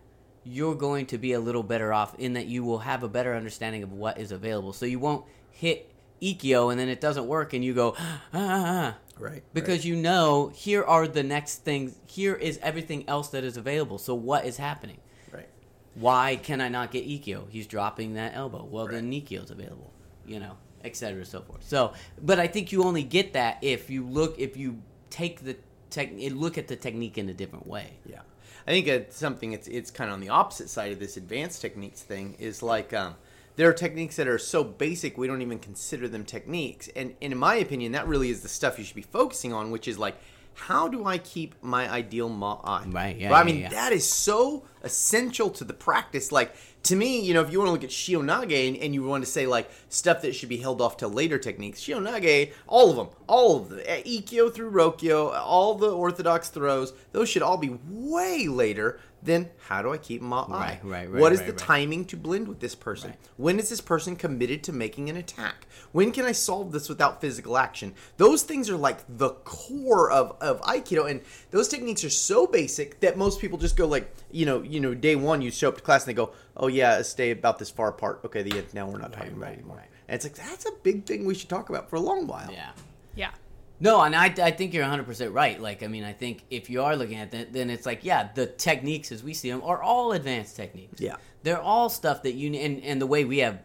you're 0.44 0.74
going 0.74 1.06
to 1.06 1.18
be 1.18 1.32
a 1.32 1.40
little 1.40 1.62
better 1.62 1.92
off 1.92 2.14
in 2.18 2.34
that 2.34 2.46
you 2.46 2.64
will 2.64 2.78
have 2.78 3.02
a 3.02 3.08
better 3.08 3.34
understanding 3.34 3.82
of 3.82 3.92
what 3.92 4.18
is 4.18 4.32
available. 4.32 4.72
So 4.72 4.86
you 4.86 4.98
won't 4.98 5.24
hit 5.50 5.90
Ikkyo 6.22 6.70
and 6.70 6.80
then 6.80 6.88
it 6.88 7.00
doesn't 7.00 7.26
work 7.26 7.52
and 7.52 7.64
you 7.64 7.74
go, 7.74 7.94
ah, 7.98 8.22
ah, 8.32 8.64
ah. 8.66 8.96
Right. 9.18 9.42
Because 9.54 9.84
you 9.84 9.96
know, 9.96 10.48
here 10.54 10.84
are 10.84 11.08
the 11.08 11.22
next 11.22 11.64
things. 11.64 11.96
Here 12.06 12.34
is 12.34 12.58
everything 12.62 13.08
else 13.08 13.28
that 13.28 13.44
is 13.44 13.56
available. 13.56 13.98
So 13.98 14.14
what 14.14 14.44
is 14.44 14.56
happening? 14.58 14.98
right. 15.32 15.48
Why 15.94 16.36
can 16.36 16.60
I 16.60 16.68
not 16.68 16.90
get 16.90 17.06
Ikkyo? 17.06 17.48
He's 17.48 17.66
dropping 17.66 18.14
that 18.14 18.34
elbow. 18.34 18.64
Well, 18.64 18.86
then 18.86 19.10
Nikkyo's 19.10 19.50
available. 19.50 19.92
You 20.26 20.40
know. 20.40 20.56
etc. 20.84 21.24
so 21.24 21.40
forth. 21.42 21.62
So, 21.64 21.92
but 22.20 22.38
I 22.38 22.46
think 22.46 22.72
you 22.72 22.84
only 22.84 23.02
get 23.02 23.32
that 23.34 23.58
if 23.62 23.90
you 23.90 24.06
look 24.06 24.38
if 24.38 24.56
you 24.56 24.82
take 25.10 25.44
the 25.44 25.56
tech 25.90 26.10
look 26.14 26.58
at 26.58 26.68
the 26.68 26.76
technique 26.76 27.18
in 27.18 27.28
a 27.28 27.34
different 27.34 27.66
way. 27.66 27.98
Yeah, 28.04 28.20
I 28.66 28.70
think 28.70 28.86
it's 28.86 29.16
something. 29.16 29.52
It's 29.52 29.68
it's 29.68 29.90
kind 29.90 30.10
of 30.10 30.14
on 30.14 30.20
the 30.20 30.28
opposite 30.30 30.68
side 30.70 30.92
of 30.92 30.98
this 30.98 31.16
advanced 31.16 31.60
techniques 31.60 32.02
thing. 32.02 32.36
Is 32.38 32.62
like 32.62 32.92
um, 32.92 33.16
there 33.56 33.68
are 33.68 33.72
techniques 33.72 34.16
that 34.16 34.28
are 34.28 34.38
so 34.38 34.62
basic 34.62 35.18
we 35.18 35.26
don't 35.26 35.42
even 35.42 35.58
consider 35.58 36.08
them 36.08 36.24
techniques. 36.24 36.88
And, 36.94 37.14
and 37.20 37.32
in 37.32 37.38
my 37.38 37.56
opinion, 37.56 37.92
that 37.92 38.06
really 38.06 38.30
is 38.30 38.42
the 38.42 38.48
stuff 38.48 38.78
you 38.78 38.84
should 38.84 38.96
be 38.96 39.02
focusing 39.02 39.52
on, 39.52 39.70
which 39.70 39.88
is 39.88 39.98
like 39.98 40.16
how 40.56 40.88
do 40.88 41.04
I 41.04 41.18
keep 41.18 41.54
my 41.62 41.90
ideal 41.90 42.30
maai? 42.30 42.92
Right, 42.92 43.16
yeah, 43.16 43.28
But 43.28 43.34
I 43.34 43.38
yeah, 43.40 43.44
mean, 43.44 43.58
yeah. 43.60 43.68
that 43.68 43.92
is 43.92 44.08
so 44.08 44.64
essential 44.82 45.50
to 45.50 45.64
the 45.64 45.74
practice. 45.74 46.32
Like, 46.32 46.54
to 46.84 46.96
me, 46.96 47.20
you 47.20 47.34
know, 47.34 47.42
if 47.42 47.50
you 47.50 47.58
want 47.58 47.68
to 47.68 47.72
look 47.72 47.84
at 47.84 47.90
Shihonage 47.90 48.68
and, 48.68 48.76
and 48.76 48.94
you 48.94 49.02
want 49.02 49.24
to 49.24 49.30
say, 49.30 49.46
like, 49.46 49.70
stuff 49.88 50.22
that 50.22 50.34
should 50.34 50.48
be 50.48 50.58
held 50.58 50.80
off 50.80 50.96
till 50.96 51.10
later 51.10 51.38
techniques, 51.38 51.80
Shihonage, 51.80 52.52
all 52.66 52.90
of 52.90 52.96
them, 52.96 53.08
all 53.26 53.56
of 53.56 53.70
the 53.70 53.90
eh, 53.90 54.02
Ikkyo 54.02 54.52
through 54.52 54.70
Rokkyo, 54.70 55.34
all 55.34 55.74
the 55.74 55.90
orthodox 55.90 56.48
throws, 56.48 56.92
those 57.12 57.28
should 57.28 57.42
all 57.42 57.56
be 57.56 57.78
way 57.88 58.46
later 58.48 59.00
than 59.26 59.50
how 59.66 59.82
do 59.82 59.92
I 59.92 59.98
keep 59.98 60.22
maai? 60.22 60.48
Right, 60.48 60.80
right, 60.84 61.10
right, 61.10 61.20
What 61.20 61.32
is 61.32 61.42
the 61.42 61.52
timing 61.52 62.04
to 62.06 62.16
blend 62.16 62.48
with 62.48 62.60
this 62.60 62.74
person? 62.74 63.14
When 63.36 63.58
is 63.58 63.68
this 63.68 63.80
person 63.80 64.14
committed 64.16 64.62
to 64.64 64.72
making 64.72 65.10
an 65.10 65.16
attack? 65.16 65.66
When 65.92 66.12
can 66.12 66.24
I 66.24 66.32
solve 66.32 66.72
this 66.72 66.88
without 66.88 67.20
physical 67.20 67.58
action? 67.58 67.94
Those 68.16 68.42
things 68.44 68.70
are 68.70 68.76
like 68.76 68.98
the 69.08 69.30
core 69.30 70.10
of, 70.10 70.36
of 70.40 70.60
Aikido, 70.62 71.10
and 71.10 71.20
those 71.50 71.68
techniques 71.68 72.04
are 72.04 72.10
so 72.10 72.46
basic 72.46 73.00
that 73.00 73.18
most 73.18 73.40
people 73.40 73.58
just 73.58 73.76
go 73.76 73.86
like, 73.86 74.14
you 74.30 74.46
know, 74.46 74.62
you 74.66 74.80
know, 74.80 74.94
day 74.94 75.16
one 75.16 75.42
you 75.42 75.50
show 75.50 75.68
up 75.68 75.76
to 75.76 75.82
class 75.82 76.04
and 76.04 76.10
they 76.10 76.14
go, 76.14 76.32
oh 76.56 76.68
yeah, 76.68 77.02
stay 77.02 77.30
about 77.30 77.58
this 77.58 77.70
far 77.70 77.88
apart. 77.88 78.20
Okay, 78.24 78.42
the 78.42 78.58
end. 78.58 78.74
Now 78.74 78.88
we're 78.88 78.98
not 78.98 79.12
talking 79.12 79.32
about 79.32 79.38
it 79.38 79.44
right, 79.44 79.58
anymore. 79.58 79.76
right. 79.76 79.88
And 80.08 80.16
it's 80.16 80.24
like 80.24 80.34
that's 80.34 80.66
a 80.66 80.72
big 80.82 81.06
thing 81.06 81.24
we 81.24 81.34
should 81.34 81.48
talk 81.48 81.68
about 81.68 81.90
for 81.90 81.96
a 81.96 82.00
long 82.00 82.26
while. 82.26 82.50
Yeah. 82.52 82.70
Yeah. 83.14 83.30
No, 83.78 84.00
and 84.00 84.14
I, 84.16 84.26
I 84.42 84.50
think 84.52 84.72
you're 84.72 84.84
100% 84.84 85.34
right. 85.34 85.60
Like, 85.60 85.82
I 85.82 85.86
mean, 85.86 86.02
I 86.02 86.12
think 86.12 86.44
if 86.50 86.70
you 86.70 86.82
are 86.82 86.96
looking 86.96 87.18
at 87.18 87.30
that, 87.32 87.52
then 87.52 87.68
it's 87.68 87.84
like, 87.84 88.04
yeah, 88.04 88.30
the 88.34 88.46
techniques 88.46 89.12
as 89.12 89.22
we 89.22 89.34
see 89.34 89.50
them 89.50 89.62
are 89.62 89.82
all 89.82 90.12
advanced 90.12 90.56
techniques. 90.56 90.98
Yeah. 90.98 91.16
They're 91.42 91.60
all 91.60 91.90
stuff 91.90 92.22
that 92.22 92.32
you, 92.32 92.54
and, 92.54 92.82
and 92.82 93.00
the 93.00 93.06
way 93.06 93.24
we 93.26 93.38
have 93.38 93.60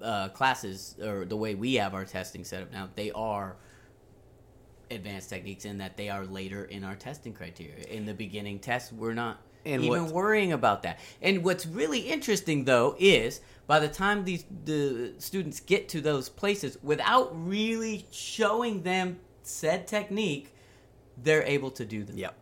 uh, 0.00 0.28
classes, 0.30 0.96
or 1.02 1.26
the 1.26 1.36
way 1.36 1.54
we 1.54 1.74
have 1.74 1.92
our 1.92 2.06
testing 2.06 2.42
set 2.42 2.62
up 2.62 2.72
now, 2.72 2.88
they 2.94 3.10
are 3.10 3.56
advanced 4.90 5.28
techniques 5.28 5.66
in 5.66 5.78
that 5.78 5.96
they 5.96 6.08
are 6.08 6.24
later 6.24 6.64
in 6.64 6.82
our 6.82 6.96
testing 6.96 7.34
criteria. 7.34 7.84
In 7.84 8.06
the 8.06 8.14
beginning 8.14 8.60
tests, 8.60 8.92
we're 8.92 9.14
not 9.14 9.42
And 9.64 9.84
even 9.84 10.04
what- 10.06 10.14
worrying 10.14 10.52
about 10.52 10.82
that. 10.82 10.98
And 11.20 11.44
what's 11.44 11.66
really 11.66 12.00
interesting, 12.00 12.64
though, 12.64 12.96
is 12.98 13.40
by 13.66 13.78
the 13.78 13.88
time 13.88 14.24
these 14.24 14.44
the 14.64 15.12
students 15.18 15.60
get 15.60 15.88
to 15.90 16.00
those 16.00 16.28
places, 16.28 16.78
without 16.82 17.30
really 17.46 18.06
showing 18.10 18.82
them 18.82 19.18
said 19.42 19.86
technique, 19.86 20.54
they're 21.16 21.44
able 21.44 21.70
to 21.72 21.84
do 21.84 22.02
them. 22.04 22.16
Yep. 22.16 22.36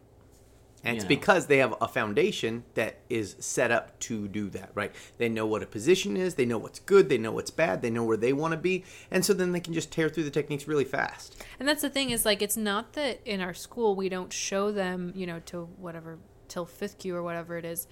And 0.84 0.94
You 0.94 0.96
it's 0.98 1.04
know. 1.04 1.08
because 1.08 1.46
they 1.46 1.58
have 1.58 1.74
a 1.80 1.88
foundation 1.88 2.62
that 2.74 3.00
is 3.10 3.34
set 3.40 3.72
up 3.72 3.98
to 4.00 4.28
do 4.28 4.48
that, 4.50 4.70
right? 4.74 4.92
They 5.18 5.28
know 5.28 5.44
what 5.44 5.60
a 5.62 5.66
position 5.66 6.16
is, 6.16 6.36
they 6.36 6.46
know 6.46 6.56
what's 6.56 6.78
good, 6.78 7.08
they 7.08 7.18
know 7.18 7.32
what's 7.32 7.50
bad, 7.50 7.82
they 7.82 7.90
know 7.90 8.04
where 8.04 8.16
they 8.16 8.32
want 8.32 8.52
to 8.52 8.56
be, 8.58 8.84
and 9.10 9.24
so 9.24 9.34
then 9.34 9.50
they 9.50 9.58
can 9.58 9.74
just 9.74 9.90
tear 9.90 10.08
through 10.08 10.22
the 10.22 10.30
techniques 10.30 10.68
really 10.68 10.84
fast. 10.84 11.44
And 11.58 11.68
that's 11.68 11.82
the 11.82 11.90
thing 11.90 12.10
is 12.10 12.24
like 12.24 12.42
it's 12.42 12.56
not 12.56 12.92
that 12.92 13.20
in 13.24 13.40
our 13.40 13.54
school 13.54 13.96
we 13.96 14.08
don't 14.08 14.32
show 14.32 14.70
them, 14.70 15.12
you 15.16 15.26
know, 15.26 15.40
to 15.46 15.64
whatever 15.78 16.20
till 16.48 16.66
fifth 16.66 16.98
kyu 16.98 17.14
or 17.14 17.22
whatever 17.22 17.56
it 17.58 17.64
is, 17.64 17.86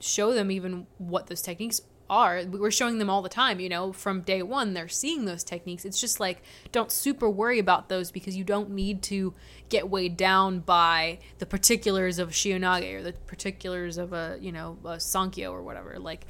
show 0.00 0.32
them 0.32 0.50
even 0.50 0.86
what 0.98 1.26
those 1.26 1.42
techniques 1.42 1.82
are. 2.10 2.42
We're 2.46 2.70
showing 2.70 2.98
them 2.98 3.10
all 3.10 3.22
the 3.22 3.28
time, 3.28 3.60
you 3.60 3.68
know, 3.68 3.92
from 3.92 4.22
day 4.22 4.42
one 4.42 4.74
they're 4.74 4.88
seeing 4.88 5.24
those 5.24 5.44
techniques. 5.44 5.84
It's 5.84 6.00
just 6.00 6.20
like 6.20 6.42
don't 6.72 6.90
super 6.90 7.28
worry 7.28 7.58
about 7.58 7.88
those 7.88 8.10
because 8.10 8.36
you 8.36 8.44
don't 8.44 8.70
need 8.70 9.02
to 9.04 9.34
get 9.68 9.90
weighed 9.90 10.16
down 10.16 10.60
by 10.60 11.18
the 11.38 11.46
particulars 11.46 12.18
of 12.18 12.30
Shihonage 12.30 12.94
or 12.94 13.02
the 13.02 13.12
particulars 13.12 13.98
of 13.98 14.12
a, 14.12 14.38
you 14.40 14.52
know, 14.52 14.78
a 14.84 14.96
Sankyo 14.96 15.52
or 15.52 15.62
whatever. 15.62 15.98
Like 15.98 16.26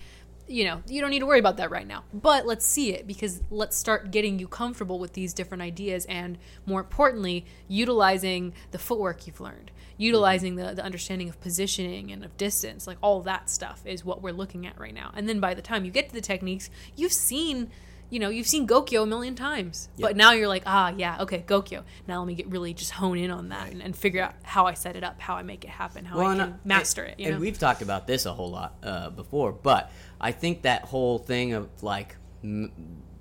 you 0.48 0.64
know, 0.64 0.82
you 0.88 1.00
don't 1.00 1.10
need 1.10 1.18
to 1.18 1.26
worry 1.26 1.38
about 1.38 1.58
that 1.58 1.70
right 1.70 1.86
now. 1.86 2.04
But 2.12 2.46
let's 2.46 2.66
see 2.66 2.92
it 2.94 3.06
because 3.06 3.42
let's 3.50 3.76
start 3.76 4.10
getting 4.10 4.38
you 4.38 4.48
comfortable 4.48 4.98
with 4.98 5.12
these 5.12 5.34
different 5.34 5.62
ideas 5.62 6.06
and 6.06 6.38
more 6.64 6.80
importantly, 6.80 7.44
utilizing 7.68 8.54
the 8.70 8.78
footwork 8.78 9.26
you've 9.26 9.40
learned, 9.40 9.70
utilizing 9.98 10.54
the, 10.54 10.72
the 10.74 10.82
understanding 10.82 11.28
of 11.28 11.38
positioning 11.40 12.10
and 12.10 12.24
of 12.24 12.36
distance. 12.38 12.86
Like 12.86 12.96
all 13.02 13.20
that 13.22 13.50
stuff 13.50 13.82
is 13.84 14.04
what 14.04 14.22
we're 14.22 14.32
looking 14.32 14.66
at 14.66 14.78
right 14.80 14.94
now. 14.94 15.10
And 15.14 15.28
then 15.28 15.40
by 15.40 15.52
the 15.52 15.62
time 15.62 15.84
you 15.84 15.90
get 15.90 16.08
to 16.08 16.14
the 16.14 16.22
techniques, 16.22 16.70
you've 16.96 17.12
seen 17.12 17.70
you 18.10 18.20
know, 18.20 18.30
you've 18.30 18.46
seen 18.46 18.66
Gokyo 18.66 19.02
a 19.02 19.06
million 19.06 19.34
times, 19.34 19.88
but 19.98 20.16
now 20.16 20.32
you're 20.32 20.48
like, 20.48 20.62
ah, 20.64 20.94
yeah, 20.96 21.18
okay, 21.20 21.44
Gokyo. 21.46 21.84
Now 22.06 22.20
let 22.20 22.26
me 22.26 22.34
get 22.34 22.48
really 22.48 22.72
just 22.72 22.90
hone 22.90 23.18
in 23.18 23.30
on 23.30 23.50
that 23.50 23.70
and, 23.70 23.82
and 23.82 23.94
figure 23.94 24.22
out 24.22 24.34
how 24.42 24.66
I 24.66 24.74
set 24.74 24.96
it 24.96 25.04
up, 25.04 25.20
how 25.20 25.34
I 25.34 25.42
make 25.42 25.64
it 25.64 25.70
happen, 25.70 26.06
how 26.06 26.18
I 26.20 26.32
and 26.32 26.40
can 26.40 26.60
master 26.64 27.04
it. 27.04 27.20
You 27.20 27.26
and 27.26 27.34
know? 27.34 27.40
we've 27.40 27.58
talked 27.58 27.82
about 27.82 28.06
this 28.06 28.24
a 28.24 28.32
whole 28.32 28.50
lot 28.50 28.76
uh, 28.82 29.10
before, 29.10 29.52
but 29.52 29.92
I 30.18 30.32
think 30.32 30.62
that 30.62 30.82
whole 30.82 31.18
thing 31.18 31.52
of 31.52 31.82
like 31.82 32.16
m- 32.42 32.72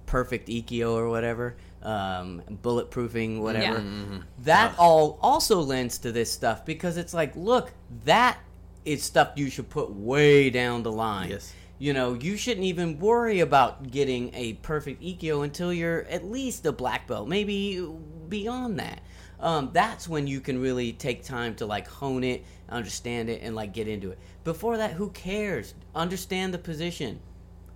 perfect 0.06 0.48
Ikkyo 0.48 0.94
or 0.94 1.10
whatever, 1.10 1.58
um, 1.84 2.42
bulletproofing, 2.64 3.40
whatever, 3.42 3.80
Yeah. 3.80 4.20
that 4.44 4.76
all 4.78 5.20
also 5.22 5.62
lends 5.62 5.98
to 6.00 6.12
this 6.12 6.32
stuff 6.32 6.66
because 6.66 6.98
it's 6.98 7.14
like, 7.14 7.36
look, 7.36 7.72
that 8.06 8.38
is 8.86 9.04
stuff 9.04 9.32
you 9.36 9.50
should 9.50 9.70
put 9.70 9.92
way 9.94 10.50
down 10.50 10.84
the 10.84 10.92
line. 10.92 11.30
Yes. 11.30 11.54
You 11.80 11.94
know, 11.94 12.14
you 12.16 12.38
shouldn't 12.38 12.66
even 12.66 13.00
worry 13.00 13.40
about 13.42 13.92
getting 13.92 14.34
a 14.34 14.54
perfect 14.54 15.02
Ikkyo 15.04 15.44
until 15.44 15.72
you're 15.72 16.02
at 16.06 16.26
least 16.26 16.66
a 16.66 16.72
black 16.72 17.06
belt, 17.08 17.28
maybe 17.28 17.88
beyond 18.30 18.80
that. 18.80 19.02
Um, 19.40 19.70
that's 19.72 20.08
when 20.10 20.26
you 20.26 20.42
can 20.42 20.60
really 20.60 20.94
take 20.94 21.24
time 21.24 21.54
to 21.56 21.68
like 21.68 21.88
hone 21.88 22.24
it, 22.24 22.44
understand 22.70 23.30
it, 23.30 23.42
and 23.44 23.56
like 23.56 23.74
get 23.74 23.88
into 23.88 24.10
it. 24.10 24.18
Before 24.44 24.78
that, 24.78 24.94
who 24.94 25.10
cares? 25.12 25.76
Understand 25.94 26.54
the 26.54 26.58
position, 26.58 27.20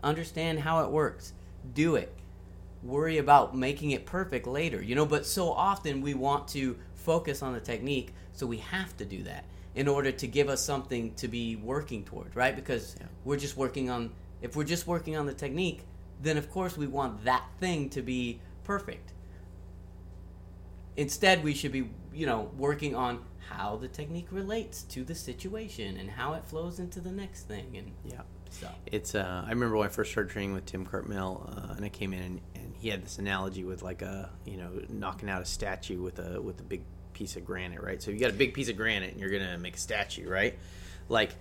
understand 0.04 0.60
how 0.62 0.84
it 0.84 0.90
works, 0.90 1.34
do 1.76 1.96
it. 1.96 2.12
Worry 2.84 3.18
about 3.20 3.56
making 3.56 3.92
it 3.92 4.06
perfect 4.06 4.48
later, 4.48 4.82
you 4.82 4.96
know. 4.96 5.06
But 5.06 5.26
so 5.26 5.52
often 5.52 6.02
we 6.02 6.14
want 6.14 6.48
to 6.50 6.78
focus 6.96 7.42
on 7.42 7.54
the 7.54 7.60
technique, 7.60 8.14
so 8.34 8.46
we 8.48 8.58
have 8.58 8.96
to 8.98 9.06
do 9.06 9.24
that 9.24 9.46
in 9.76 9.88
order 9.88 10.12
to 10.12 10.28
give 10.28 10.50
us 10.50 10.64
something 10.64 11.14
to 11.16 11.28
be 11.28 11.56
working 11.56 12.04
toward, 12.04 12.36
right? 12.36 12.56
Because 12.56 12.96
we're 13.24 13.38
just 13.38 13.56
working 13.56 13.90
on, 13.90 14.12
if 14.42 14.56
we're 14.56 14.64
just 14.64 14.86
working 14.88 15.16
on 15.16 15.26
the 15.26 15.34
technique, 15.34 15.82
then 16.22 16.38
of 16.38 16.50
course 16.52 16.78
we 16.78 16.88
want 16.88 17.24
that 17.24 17.46
thing 17.60 17.90
to 17.90 18.02
be 18.02 18.40
perfect. 18.64 19.14
Instead, 20.98 21.44
we 21.44 21.54
should 21.54 21.72
be, 21.72 21.90
you 22.14 22.26
know, 22.26 22.52
working 22.58 22.96
on 22.96 23.20
how 23.50 23.78
the 23.78 23.88
technique 23.88 24.28
relates 24.32 24.84
to 24.84 25.04
the 25.04 25.16
situation 25.16 25.98
and 25.98 26.10
how 26.10 26.34
it 26.34 26.44
flows 26.44 26.80
into 26.80 27.00
the 27.00 27.12
next 27.12 27.44
thing. 27.44 27.76
And 27.78 27.92
Yeah. 28.06 28.22
so, 28.50 28.68
It's 28.86 29.16
uh, 29.16 29.44
I 29.46 29.50
remember 29.50 29.78
when 29.78 29.88
I 29.88 29.90
first 29.90 30.12
started 30.12 30.32
training 30.32 30.54
with 30.54 30.66
Tim 30.66 30.86
Cartmel, 30.86 31.50
uh, 31.56 31.74
and 31.76 31.86
I 31.86 31.90
came 31.90 32.14
in 32.14 32.22
and 32.22 32.42
he 32.82 32.90
had 32.90 33.06
this 33.06 33.20
analogy 33.20 33.64
with 33.64 33.84
like 33.84 34.02
a 34.02 34.32
you 34.44 34.58
know 34.58 34.72
knocking 34.90 35.30
out 35.30 35.42
a 35.42 35.46
statue 35.46 36.02
with 36.02 36.18
a 36.18 36.42
with 36.42 36.60
a 36.60 36.64
big 36.64 36.82
piece 37.14 37.36
of 37.36 37.46
granite, 37.46 37.82
right? 37.82 38.02
So 38.02 38.10
you 38.10 38.20
got 38.20 38.32
a 38.32 38.34
big 38.34 38.56
piece 38.56 38.70
of 38.70 38.76
granite 38.76 39.12
and 39.12 39.20
you're 39.20 39.30
gonna 39.30 39.58
make 39.60 39.76
a 39.76 39.80
statue, 39.80 40.28
right? 40.28 40.58
Like 41.08 41.32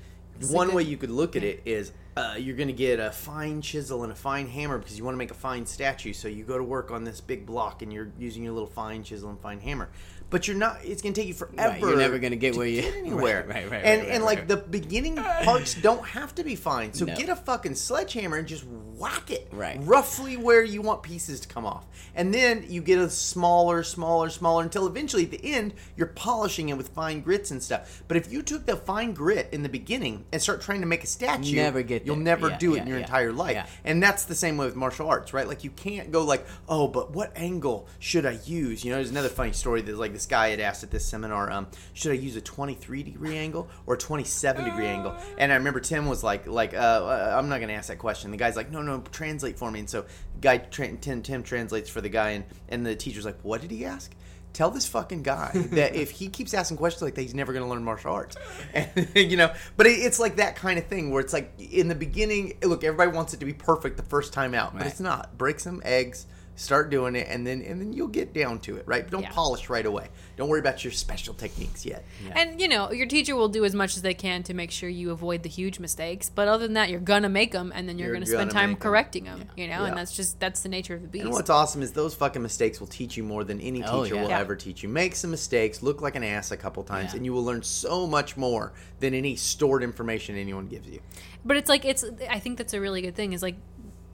one 0.50 0.68
good- 0.68 0.76
way 0.76 0.82
you 0.82 0.98
could 0.98 1.10
look 1.10 1.36
at 1.36 1.42
it 1.42 1.62
is 1.64 1.92
uh, 2.16 2.34
you're 2.38 2.56
gonna 2.56 2.72
get 2.72 3.00
a 3.00 3.10
fine 3.10 3.62
chisel 3.62 4.02
and 4.02 4.12
a 4.12 4.16
fine 4.16 4.46
hammer 4.48 4.76
because 4.76 4.98
you 4.98 5.04
want 5.04 5.14
to 5.14 5.18
make 5.18 5.30
a 5.30 5.34
fine 5.34 5.64
statue. 5.64 6.12
So 6.12 6.28
you 6.28 6.44
go 6.44 6.58
to 6.58 6.64
work 6.64 6.90
on 6.90 7.04
this 7.04 7.22
big 7.22 7.46
block 7.46 7.80
and 7.80 7.90
you're 7.90 8.10
using 8.18 8.42
your 8.42 8.52
little 8.52 8.68
fine 8.68 9.02
chisel 9.02 9.30
and 9.30 9.40
fine 9.40 9.60
hammer. 9.60 9.88
But 10.30 10.46
you're 10.48 10.56
not. 10.56 10.78
It's 10.84 11.02
gonna 11.02 11.14
take 11.14 11.26
you 11.26 11.34
forever. 11.34 11.78
you're 11.78 11.96
never 11.96 12.18
gonna 12.18 12.36
get 12.36 12.52
to 12.52 12.58
where 12.58 12.66
you- 12.68 12.82
get 12.82 12.94
anywhere. 12.98 13.44
Right, 13.48 13.62
right, 13.64 13.70
right, 13.70 13.84
And 13.84 14.00
right, 14.02 14.10
and 14.10 14.22
right, 14.22 14.26
like 14.26 14.38
right. 14.40 14.48
the 14.48 14.56
beginning 14.58 15.16
parts 15.16 15.74
don't 15.82 16.04
have 16.06 16.34
to 16.36 16.44
be 16.44 16.54
fine. 16.56 16.92
So 16.94 17.04
No. 17.04 17.16
get 17.16 17.28
a 17.28 17.36
fucking 17.36 17.74
sledgehammer 17.74 18.36
and 18.36 18.46
just 18.46 18.64
whack 18.64 19.30
it 19.30 19.48
Right. 19.50 19.78
roughly 19.80 20.36
where 20.36 20.62
you 20.62 20.82
want 20.82 21.02
pieces 21.02 21.40
to 21.40 21.48
come 21.48 21.64
off. 21.66 21.86
And 22.14 22.32
then 22.34 22.66
you 22.68 22.80
get 22.82 22.98
a 22.98 23.08
smaller, 23.10 23.82
smaller, 23.82 24.28
smaller 24.30 24.62
until 24.62 24.86
eventually 24.86 25.24
at 25.24 25.30
the 25.30 25.44
end 25.44 25.74
you're 25.96 26.06
polishing 26.06 26.68
it 26.68 26.76
with 26.76 26.90
fine 26.90 27.22
grits 27.22 27.50
and 27.50 27.62
stuff. 27.62 28.02
But 28.08 28.16
if 28.16 28.30
you 28.32 28.42
took 28.42 28.66
the 28.66 28.76
fine 28.76 29.12
grit 29.14 29.48
in 29.52 29.62
the 29.62 29.68
beginning 29.68 30.26
and 30.32 30.40
start 30.40 30.60
trying 30.60 30.80
to 30.80 30.86
make 30.86 31.02
a 31.02 31.06
statue, 31.06 31.56
Never 31.56 31.82
get 31.82 32.04
you'll 32.06 32.16
there. 32.16 32.24
never 32.24 32.48
Yeah, 32.50 32.58
do 32.58 32.72
it 32.74 32.76
yeah, 32.76 32.82
in 32.82 32.88
your 32.88 32.98
yeah, 32.98 33.04
entire 33.04 33.32
life. 33.32 33.80
And 33.84 34.02
that's 34.02 34.26
the 34.26 34.34
same 34.34 34.56
way 34.58 34.66
with 34.66 34.76
martial 34.76 35.08
arts, 35.08 35.32
right? 35.32 35.48
Like 35.48 35.64
you 35.64 35.70
can't 35.70 36.12
go 36.12 36.24
like, 36.24 36.46
oh, 36.68 36.86
but 36.86 37.12
what 37.12 37.32
angle 37.36 37.88
should 37.98 38.26
I 38.26 38.38
use? 38.44 38.84
You 38.84 38.90
know, 38.90 38.96
there's 38.96 39.10
another 39.10 39.28
funny 39.30 39.52
story 39.52 39.80
that 39.82 39.96
like 39.98 40.12
this 40.20 40.26
guy 40.26 40.50
had 40.50 40.60
asked 40.60 40.84
at 40.84 40.90
this 40.90 41.06
seminar, 41.06 41.50
um, 41.50 41.66
should 41.94 42.12
I 42.12 42.16
use 42.16 42.36
a 42.36 42.42
23 42.42 43.02
degree 43.02 43.38
angle 43.38 43.70
or 43.86 43.94
a 43.94 43.98
27 43.98 44.64
degree 44.64 44.86
angle? 44.86 45.16
And 45.38 45.50
I 45.50 45.56
remember 45.56 45.80
Tim 45.80 46.06
was 46.06 46.22
like, 46.22 46.46
like, 46.46 46.74
uh, 46.74 46.76
uh, 46.76 47.34
I'm 47.38 47.48
not 47.48 47.60
gonna 47.60 47.72
ask 47.72 47.88
that 47.88 47.98
question. 47.98 48.30
The 48.30 48.36
guy's 48.36 48.54
like, 48.54 48.70
no, 48.70 48.82
no, 48.82 49.00
translate 49.12 49.58
for 49.58 49.70
me. 49.70 49.80
And 49.80 49.88
so 49.88 50.04
guy 50.42 50.58
tra- 50.58 50.94
Tim, 50.96 51.22
Tim 51.22 51.42
translates 51.42 51.88
for 51.88 52.02
the 52.02 52.10
guy, 52.10 52.30
and 52.30 52.44
and 52.68 52.84
the 52.84 52.94
teacher's 52.94 53.24
like, 53.24 53.38
what 53.42 53.62
did 53.62 53.70
he 53.70 53.86
ask? 53.86 54.14
Tell 54.52 54.70
this 54.70 54.86
fucking 54.86 55.22
guy 55.22 55.52
that 55.72 55.94
if 55.94 56.10
he 56.10 56.28
keeps 56.28 56.52
asking 56.52 56.76
questions 56.76 57.02
like 57.02 57.14
that, 57.14 57.22
he's 57.22 57.34
never 57.34 57.52
going 57.52 57.64
to 57.64 57.70
learn 57.70 57.84
martial 57.84 58.12
arts. 58.12 58.36
And, 58.74 59.08
you 59.14 59.36
know, 59.36 59.52
but 59.76 59.86
it, 59.86 59.92
it's 59.92 60.18
like 60.18 60.36
that 60.36 60.56
kind 60.56 60.78
of 60.78 60.86
thing 60.86 61.10
where 61.10 61.20
it's 61.20 61.32
like 61.32 61.52
in 61.58 61.88
the 61.88 61.94
beginning, 61.94 62.58
look, 62.62 62.84
everybody 62.84 63.10
wants 63.10 63.32
it 63.32 63.40
to 63.40 63.46
be 63.46 63.52
perfect 63.52 63.96
the 63.96 64.02
first 64.02 64.32
time 64.32 64.54
out, 64.54 64.76
but 64.76 64.86
it's 64.86 65.00
not. 65.00 65.38
Break 65.38 65.60
some 65.60 65.80
eggs, 65.84 66.26
Start 66.60 66.90
doing 66.90 67.16
it, 67.16 67.26
and 67.30 67.46
then 67.46 67.62
and 67.62 67.80
then 67.80 67.94
you'll 67.94 68.06
get 68.08 68.34
down 68.34 68.58
to 68.60 68.76
it, 68.76 68.86
right? 68.86 69.04
But 69.04 69.10
don't 69.12 69.22
Yeah. 69.22 69.30
polish 69.30 69.70
right 69.70 69.86
away. 69.86 70.08
Don't 70.36 70.50
worry 70.50 70.60
about 70.60 70.84
your 70.84 70.92
special 70.92 71.32
techniques 71.32 71.86
yet. 71.86 72.04
And 72.32 72.60
you 72.60 72.68
know, 72.68 72.92
your 72.92 73.06
teacher 73.06 73.34
will 73.34 73.48
do 73.48 73.64
as 73.64 73.74
much 73.74 73.96
as 73.96 74.02
they 74.02 74.12
can 74.12 74.42
to 74.42 74.52
make 74.52 74.70
sure 74.70 74.86
you 74.90 75.10
avoid 75.10 75.42
the 75.42 75.48
huge 75.48 75.78
mistakes. 75.78 76.28
But 76.28 76.48
other 76.48 76.66
than 76.66 76.74
that, 76.74 76.90
you're 76.90 77.00
gonna 77.00 77.30
make 77.30 77.52
them, 77.52 77.72
and 77.74 77.88
then 77.88 77.98
you're, 77.98 78.08
You're 78.08 78.16
gonna 78.16 78.26
spend 78.26 78.50
gonna 78.50 78.60
time 78.60 78.70
make 78.72 78.76
'em. 78.76 78.82
correcting 78.82 79.24
them. 79.24 79.44
You 79.56 79.68
know, 79.68 79.80
Yeah. 79.80 79.86
and 79.86 79.96
that's 79.96 80.14
just 80.14 80.38
that's 80.38 80.60
the 80.60 80.68
nature 80.68 80.94
of 80.94 81.00
the 81.00 81.08
beast. 81.08 81.24
And 81.24 81.32
what's 81.32 81.48
awesome 81.48 81.80
is 81.80 81.92
those 81.92 82.14
fucking 82.14 82.42
mistakes 82.42 82.78
will 82.78 82.88
teach 82.88 83.16
you 83.16 83.22
more 83.24 83.42
than 83.42 83.58
any 83.60 83.82
oh, 83.82 84.02
teacher 84.04 84.16
Oh, 84.16 84.18
yeah. 84.18 84.22
will 84.24 84.28
Yeah. 84.30 84.40
ever 84.40 84.54
teach 84.54 84.82
you. 84.82 84.90
Make 84.90 85.16
some 85.16 85.30
mistakes, 85.30 85.82
look 85.82 86.02
like 86.02 86.14
an 86.14 86.22
ass 86.24 86.50
a 86.50 86.58
couple 86.58 86.82
times, 86.82 87.12
Yeah. 87.12 87.16
and 87.16 87.24
you 87.24 87.32
will 87.32 87.44
learn 87.44 87.62
so 87.62 88.06
much 88.06 88.36
more 88.36 88.74
than 88.98 89.14
any 89.14 89.34
stored 89.34 89.82
information 89.82 90.36
anyone 90.36 90.66
gives 90.66 90.86
you. 90.88 91.00
but 91.42 91.56
it's 91.56 91.70
like 91.70 91.86
it's 91.86 92.04
i 92.28 92.38
think 92.38 92.58
that's 92.58 92.74
a 92.74 92.80
really 92.82 93.00
good 93.00 93.14
thing 93.16 93.32
is 93.32 93.40
like 93.42 93.56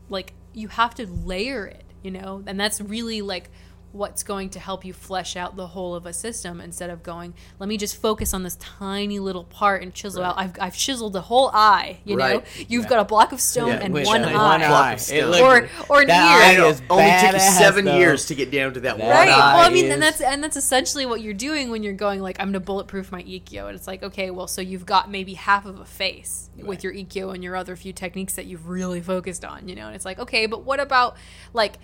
like 0.08 0.32
you 0.54 0.68
have 0.68 0.94
to 0.94 1.04
layer 1.08 1.66
it 1.66 1.82
you 2.06 2.12
know? 2.12 2.42
And 2.46 2.58
that's 2.58 2.80
really 2.80 3.20
like 3.20 3.50
what's 3.96 4.22
going 4.22 4.50
to 4.50 4.58
help 4.60 4.84
you 4.84 4.92
flesh 4.92 5.36
out 5.36 5.56
the 5.56 5.68
whole 5.68 5.94
of 5.94 6.06
a 6.06 6.12
system 6.12 6.60
instead 6.60 6.90
of 6.90 7.02
going 7.02 7.32
let 7.58 7.68
me 7.68 7.76
just 7.76 7.96
focus 8.00 8.34
on 8.34 8.42
this 8.42 8.56
tiny 8.56 9.18
little 9.18 9.44
part 9.44 9.82
and 9.82 9.94
chisel 9.94 10.22
out. 10.22 10.34
I've, 10.38 10.52
I've 10.60 10.76
chiseled 10.76 11.12
the 11.14 11.22
whole 11.22 11.50
eye 11.52 11.98
you 12.04 12.16
know? 12.16 12.42
You've 12.68 12.88
got 12.88 13.00
a 13.00 13.04
block 13.04 13.32
of 13.32 13.40
stone 13.40 13.68
Yeah, 13.68 13.80
and 13.82 13.94
one 13.94 14.24
eye, 14.24 14.32
one 14.34 14.62
eye. 14.62 14.98
It 15.10 15.24
Or- 15.40 15.68
or 15.88 16.00
an 16.02 16.08
that 16.08 16.56
ear. 16.56 16.62
eye 16.62 16.66
It 16.66 16.70
is 16.70 16.82
only 16.90 17.04
took 17.20 17.32
you 17.32 17.38
seven 17.40 17.84
though. 17.86 17.96
years 17.98 18.26
to 18.26 18.34
get 18.34 18.50
down 18.50 18.74
to 18.74 18.80
that 18.80 18.98
That 18.98 19.06
one. 19.06 19.08
right. 19.16 19.28
Eye 19.28 19.54
well 19.56 19.66
i 19.66 19.70
mean 19.70 19.86
is- 19.86 19.92
and 19.94 20.02
that's 20.02 20.20
and 20.20 20.42
that's 20.44 20.56
essentially 20.56 21.06
what 21.06 21.20
you're 21.20 21.34
doing 21.34 21.70
when 21.70 21.82
you're 21.82 21.92
going 21.94 22.20
like 22.20 22.36
i'm 22.40 22.48
gonna 22.48 22.60
bulletproof 22.60 23.10
my 23.10 23.22
Ikkyo 23.22 23.66
and 23.66 23.76
it's 23.76 23.86
like 23.86 24.02
okay 24.02 24.30
well 24.30 24.46
so 24.46 24.60
you've 24.60 24.86
got 24.86 25.10
maybe 25.10 25.34
half 25.34 25.64
of 25.66 25.80
a 25.80 25.84
face 25.84 26.50
with 26.56 26.84
your 26.84 26.92
Ikkyo 26.92 27.34
and 27.34 27.42
your 27.44 27.56
other 27.56 27.76
few 27.76 27.92
techniques 27.92 28.34
that 28.34 28.46
you've 28.46 28.68
really 28.68 29.00
focused 29.00 29.44
on 29.44 29.68
you 29.68 29.74
know? 29.74 29.86
And 29.86 29.96
it's 29.96 30.04
like 30.04 30.18
okay 30.18 30.46
but 30.46 30.64
what 30.64 30.80
about 30.80 31.16
like 31.52 31.74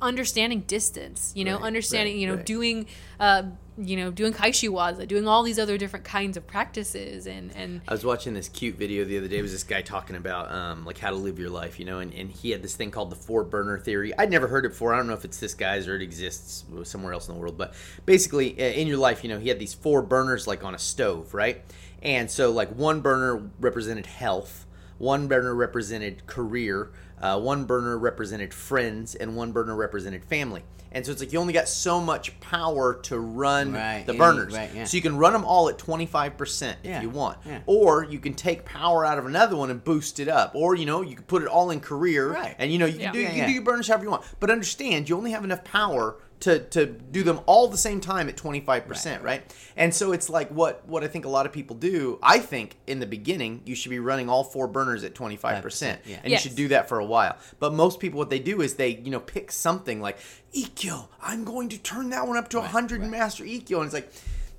understanding 0.00 0.60
distance 0.62 1.32
you 1.34 1.44
know 1.44 1.56
Right, 1.56 1.66
understanding 1.66 2.14
right, 2.14 2.20
you 2.20 2.26
know 2.26 2.34
right. 2.36 2.46
doing 2.46 2.86
uh 3.18 3.44
you 3.78 3.96
know 3.96 4.10
doing 4.10 4.32
kaeshiwaza 4.32 5.06
doing 5.06 5.28
all 5.28 5.42
these 5.42 5.58
other 5.58 5.76
different 5.76 6.04
kinds 6.04 6.36
of 6.36 6.46
practices 6.46 7.26
and 7.26 7.54
and 7.54 7.80
I 7.88 7.92
was 7.92 8.04
watching 8.04 8.34
this 8.34 8.48
cute 8.48 8.76
video 8.76 9.04
the 9.04 9.18
other 9.18 9.28
day. 9.28 9.38
It 9.38 9.42
was 9.42 9.52
this 9.52 9.64
guy 9.64 9.82
talking 9.82 10.16
about 10.16 10.50
um, 10.50 10.84
like 10.84 10.98
how 10.98 11.10
to 11.10 11.16
live 11.16 11.38
your 11.38 11.50
life, 11.50 11.78
you 11.78 11.84
know, 11.84 11.98
and, 12.00 12.12
and 12.14 12.30
he 12.30 12.50
had 12.50 12.62
this 12.62 12.74
thing 12.74 12.90
called 12.90 13.10
the 13.10 13.16
four 13.16 13.44
burner 13.44 13.78
theory. 13.78 14.12
I'd 14.18 14.30
never 14.30 14.48
heard 14.48 14.64
it 14.64 14.70
before. 14.70 14.94
I 14.94 14.96
don't 14.96 15.06
know 15.06 15.12
if 15.14 15.24
it's 15.24 15.38
this 15.38 15.54
guy's 15.54 15.86
or 15.88 15.94
it 15.96 16.02
exists 16.02 16.64
somewhere 16.84 17.12
else 17.12 17.28
in 17.28 17.34
the 17.34 17.40
world, 17.40 17.56
but 17.58 17.74
basically 18.06 18.58
uh, 18.58 18.64
in 18.64 18.86
your 18.86 18.96
life, 18.98 19.22
you 19.24 19.28
know, 19.28 19.38
he 19.38 19.48
had 19.48 19.58
these 19.58 19.74
four 19.74 20.02
burners 20.02 20.46
like 20.46 20.64
on 20.64 20.74
a 20.74 20.78
stove, 20.78 21.34
right? 21.34 21.62
And 22.02 22.30
so 22.30 22.50
like 22.50 22.70
one 22.70 23.00
burner 23.00 23.50
represented 23.60 24.06
health, 24.06 24.66
one 24.98 25.28
burner 25.28 25.54
represented 25.54 26.26
career, 26.26 26.90
uh, 27.20 27.38
one 27.40 27.64
burner 27.64 27.98
represented 27.98 28.52
friends, 28.52 29.14
and 29.14 29.36
one 29.36 29.52
burner 29.52 29.74
represented 29.74 30.24
family. 30.24 30.62
And 30.92 31.04
so 31.04 31.12
it's 31.12 31.20
like 31.20 31.32
you 31.32 31.38
only 31.40 31.52
got 31.52 31.68
so 31.68 32.00
much 32.00 32.38
power 32.40 32.94
to 33.02 33.18
run 33.18 33.72
Right, 33.72 34.04
the 34.06 34.12
any- 34.12 34.18
burners. 34.18 34.54
right, 34.54 34.70
yeah. 34.74 34.84
So 34.84 34.96
you 34.96 35.02
can 35.02 35.18
run 35.18 35.32
them 35.34 35.44
all 35.44 35.68
at 35.68 35.76
25% 35.78 36.76
if 36.82 36.88
Yeah, 36.90 37.02
you 37.02 37.10
want. 37.10 37.38
yeah. 37.44 37.60
Or 37.66 38.04
you 38.04 38.18
can 38.18 38.32
take 38.32 38.64
power 38.64 39.04
out 39.04 39.18
of 39.18 39.26
another 39.26 39.56
one 39.56 39.70
and 39.70 39.82
boost 39.82 40.20
it 40.20 40.28
up. 40.28 40.52
Or, 40.54 40.74
you 40.74 40.86
know, 40.86 41.02
you 41.02 41.14
can 41.16 41.24
put 41.24 41.42
it 41.42 41.48
all 41.48 41.70
in 41.70 41.80
career. 41.80 42.32
Right. 42.32 42.54
And, 42.58 42.72
you 42.72 42.78
know, 42.78 42.86
you 42.86 42.98
can, 42.98 43.12
do, 43.12 43.18
Yeah, 43.18 43.28
you 43.30 43.34
can 43.40 43.46
do 43.48 43.52
your 43.54 43.62
burners 43.62 43.88
however 43.88 44.04
you 44.04 44.10
want. 44.10 44.24
But 44.40 44.50
understand, 44.50 45.08
you 45.08 45.16
only 45.18 45.32
have 45.32 45.44
enough 45.44 45.64
power 45.64 46.16
to, 46.40 46.58
to 46.58 46.86
do 46.86 47.22
them 47.22 47.40
all 47.46 47.66
the 47.68 47.78
same 47.78 48.00
time 48.00 48.28
at 48.28 48.36
25%, 48.36 49.22
right, 49.22 49.42
And 49.76 49.94
so 49.94 50.12
it's 50.12 50.28
like 50.28 50.50
what, 50.50 50.86
what 50.86 51.02
I 51.02 51.08
think 51.08 51.24
a 51.24 51.28
lot 51.30 51.46
of 51.46 51.52
people 51.52 51.74
do. 51.76 52.18
I 52.22 52.38
think 52.40 52.76
in 52.86 52.98
the 53.00 53.06
beginning, 53.06 53.62
you 53.64 53.74
should 53.74 53.90
be 53.90 53.98
running 53.98 54.28
all 54.28 54.44
four 54.44 54.68
burners 54.68 55.02
at 55.02 55.14
25%. 55.14 55.98
yeah. 56.04 56.18
And 56.22 56.30
Yes. 56.30 56.44
you 56.44 56.50
should 56.50 56.56
do 56.56 56.68
that 56.68 56.88
for 56.88 56.98
a 56.98 57.04
while. 57.06 57.36
But 57.58 57.72
most 57.72 58.00
people, 58.00 58.18
what 58.18 58.28
they 58.30 58.38
do 58.38 58.60
is 58.60 58.74
they, 58.74 58.90
you 58.96 59.10
know, 59.10 59.20
pick 59.20 59.50
something 59.50 60.00
like 60.00 60.18
Ikkyo. 60.54 61.08
I'm 61.22 61.44
going 61.44 61.68
to 61.70 61.78
turn 61.78 62.10
that 62.10 62.26
one 62.26 62.36
up 62.36 62.48
to 62.50 62.58
100 62.58 63.00
and 63.00 63.10
master 63.10 63.44
Ikkyo. 63.44 63.76
And 63.78 63.84
it's 63.86 63.94
like, 63.94 64.12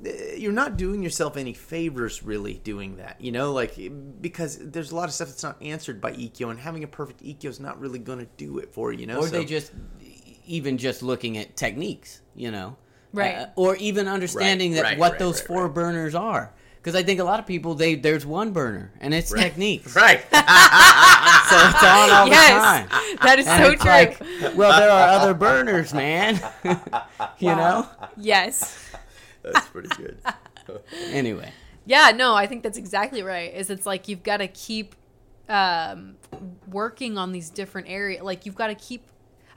eh, 0.06 0.36
you're 0.36 0.52
not 0.52 0.78
doing 0.78 1.02
yourself 1.04 1.38
any 1.38 1.54
favors 1.54 2.24
really 2.24 2.56
doing 2.64 2.98
that, 2.98 3.20
you 3.20 3.32
know, 3.32 3.52
like 3.54 3.78
because 4.22 4.58
there's 4.60 4.92
a 4.92 4.96
lot 4.96 5.06
of 5.10 5.14
stuff 5.14 5.28
that's 5.30 5.44
not 5.44 5.62
answered 5.62 6.02
by 6.02 6.12
Ikkyo, 6.14 6.50
and 6.52 6.60
having 6.60 6.84
a 6.84 6.88
perfect 6.88 7.24
Ikkyo 7.24 7.46
is 7.50 7.60
not 7.60 7.80
really 7.80 8.00
going 8.00 8.20
to 8.20 8.28
do 8.38 8.58
it 8.60 8.74
for 8.74 8.92
you, 8.92 9.02
you 9.02 9.06
know. 9.08 9.18
or 9.20 9.24
So- 9.28 9.30
they 9.38 9.46
just 9.46 9.72
even 10.48 10.78
just 10.78 11.04
looking 11.04 11.38
at 11.38 11.56
techniques 11.56 12.22
you 12.36 12.52
know 12.52 12.76
Right. 13.14 13.36
Uh, 13.36 13.48
or 13.56 13.78
even 13.78 14.08
understanding 14.08 14.74
that 14.74 14.84
right, 14.84 14.98
what 14.98 15.12
right, 15.14 15.20
those 15.20 15.40
right, 15.40 15.48
four 15.48 15.66
right. 15.66 15.74
burners 15.74 16.14
are 16.14 16.54
because 16.76 16.94
i 16.94 17.02
think 17.02 17.20
a 17.20 17.24
lot 17.24 17.40
of 17.40 17.48
people 17.48 17.74
they 17.74 17.96
there's 17.96 18.26
one 18.26 18.52
burner 18.52 18.92
and 19.00 19.14
it's 19.14 19.32
techniques 19.32 19.96
right. 19.96 20.20
so 20.22 20.28
it's 20.38 21.84
on 21.84 22.10
all 22.12 22.26
the 22.26 22.36
time 22.36 22.88
that 23.22 23.40
is 23.40 23.48
And 23.48 23.64
so 23.64 23.72
it's 23.72 23.82
true 23.82 23.92
like, 23.92 24.20
well 24.56 24.78
there 24.78 24.92
are 24.92 25.08
other 25.08 25.34
burners 25.34 25.94
man 25.94 26.40
you 27.40 27.56
know 27.56 27.88
yes 28.18 28.92
that's 29.42 29.68
pretty 29.68 29.90
good. 29.96 30.18
anyway 31.12 31.52
Yeah, 31.88 32.12
no, 32.14 32.36
I 32.36 32.48
think 32.48 32.64
that's 32.64 32.78
exactly 32.78 33.24
right. 33.24 33.54
Is 33.54 33.70
it's 33.70 33.86
like 33.86 34.10
you've 34.10 34.22
got 34.22 34.38
to 34.38 34.50
keep 34.50 34.94
um, 35.48 36.18
working 36.70 37.18
on 37.18 37.32
these 37.32 37.50
different 37.50 37.88
areas. 37.90 38.22
Like 38.22 38.46
you've 38.46 38.56
got 38.56 38.68
to 38.68 38.76
keep. 38.76 39.08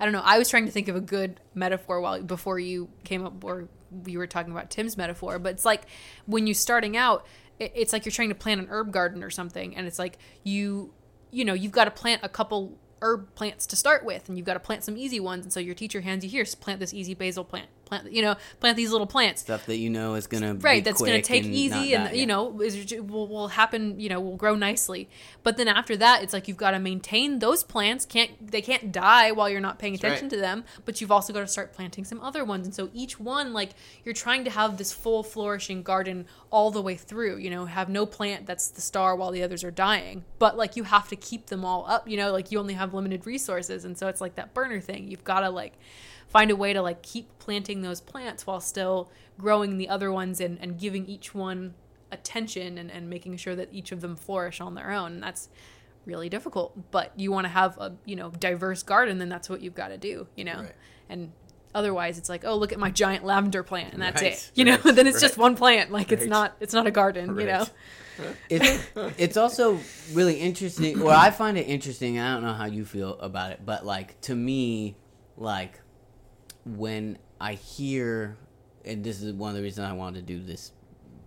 I 0.01 0.05
don't 0.05 0.13
know. 0.13 0.23
I 0.25 0.39
was 0.39 0.49
trying 0.49 0.65
to 0.65 0.73
think 0.73 0.89
of 0.89 0.97
a 0.97 1.01
good 1.01 1.39
metaphor 1.55 2.01
while 2.01 2.23
before 2.23 2.59
you 2.59 2.89
came 3.05 3.25
up, 3.25 3.45
or 3.45 3.69
you 4.07 4.19
were 4.19 4.27
talking 4.27 4.51
about 4.51 4.71
Tim's 4.71 4.97
metaphor. 4.97 5.39
But 5.39 5.53
it's 5.53 5.65
like 5.67 5.83
when 6.25 6.47
you're 6.47 6.55
starting 6.55 6.97
out, 6.97 7.27
it's 7.59 7.93
like 7.93 8.07
you're 8.07 8.13
trying 8.13 8.31
to 8.31 8.35
plant 8.35 8.61
an 8.63 8.69
herb 8.71 8.91
garden 8.91 9.23
or 9.23 9.29
something, 9.29 9.77
and 9.77 9.87
it's 9.87 9.99
like 9.99 10.17
you, 10.43 10.95
you 11.31 11.45
know, 11.45 11.53
you've 11.53 11.73
got 11.73 11.85
to 11.85 11.91
plant 11.91 12.23
a 12.25 12.29
couple 12.29 12.79
herb 13.03 13.35
plants 13.35 13.67
to 13.67 13.77
start 13.77 14.05
with, 14.05 14.29
and 14.29 14.39
you've 14.39 14.47
got 14.47 14.55
to 14.55 14.61
plant 14.61 14.85
some 14.85 14.97
easy 14.97 15.21
ones. 15.21 15.45
And 15.45 15.53
so 15.53 15.61
your 15.61 15.75
teacher 15.75 16.01
hands 16.01 16.25
you 16.25 16.31
here, 16.31 16.47
plant 16.59 16.81
this 16.81 16.95
easy 16.95 17.13
basil 17.13 17.45
plant, 17.45 17.69
plant, 17.91 18.13
you 18.13 18.23
know, 18.23 18.37
plant 18.61 18.77
these 18.77 18.93
little 18.93 19.07
plants. 19.07 19.43
Stuff 19.43 19.67
that 19.67 19.77
you 19.77 19.91
know 19.91 20.15
is 20.15 20.27
gonna 20.27 20.55
right 20.55 20.83
be 20.83 20.91
that's 20.91 21.01
going 21.01 21.13
to 21.13 21.23
take 21.23 21.45
and 21.45 21.55
easy 21.55 21.95
and 21.95 22.15
you 22.15 22.21
yeah. 22.21 22.25
know 22.25 22.61
is, 22.63 22.95
will, 22.95 23.27
will 23.27 23.49
happen 23.49 23.99
you 24.01 24.09
know 24.09 24.21
will 24.21 24.37
grow 24.37 24.55
nicely. 24.55 25.09
But 25.43 25.57
then 25.57 25.69
after 25.69 25.97
that 25.97 26.23
it's 26.23 26.33
like 26.33 26.49
you've 26.49 26.57
got 26.57 26.71
to 26.71 26.79
maintain 26.79 27.41
those 27.41 27.65
plants 27.65 28.07
can't 28.07 28.51
they 28.51 28.63
can't 28.63 28.93
die 28.93 29.33
while 29.33 29.51
you're 29.51 29.61
not 29.61 29.79
paying 29.79 29.95
attention 29.95 30.27
right. 30.27 30.31
to 30.31 30.37
them 30.37 30.65
but 30.85 31.01
you've 31.01 31.11
also 31.11 31.33
got 31.33 31.41
to 31.41 31.49
start 31.49 31.73
planting 31.73 32.05
some 32.05 32.21
other 32.21 32.45
ones. 32.45 32.67
And 32.67 32.75
so 32.75 32.89
each 32.95 33.19
one 33.19 33.53
like 33.53 33.71
you're 34.05 34.15
trying 34.15 34.45
to 34.45 34.51
have 34.51 34.79
this 34.79 34.93
full 34.93 35.23
flourishing 35.23 35.83
garden 35.83 36.27
all 36.51 36.71
the 36.71 36.83
way 36.83 36.95
through 36.95 37.37
you 37.39 37.51
know 37.51 37.67
have 37.67 37.89
no 37.89 38.07
plant 38.07 38.47
that's 38.47 38.69
the 38.69 38.81
star 38.81 39.17
while 39.17 39.33
the 39.33 39.43
others 39.43 39.65
are 39.65 39.71
dying. 39.71 40.25
But 40.39 40.57
like 40.57 40.77
you 40.77 40.85
have 40.85 41.09
to 41.09 41.17
keep 41.17 41.47
them 41.47 41.65
all 41.65 41.85
up 41.89 42.09
you 42.09 42.17
know 42.17 42.31
like 42.33 42.53
you 42.53 42.59
only 42.59 42.75
have 42.75 42.95
limited 42.95 43.27
resources. 43.27 43.85
And 43.85 43.99
so 43.99 44.07
it's 44.07 44.21
like 44.21 44.37
that 44.37 44.55
burner 44.55 44.81
thing. 44.81 45.09
You've 45.09 45.25
got 45.25 45.41
to 45.41 45.51
like 45.51 45.75
find 46.31 46.51
a 46.51 46.57
way 46.57 46.73
to 46.73 46.81
like 46.81 47.03
keep 47.03 47.39
planting 47.39 47.83
those 47.83 48.01
plants 48.01 48.47
while 48.47 48.61
still 48.61 49.11
growing 49.37 49.77
the 49.77 49.89
other 49.89 50.11
ones 50.11 50.41
and, 50.41 50.59
and 50.63 50.79
giving 50.79 51.05
each 51.07 51.35
one 51.35 51.75
attention 52.13 52.79
and, 52.79 52.91
and 52.91 53.11
making 53.11 53.37
sure 53.37 53.55
that 53.55 53.69
each 53.73 53.93
of 53.93 54.01
them 54.01 54.17
flourish 54.17 54.61
on 54.61 54.75
their 54.75 54.91
own 54.91 55.13
and 55.15 55.23
that's 55.23 55.49
really 56.07 56.29
difficult 56.29 56.91
but 56.91 57.13
you 57.17 57.31
want 57.31 57.45
to 57.45 57.49
have 57.49 57.77
a 57.79 57.93
you 58.05 58.17
know 58.17 58.31
diverse 58.31 58.83
garden 58.83 59.19
then 59.19 59.29
that's 59.29 59.49
what 59.51 59.61
you've 59.61 59.75
got 59.75 59.89
to 59.89 59.99
do 59.99 60.27
you 60.37 60.45
know 60.45 60.61
Right. 60.63 60.75
and 61.09 61.31
otherwise 61.75 62.19
it's 62.19 62.29
like 62.29 62.45
oh 62.45 62.57
look 62.57 62.73
at 62.73 62.79
my 62.81 62.91
giant 62.91 63.25
lavender 63.25 63.63
plant 63.63 63.93
and 63.93 64.03
that's 64.03 64.23
Right, 64.23 64.33
it 64.33 64.51
you 64.55 64.65
know 64.65 64.79
right, 64.85 64.95
then 64.95 65.07
it's 65.07 65.21
just 65.21 65.37
one 65.37 65.55
plant 65.57 65.93
like 65.93 66.11
it's 66.11 66.27
not 66.27 66.57
it's 66.59 66.73
not 66.75 66.87
a 66.87 66.91
garden 66.91 67.39
you 67.39 67.47
know 67.47 67.65
it's 68.49 68.87
it's 69.19 69.37
also 69.37 69.79
really 70.13 70.35
interesting. 70.35 71.01
Well, 71.01 71.19
I 71.19 71.31
find 71.31 71.57
it 71.57 71.63
interesting. 71.63 72.19
I 72.19 72.35
don't 72.35 72.43
know 72.43 72.53
how 72.53 72.67
you 72.67 72.85
feel 72.85 73.19
about 73.19 73.53
it, 73.53 73.61
but 73.65 73.87
like 73.87 74.21
to 74.23 74.35
me, 74.35 74.97
like 75.39 75.81
when 76.65 77.19
I 77.41 77.55
hear, 77.55 78.37
and 78.85 79.03
this 79.05 79.23
is 79.23 79.33
one 79.33 79.51
of 79.51 79.57
the 79.57 79.63
reasons 79.63 79.89
I 79.89 79.93
wanted 79.93 80.27
to 80.27 80.35
do 80.35 80.43
this 80.43 80.73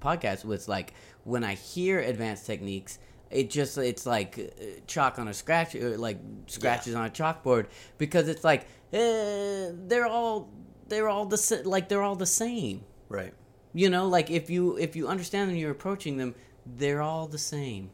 podcast 0.01 0.43
was 0.45 0.67
like 0.67 0.93
when 1.23 1.43
I 1.43 1.53
hear 1.55 1.99
advanced 1.99 2.45
techniques. 2.45 2.99
It 3.31 3.49
just 3.49 3.79
it's 3.79 4.05
like 4.05 4.37
uh, 4.37 4.65
chalk 4.85 5.17
on 5.17 5.27
a 5.27 5.33
scratch, 5.33 5.73
or 5.73 5.97
like 5.97 6.19
scratches 6.45 6.93
on 6.93 7.07
a 7.07 7.09
chalkboard 7.09 7.65
because 7.97 8.27
it's 8.27 8.43
like 8.43 8.67
eh, 8.91 9.71
they're 9.73 10.05
all 10.05 10.51
they're 10.87 11.09
all 11.09 11.25
the 11.25 11.61
like 11.65 11.89
they're 11.89 12.03
all 12.03 12.15
the 12.15 12.27
same. 12.27 12.83
right. 13.09 13.33
You 13.73 13.89
know, 13.89 14.07
like 14.07 14.29
if 14.29 14.51
you 14.51 14.77
if 14.77 14.95
you 14.95 15.07
understand 15.07 15.49
them, 15.49 15.57
you're 15.57 15.71
approaching 15.71 16.17
them. 16.17 16.35
They're 16.63 17.01
all 17.01 17.27
the 17.27 17.39
same. 17.39 17.89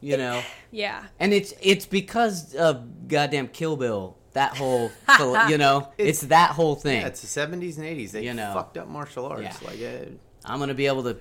You 0.00 0.16
know, 0.16 0.42
yeah 0.70 1.06
and 1.18 1.32
it's 1.32 1.52
it's 1.60 1.84
because 1.84 2.54
of 2.54 3.08
goddamn 3.08 3.48
Kill 3.48 3.76
Bill. 3.76 4.16
That 4.34 4.56
whole, 4.56 4.90
you 5.48 5.58
know, 5.58 5.88
it's, 5.98 6.20
that 6.22 6.50
whole 6.50 6.74
thing. 6.74 7.00
Yeah, 7.00 7.08
it's 7.08 7.20
the 7.20 7.40
70s 7.40 7.78
and 7.78 7.86
80s. 7.86 8.10
They 8.12 8.24
You 8.24 8.34
know. 8.34 8.52
fucked 8.54 8.76
up 8.76 8.88
martial 8.88 9.26
arts. 9.26 9.42
Yeah. 9.42 9.68
Like, 9.68 9.80
uh, 9.82 10.10
I'm 10.44 10.58
gonna 10.58 10.74
be 10.74 10.86
able 10.86 11.02
to 11.04 11.16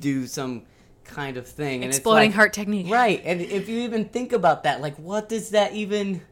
do 0.00 0.26
some 0.26 0.62
kind 1.04 1.36
of 1.36 1.46
thing. 1.46 1.82
And 1.82 1.92
exploding 1.92 2.30
it's 2.30 2.32
like, 2.32 2.36
heart 2.36 2.52
technique 2.52 2.90
right? 2.90 3.22
And 3.24 3.40
if 3.40 3.68
you 3.68 3.80
even 3.80 4.06
think 4.06 4.32
about 4.32 4.64
that, 4.64 4.80
like, 4.80 4.96
what 4.96 5.28
does 5.28 5.50
that 5.50 5.72
even, 5.72 6.22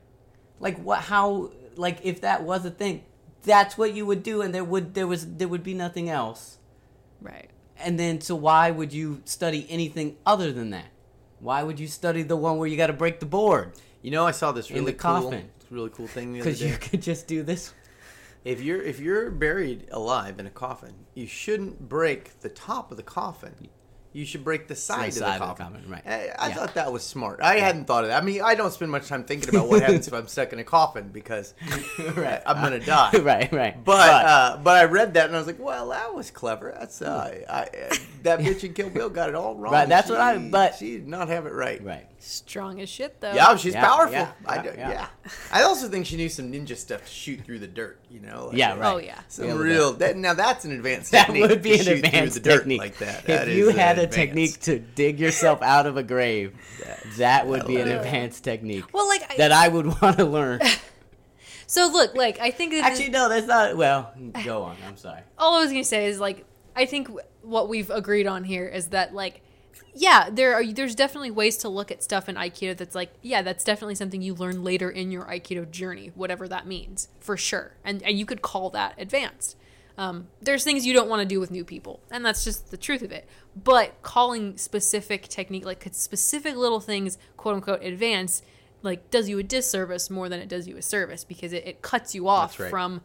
like, 0.60 0.78
what, 0.78 1.00
how, 1.00 1.52
like, 1.76 2.00
if 2.04 2.20
that 2.22 2.42
was 2.42 2.64
a 2.64 2.70
thing, 2.70 3.04
that's 3.42 3.78
what 3.78 3.94
you 3.94 4.04
would 4.04 4.22
do, 4.22 4.42
and 4.42 4.54
there 4.54 4.64
would 4.64 4.94
there 4.94 5.06
was 5.06 5.36
there 5.36 5.48
would 5.48 5.62
be 5.62 5.72
nothing 5.74 6.10
else. 6.10 6.58
right 7.22 7.48
And 7.78 7.98
then, 7.98 8.20
so 8.20 8.34
why 8.34 8.70
would 8.70 8.92
you 8.92 9.22
study 9.24 9.66
anything 9.70 10.16
other 10.26 10.52
than 10.52 10.70
that? 10.70 10.86
Why 11.38 11.62
would 11.62 11.78
you 11.78 11.86
study 11.86 12.22
the 12.22 12.36
one 12.36 12.58
where 12.58 12.66
you 12.66 12.76
got 12.76 12.88
to 12.88 12.92
break 12.92 13.20
the 13.20 13.26
board? 13.26 13.72
You 14.02 14.10
know, 14.10 14.26
I 14.26 14.30
saw 14.32 14.52
this 14.52 14.70
In 14.70 14.84
the 14.84 14.92
cool, 14.92 15.22
coffin. 15.22 15.50
Really 15.70 15.90
cool 15.90 16.06
thing 16.06 16.32
the 16.32 16.40
other 16.40 16.50
Because 16.50 16.62
you 16.62 16.76
could 16.76 17.02
just 17.02 17.26
do 17.26 17.42
this. 17.42 17.72
If 18.44 18.60
you're 18.62 18.80
if 18.82 19.00
you're 19.00 19.30
buried 19.30 19.88
alive 19.90 20.38
in 20.38 20.46
a 20.46 20.50
coffin, 20.50 20.94
you 21.14 21.26
shouldn't 21.26 21.88
break 21.88 22.40
the 22.40 22.48
top 22.48 22.90
of 22.90 22.96
the 22.96 23.02
coffin. 23.02 23.54
You 24.12 24.24
should 24.24 24.44
break 24.44 24.66
the 24.66 24.74
side, 24.74 25.12
side 25.12 25.42
of 25.42 25.48
of 25.50 25.58
the 25.58 25.64
the 25.64 25.70
coffin. 25.70 25.82
coffin, 25.82 25.90
right. 25.90 26.06
I, 26.06 26.46
I 26.46 26.48
Yeah. 26.48 26.54
thought 26.54 26.74
that 26.76 26.90
was 26.90 27.02
smart. 27.02 27.40
I 27.42 27.56
hadn't 27.58 27.84
thought 27.84 28.04
of 28.04 28.08
that. 28.10 28.22
I 28.22 28.24
mean, 28.24 28.40
I 28.40 28.54
don't 28.54 28.72
spend 28.72 28.90
much 28.90 29.08
time 29.08 29.24
thinking 29.24 29.50
about 29.50 29.68
what 29.68 29.82
happens 29.82 30.08
if 30.08 30.14
I'm 30.14 30.26
stuck 30.26 30.54
in 30.54 30.58
a 30.58 30.64
coffin 30.64 31.08
because 31.12 31.52
Right. 31.98 32.40
I'm 32.46 32.62
gonna 32.62 32.78
die. 32.80 33.10
right, 33.20 33.52
right. 33.52 33.84
But 33.84 34.08
uh, 34.24 34.56
but 34.62 34.76
I 34.78 34.84
read 34.84 35.14
that 35.14 35.26
and 35.26 35.34
I 35.34 35.38
was 35.38 35.46
like, 35.46 35.58
well, 35.58 35.88
that 35.90 36.14
was 36.14 36.30
clever. 36.30 36.74
That's 36.78 37.02
uh, 37.02 37.42
I, 37.46 37.62
uh, 37.64 37.94
that 38.22 38.38
bitch 38.40 38.64
in 38.64 38.72
Kill 38.72 38.88
Bill 38.88 39.10
got 39.10 39.28
it 39.28 39.34
all 39.34 39.54
wrong. 39.58 39.72
Right, 39.74 39.88
that's 39.88 40.06
She- 40.06 40.12
what 40.12 40.20
I- 40.22 40.38
but- 40.38 40.76
she 40.76 40.92
did 40.92 41.08
not 41.08 41.28
have 41.28 41.44
it 41.44 41.52
right. 41.52 41.84
right. 41.84 42.06
Strong 42.18 42.80
as 42.80 42.88
shit 42.88 43.20
though. 43.20 43.32
Yeah, 43.34 43.54
she's 43.56 43.74
Yeah, 43.74 43.84
powerful. 43.84 44.12
yeah, 44.12 44.32
I 44.46 44.56
yeah, 44.56 44.62
do, 44.62 44.68
yeah. 44.76 44.90
yeah. 44.90 45.06
I 45.52 45.62
also 45.62 45.86
think 45.88 46.06
she 46.06 46.16
knew 46.16 46.28
some 46.28 46.50
ninja 46.50 46.76
stuff 46.76 47.02
to 47.04 47.10
shoot 47.10 47.44
through 47.44 47.60
the 47.60 47.66
dirt. 47.68 48.00
You 48.10 48.20
know. 48.20 48.46
like, 48.48 48.56
Yeah, 48.56 48.76
right. 48.76 48.94
Oh 48.94 48.96
yeah. 48.98 49.20
Some 49.28 49.44
Be 49.44 49.48
able 49.50 49.58
to- 49.60 49.64
real. 49.64 49.92
That, 49.92 50.16
now 50.16 50.34
that's 50.34 50.64
an 50.64 50.72
advanced 50.72 51.12
That 51.12 51.26
technique. 51.26 51.48
would 51.48 51.62
be 51.62 51.70
to 51.70 51.78
an 51.78 51.84
shoot 51.84 51.84
through 52.00 52.08
advanced 52.08 52.34
the 52.34 52.40
dirt 52.40 52.58
technique. 52.60 52.80
like 52.80 52.98
that. 52.98 53.18
if 53.20 53.26
That 53.26 53.48
you 53.48 53.68
is, 53.68 53.76
had 53.76 53.98
a 53.98 54.02
advanced. 54.02 54.14
technique 54.16 54.60
to 54.62 54.78
dig 54.80 55.20
yourself 55.20 55.62
out 55.62 55.86
of 55.86 55.96
a 55.96 56.02
grave, 56.02 56.54
that 57.18 57.46
would 57.46 57.66
be 57.66 57.76
an 57.76 57.86
That'll 57.86 58.02
do 58.02 58.06
it. 58.06 58.06
advanced 58.06 58.42
technique 58.44 58.92
Well, 58.92 59.06
like 59.08 59.30
I, 59.30 59.36
that 59.36 59.52
I 59.52 59.68
would 59.68 59.86
want 60.02 60.16
to 60.18 60.24
learn. 60.24 60.60
so 61.66 61.88
look, 61.92 62.14
like 62.16 62.38
I 62.40 62.50
think 62.50 62.72
that 62.72 62.76
this- 62.78 62.86
Actually, 63.00 63.10
no, 63.10 63.28
that's 63.28 63.46
not. 63.46 63.76
Well, 63.76 64.12
go 64.44 64.62
on. 64.62 64.76
I'm 64.86 64.96
sorry. 64.96 65.20
all 65.38 65.54
I 65.56 65.60
was 65.60 65.70
gonna 65.70 65.84
say 65.84 66.06
is 66.06 66.18
like 66.18 66.44
I 66.74 66.86
think 66.86 67.08
w- 67.08 67.26
what 67.42 67.68
we've 67.68 67.90
agreed 67.90 68.26
on 68.26 68.42
here 68.44 68.66
is 68.66 68.88
that 68.88 69.14
like 69.14 69.40
yeah 69.96 70.28
there 70.30 70.54
are 70.54 70.64
there's 70.64 70.94
definitely 70.94 71.30
ways 71.30 71.56
to 71.56 71.68
look 71.68 71.90
at 71.90 72.02
stuff 72.02 72.28
in 72.28 72.36
aikido 72.36 72.76
that's 72.76 72.94
like 72.94 73.12
yeah 73.22 73.42
that's 73.42 73.64
definitely 73.64 73.94
something 73.94 74.22
you 74.22 74.34
learn 74.34 74.62
later 74.62 74.90
in 74.90 75.10
your 75.10 75.24
aikido 75.24 75.68
journey 75.70 76.12
whatever 76.14 76.46
that 76.46 76.66
means 76.66 77.08
for 77.26 77.36
sure. 77.36 77.74
And 77.84 78.02
and 78.02 78.18
you 78.18 78.24
could 78.24 78.40
call 78.42 78.70
that 78.70 78.94
advanced. 78.98 79.56
Um, 79.98 80.28
there's 80.42 80.62
things 80.62 80.84
you 80.84 80.92
don't 80.92 81.08
want 81.08 81.22
to 81.22 81.26
do 81.26 81.40
with 81.40 81.50
new 81.50 81.64
people 81.64 82.00
and 82.10 82.24
that's 82.24 82.44
just 82.44 82.70
the 82.70 82.76
truth 82.76 83.02
of 83.02 83.10
it. 83.10 83.26
But 83.56 84.02
calling 84.02 84.56
specific 84.58 85.28
technique 85.28 85.64
like 85.64 85.86
specific 85.92 86.54
little 86.56 86.80
things 86.80 87.18
quote 87.36 87.56
unquote 87.56 87.82
advanced 87.82 88.44
like 88.82 89.10
does 89.10 89.28
you 89.28 89.38
a 89.38 89.42
disservice 89.42 90.10
more 90.10 90.28
than 90.28 90.38
it 90.38 90.48
does 90.48 90.68
you 90.68 90.76
a 90.76 90.82
service 90.82 91.24
because 91.24 91.52
it, 91.52 91.66
it 91.66 91.82
cuts 91.82 92.14
you 92.14 92.28
off 92.28 92.60
right. 92.60 92.70
from 92.70 93.00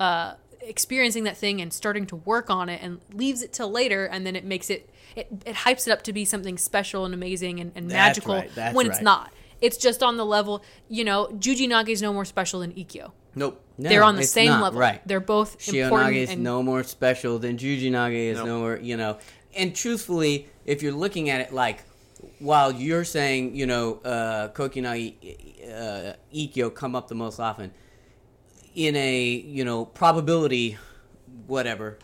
uh, 0.00 0.34
experiencing 0.60 1.24
that 1.24 1.36
thing 1.36 1.60
and 1.60 1.72
starting 1.72 2.06
to 2.06 2.16
work 2.16 2.48
on 2.50 2.68
it 2.68 2.80
and 2.82 3.00
leaves 3.12 3.42
it 3.42 3.52
till 3.52 3.70
later 3.70 4.06
and 4.06 4.26
then 4.26 4.34
it 4.34 4.44
makes 4.44 4.70
it 4.70 4.88
it, 5.16 5.28
it 5.46 5.56
hypes 5.56 5.86
it 5.86 5.90
up 5.90 6.02
to 6.02 6.12
be 6.12 6.24
something 6.24 6.58
special 6.58 7.04
and 7.04 7.14
amazing 7.14 7.60
and, 7.60 7.72
and 7.74 7.90
That's 7.90 7.94
magical 7.94 8.34
right, 8.34 8.54
that's 8.54 8.74
when 8.74 8.86
it's 8.86 9.00
not 9.00 9.32
it's 9.60 9.76
just 9.76 10.02
on 10.02 10.16
the 10.16 10.26
level 10.26 10.62
you 10.88 11.04
know 11.04 11.28
juji 11.38 11.68
nage 11.68 11.88
is 11.88 12.02
no 12.02 12.12
more 12.12 12.24
special 12.24 12.60
than 12.60 12.72
ikkyo 12.72 13.12
Nope. 13.34 13.64
No, 13.78 13.88
they're 13.88 14.04
on 14.04 14.16
the 14.16 14.24
same 14.24 14.48
not, 14.48 14.62
level 14.62 14.80
Right. 14.80 15.00
they're 15.06 15.20
both 15.20 15.56
important 15.68 16.12
Shihonage 16.12 16.16
is 16.16 16.30
and 16.30 16.42
no 16.42 16.62
more 16.62 16.82
special 16.82 17.38
than 17.38 17.56
Jujinage 17.56 18.14
is 18.14 18.36
Nope. 18.36 18.46
no 18.46 18.58
more, 18.58 18.76
you 18.76 18.96
know. 18.96 19.18
And 19.56 19.74
truthfully, 19.74 20.48
if 20.66 20.82
you're 20.82 20.92
looking 20.92 21.30
at 21.30 21.40
it 21.40 21.52
like, 21.52 21.82
while 22.38 22.70
you're 22.72 23.04
saying, 23.04 23.56
you 23.56 23.66
know, 23.66 24.00
uh, 24.04 24.48
Kokyunage, 24.48 25.14
uh, 25.66 26.12
Ikkyo 26.34 26.74
come 26.74 26.94
up 26.94 27.08
the 27.08 27.14
most 27.14 27.40
often, 27.40 27.72
in 28.74 28.96
a, 28.96 29.22
you 29.24 29.64
know, 29.64 29.84
probability, 29.84 30.76
whatever, 31.46 31.98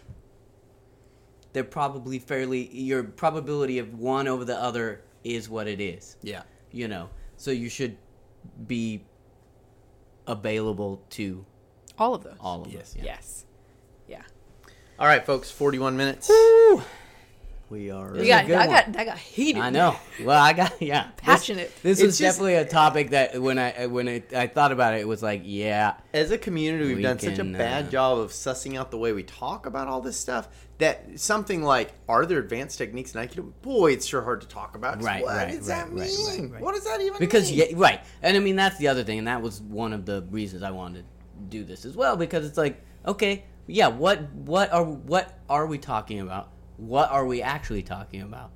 they're 1.52 1.64
probably 1.64 2.18
fairly, 2.18 2.68
your 2.76 3.02
probability 3.02 3.78
of 3.78 3.94
one 3.98 4.28
over 4.28 4.44
the 4.44 4.56
other 4.56 5.02
is 5.24 5.48
what 5.48 5.66
it 5.66 5.80
is 5.80 6.16
Yeah. 6.22 6.42
you 6.70 6.86
know 6.88 7.08
so 7.36 7.50
you 7.50 7.68
should 7.68 7.96
be 8.66 9.04
available 10.26 11.02
to 11.10 11.44
all 11.98 12.14
of 12.14 12.22
those 12.22 12.36
all 12.40 12.62
of 12.62 12.72
Yes. 12.72 12.82
us 12.82 12.96
yeah. 12.96 13.02
yes 13.04 13.44
yeah 14.08 14.22
All 14.98 15.06
right, 15.06 15.24
folks. 15.24 15.50
Forty-one 15.50 15.96
minutes. 15.96 16.28
Woo! 16.28 16.82
We 17.70 17.90
are. 17.90 18.12
we 18.12 18.26
got 18.28 18.44
a 18.44 18.46
good 18.46 18.56
I 18.56 18.66
one. 18.66 18.76
got 18.92 18.96
I 19.00 19.04
got 19.04 19.18
heated 19.18 19.60
I 19.60 19.68
know. 19.68 19.94
Well, 20.24 20.42
I 20.42 20.54
got 20.54 20.80
yeah. 20.80 21.08
Passionate. 21.18 21.70
This, 21.82 21.98
It's 21.98 22.06
was 22.06 22.18
just- 22.18 22.38
definitely 22.38 22.54
a 22.54 22.64
topic 22.64 23.10
that 23.10 23.40
when 23.42 23.58
I 23.58 23.86
when 23.86 24.08
it, 24.08 24.32
I 24.32 24.46
thought 24.46 24.72
about 24.72 24.94
it, 24.94 25.00
it 25.00 25.08
was 25.08 25.22
like, 25.22 25.42
yeah, 25.44 25.94
As 26.14 26.30
a 26.30 26.38
community, 26.38 26.86
we've 26.88 26.96
We 26.96 27.02
done 27.02 27.18
such 27.18 27.38
a 27.38 27.44
bad 27.44 27.86
uh, 27.86 27.90
job 27.90 28.18
of 28.18 28.30
sussing 28.30 28.78
out 28.78 28.90
the 28.90 28.96
way 28.96 29.12
we 29.12 29.22
talk 29.22 29.66
about 29.66 29.86
all 29.86 30.00
this 30.00 30.16
stuff 30.16 30.48
that 30.78 31.18
something 31.20 31.62
like, 31.62 31.92
are 32.08 32.24
there 32.24 32.38
advanced 32.38 32.78
techniques 32.78 33.14
in 33.14 33.20
Aikido? 33.20 33.52
Boy, 33.62 33.92
it's 33.92 34.06
sure 34.06 34.22
hard 34.22 34.40
to 34.40 34.48
talk 34.48 34.74
about 34.76 35.02
Right, 35.02 35.22
What 35.22 35.36
right, 35.36 35.50
does 35.50 35.66
that 35.66 35.88
right, 35.90 35.98
right, 35.98 36.10
mean? 36.10 36.42
right, 36.44 36.52
right. 36.52 36.62
What 36.62 36.74
does 36.74 36.84
that 36.84 37.00
even 37.02 37.18
because 37.18 37.50
mean? 37.50 37.66
yeah, 37.70 37.76
right. 37.76 38.00
And 38.22 38.36
I 38.36 38.40
mean 38.40 38.56
that's 38.56 38.78
the 38.78 38.88
other 38.88 39.04
thing, 39.04 39.18
and 39.18 39.26
that 39.28 39.42
was 39.42 39.60
one 39.60 39.92
of 39.92 40.06
the 40.06 40.26
reasons 40.30 40.62
I 40.62 40.70
wanted 40.70 41.00
to 41.04 41.04
do 41.50 41.64
this 41.64 41.84
as 41.84 41.96
well 41.96 42.16
because 42.16 42.46
it's 42.46 42.56
like, 42.56 42.82
okay, 43.06 43.44
yeah, 43.66 43.88
what 43.88 44.32
what 44.32 44.72
are 44.72 44.84
what 44.84 45.38
are 45.50 45.66
we 45.66 45.76
talking 45.78 46.20
about? 46.20 46.48
What 46.78 47.10
are 47.10 47.26
we 47.26 47.42
actually 47.42 47.82
talking 47.82 48.22
about? 48.22 48.50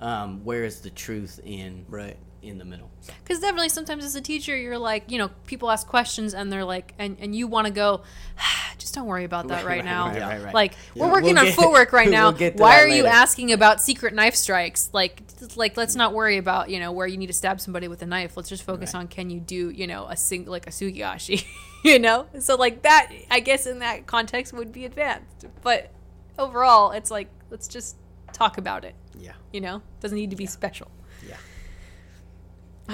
Um, 0.00 0.44
where 0.44 0.64
is 0.64 0.80
the 0.80 0.90
truth 0.90 1.40
in 1.44 1.84
Right. 1.88 2.16
in 2.42 2.58
the 2.58 2.64
middle? 2.64 2.88
Because 3.24 3.40
definitely 3.40 3.68
sometimes 3.68 4.04
as 4.04 4.14
a 4.14 4.20
teacher 4.20 4.56
you're 4.56 4.78
like 4.78 5.10
you 5.10 5.18
know 5.18 5.28
people 5.46 5.70
ask 5.70 5.86
questions 5.88 6.34
and 6.34 6.52
they're 6.52 6.64
like 6.64 6.94
and, 6.98 7.16
and 7.20 7.34
you 7.34 7.48
want 7.48 7.66
to 7.66 7.72
go 7.72 8.02
just 8.78 8.94
don't 8.94 9.06
worry 9.06 9.24
about 9.24 9.48
that 9.48 9.64
right, 9.64 9.66
Right, 9.66 9.76
right, 9.78 9.84
now 9.84 10.06
right, 10.08 10.20
right, 10.22 10.42
right. 10.44 10.54
like 10.54 10.74
we're 10.94 11.10
working 11.10 11.30
We'll 11.34 11.38
on 11.40 11.44
get- 11.46 11.54
footwork 11.56 11.92
right 11.92 12.08
now 12.08 12.28
we'll 12.28 12.38
get 12.38 12.56
to 12.56 12.62
why 12.62 12.76
that 12.76 12.84
are 12.84 12.88
you 12.88 13.06
asking 13.06 13.52
about 13.52 13.80
secret 13.80 14.14
knife 14.14 14.36
strikes 14.36 14.88
like 14.92 15.22
like 15.56 15.76
let's 15.76 15.96
not 15.96 16.12
worry 16.14 16.36
about 16.36 16.70
you 16.70 16.78
know 16.78 16.92
where 16.92 17.06
you 17.08 17.16
need 17.16 17.26
to 17.26 17.32
stab 17.32 17.60
somebody 17.60 17.88
with 17.88 18.02
a 18.02 18.06
knife 18.06 18.36
let's 18.36 18.48
just 18.48 18.62
focus 18.62 18.94
Right. 18.94 19.00
on 19.00 19.08
can 19.08 19.30
you 19.30 19.40
do 19.40 19.70
you 19.70 19.88
know 19.88 20.06
a 20.06 20.16
sing 20.16 20.44
like 20.46 20.66
a 20.68 20.70
tsugiashi 20.70 21.44
you 21.84 21.98
know 21.98 22.26
so 22.38 22.54
like 22.54 22.82
that 22.82 23.10
i 23.32 23.40
guess 23.40 23.66
in 23.66 23.80
that 23.80 24.06
context 24.06 24.52
would 24.52 24.70
be 24.72 24.84
advanced 24.84 25.46
but 25.62 25.90
overall 26.38 26.92
it's 26.92 27.10
like 27.10 27.28
let's 27.50 27.68
just 27.68 27.96
talk 28.32 28.58
about 28.58 28.84
it 28.84 28.94
Yeah. 29.18 29.32
you 29.52 29.60
know 29.60 29.82
doesn't 30.00 30.16
need 30.16 30.30
to 30.30 30.36
be 30.36 30.46
special 30.46 30.90
Yeah. 31.26 31.36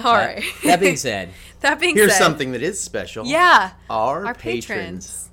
all 0.05 0.15
right 0.15 0.43
That 0.65 0.81
being 0.81 0.97
said, 1.09 1.31
that 1.61 1.81
being 1.81 1.95
Here's 1.97 2.13
said 2.13 2.19
something 2.23 2.53
that 2.53 2.63
is 2.63 2.81
special. 2.81 3.27
yeah 3.27 3.73
Our, 3.91 4.27
our 4.27 4.35
patrons. 4.35 4.67
patrons. 4.69 5.31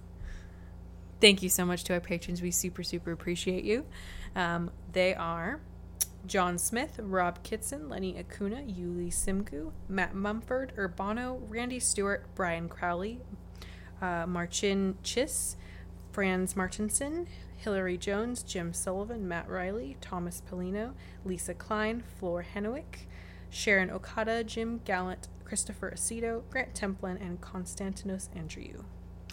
Thank 1.20 1.44
you 1.44 1.50
so 1.50 1.66
much 1.66 1.84
to 1.84 1.94
our 1.94 2.00
patrons. 2.00 2.42
We 2.42 2.50
super, 2.50 2.82
super 2.82 3.12
appreciate 3.12 3.64
you. 3.64 3.86
Um, 4.36 4.72
they 4.92 5.14
are 5.14 5.60
John 6.26 6.58
Smith, 6.58 7.00
Rob 7.00 7.44
Kitson, 7.44 7.90
Lenny 7.90 8.18
Acuna, 8.18 8.56
Yuli 8.58 9.10
Simgu, 9.14 9.72
Matt 9.88 10.16
Mumford, 10.16 10.74
Urbano, 10.78 11.40
Randy 11.48 11.80
Stewart, 11.80 12.26
Brian 12.34 12.68
Crowley, 12.68 13.22
uh, 14.02 14.26
Marcin 14.28 14.96
Chiss, 15.04 15.58
Franz 16.12 16.56
Martinson, 16.56 17.28
Hillary 17.62 17.98
Jones, 17.98 18.42
Jim 18.44 18.74
Sullivan, 18.74 19.28
Matt 19.28 19.48
Riley, 19.50 19.98
Thomas 20.02 20.42
Polino, 20.50 20.94
Lisa 21.24 21.54
Klein, 21.54 22.04
Floor 22.20 22.44
Henwick, 22.56 23.06
Sharon 23.50 23.90
Okada, 23.92 24.44
Jim 24.44 24.82
Gallant, 24.84 25.28
Christopher 25.46 25.92
Aceto, 25.96 26.42
Grant 26.50 26.74
Templin, 26.74 27.22
and 27.22 27.40
Konstantinos 27.42 28.30
Andrew. 28.36 28.84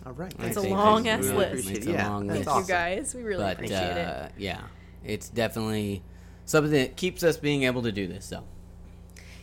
All 0.05 0.12
right. 0.12 0.33
It's 0.41 0.55
Thanks. 0.55 0.57
a 0.59 0.61
long 0.68 1.05
Thanks. 1.05 1.26
ass 1.26 1.33
We 1.33 1.39
really 1.39 1.55
list. 1.57 1.70
It's 1.70 1.87
it. 1.87 1.91
a 1.91 1.93
Yeah, 1.93 2.09
long 2.09 2.26
that's 2.26 2.39
list. 2.41 2.49
Thank 2.49 2.57
awesome. 2.59 2.68
you 2.68 2.74
guys. 2.97 3.14
We 3.14 3.22
really 3.22 3.45
but 3.45 3.53
appreciate 3.57 3.79
it. 3.97 4.07
uh, 4.07 4.29
yeah, 4.37 4.61
it's 5.05 5.29
definitely 5.31 6.03
something 6.45 6.72
that 6.72 6.97
keeps 6.97 7.22
us 7.22 7.37
being 7.37 7.62
able 7.64 7.83
to 7.83 7.93
do 7.93 8.07
this. 8.07 8.24
So 8.26 8.45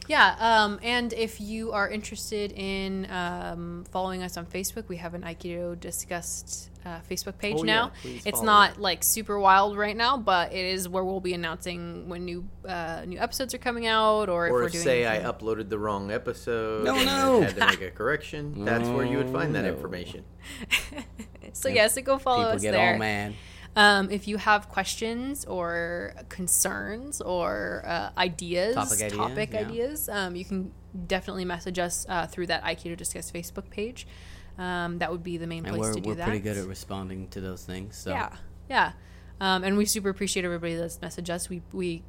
Yeah, 0.08 0.36
um, 0.40 0.80
and 0.84 1.12
if 1.14 1.42
you 1.42 1.72
are 1.72 1.90
interested 1.90 2.52
in 2.52 3.10
um, 3.10 3.86
following 3.92 4.22
us 4.24 4.38
on 4.38 4.46
Facebook, 4.46 4.88
we 4.88 4.98
have 4.98 5.14
an 5.14 5.24
Aikido 5.24 5.80
Discussed 5.80 6.70
uh, 6.86 7.00
Facebook 7.10 7.38
page 7.40 7.56
Oh, 7.60 7.64
now. 7.64 7.92
please 8.02 8.22
it's 8.26 8.38
follow 8.38 8.46
not 8.46 8.80
like 8.80 9.04
super 9.04 9.40
wild 9.40 9.76
right 9.76 9.98
now, 9.98 10.18
but 10.18 10.54
it 10.54 10.64
is 10.66 10.88
where 10.88 11.04
we'll 11.04 11.20
be 11.20 11.34
announcing 11.34 12.08
when 12.08 12.26
new 12.26 12.48
uh, 12.68 13.02
new 13.08 13.18
episodes 13.18 13.56
are 13.56 13.58
coming 13.58 13.88
out, 13.88 14.30
or, 14.30 14.46
if 14.46 14.52
Or 14.52 14.56
we're 14.56 14.66
if, 14.66 14.74
doing. 14.74 14.84
say, 14.84 15.08
I 15.08 15.20
uploaded 15.24 15.70
the 15.70 15.80
wrong 15.80 16.12
episode 16.12 16.84
No, 16.86 16.96
and 16.96 17.06
no. 17.06 17.42
had 17.42 17.56
to 17.56 17.66
make 17.66 17.82
a 17.82 17.90
correction, 17.92 18.64
that's 18.64 18.88
where 18.88 19.06
you 19.06 19.18
would 19.18 19.30
find 19.32 19.56
that 19.56 19.64
No. 19.66 19.70
information. 19.70 20.24
So 21.54 21.70
yeah, 21.70 21.88
so 21.88 22.02
go 22.02 22.18
follow 22.18 22.40
people 22.44 22.56
us 22.58 22.62
get 22.62 22.72
there. 22.72 22.94
all 22.94 23.00
mad. 23.00 23.34
Um, 23.76 24.10
if 24.10 24.28
you 24.28 24.38
have 24.38 24.70
questions 24.70 25.44
or 25.46 26.14
concerns 26.30 27.20
or 27.22 27.84
uh, 27.86 28.10
ideas, 28.18 28.76
Topic 28.76 29.02
ideas, 29.02 29.14
topic 29.14 29.50
yeah. 29.54 29.60
ideas, 29.60 30.10
um, 30.10 30.36
you 30.36 30.46
can 30.46 30.72
definitely 31.08 31.44
message 31.46 31.78
us 31.80 32.06
uh, 32.08 32.26
through 32.28 32.48
that 32.48 32.64
Aikido 32.64 32.96
Discuss 32.96 33.32
Facebook 33.32 33.70
page. 33.70 34.08
Um, 34.58 35.00
that 35.00 35.12
would 35.12 35.24
be 35.24 35.36
the 35.38 35.48
main 35.48 35.66
And 35.66 35.76
place 35.76 35.88
we're 35.90 35.94
to 35.96 36.00
do 36.02 36.10
we're 36.10 36.16
that. 36.16 36.24
pretty 36.26 36.40
good 36.40 36.56
at 36.58 36.66
responding 36.68 37.28
to 37.30 37.42
those 37.42 37.66
things. 37.66 37.98
So 37.98 38.12
Yeah, 38.12 38.30
yeah. 38.70 38.94
Um, 39.42 39.66
and 39.66 39.76
we 39.76 39.86
super 39.86 40.08
appreciate 40.08 40.46
everybody 40.46 40.76
that's 40.76 40.98
messaged 41.00 41.30
us. 41.30 41.50
We 41.50 41.62
we 41.74 42.04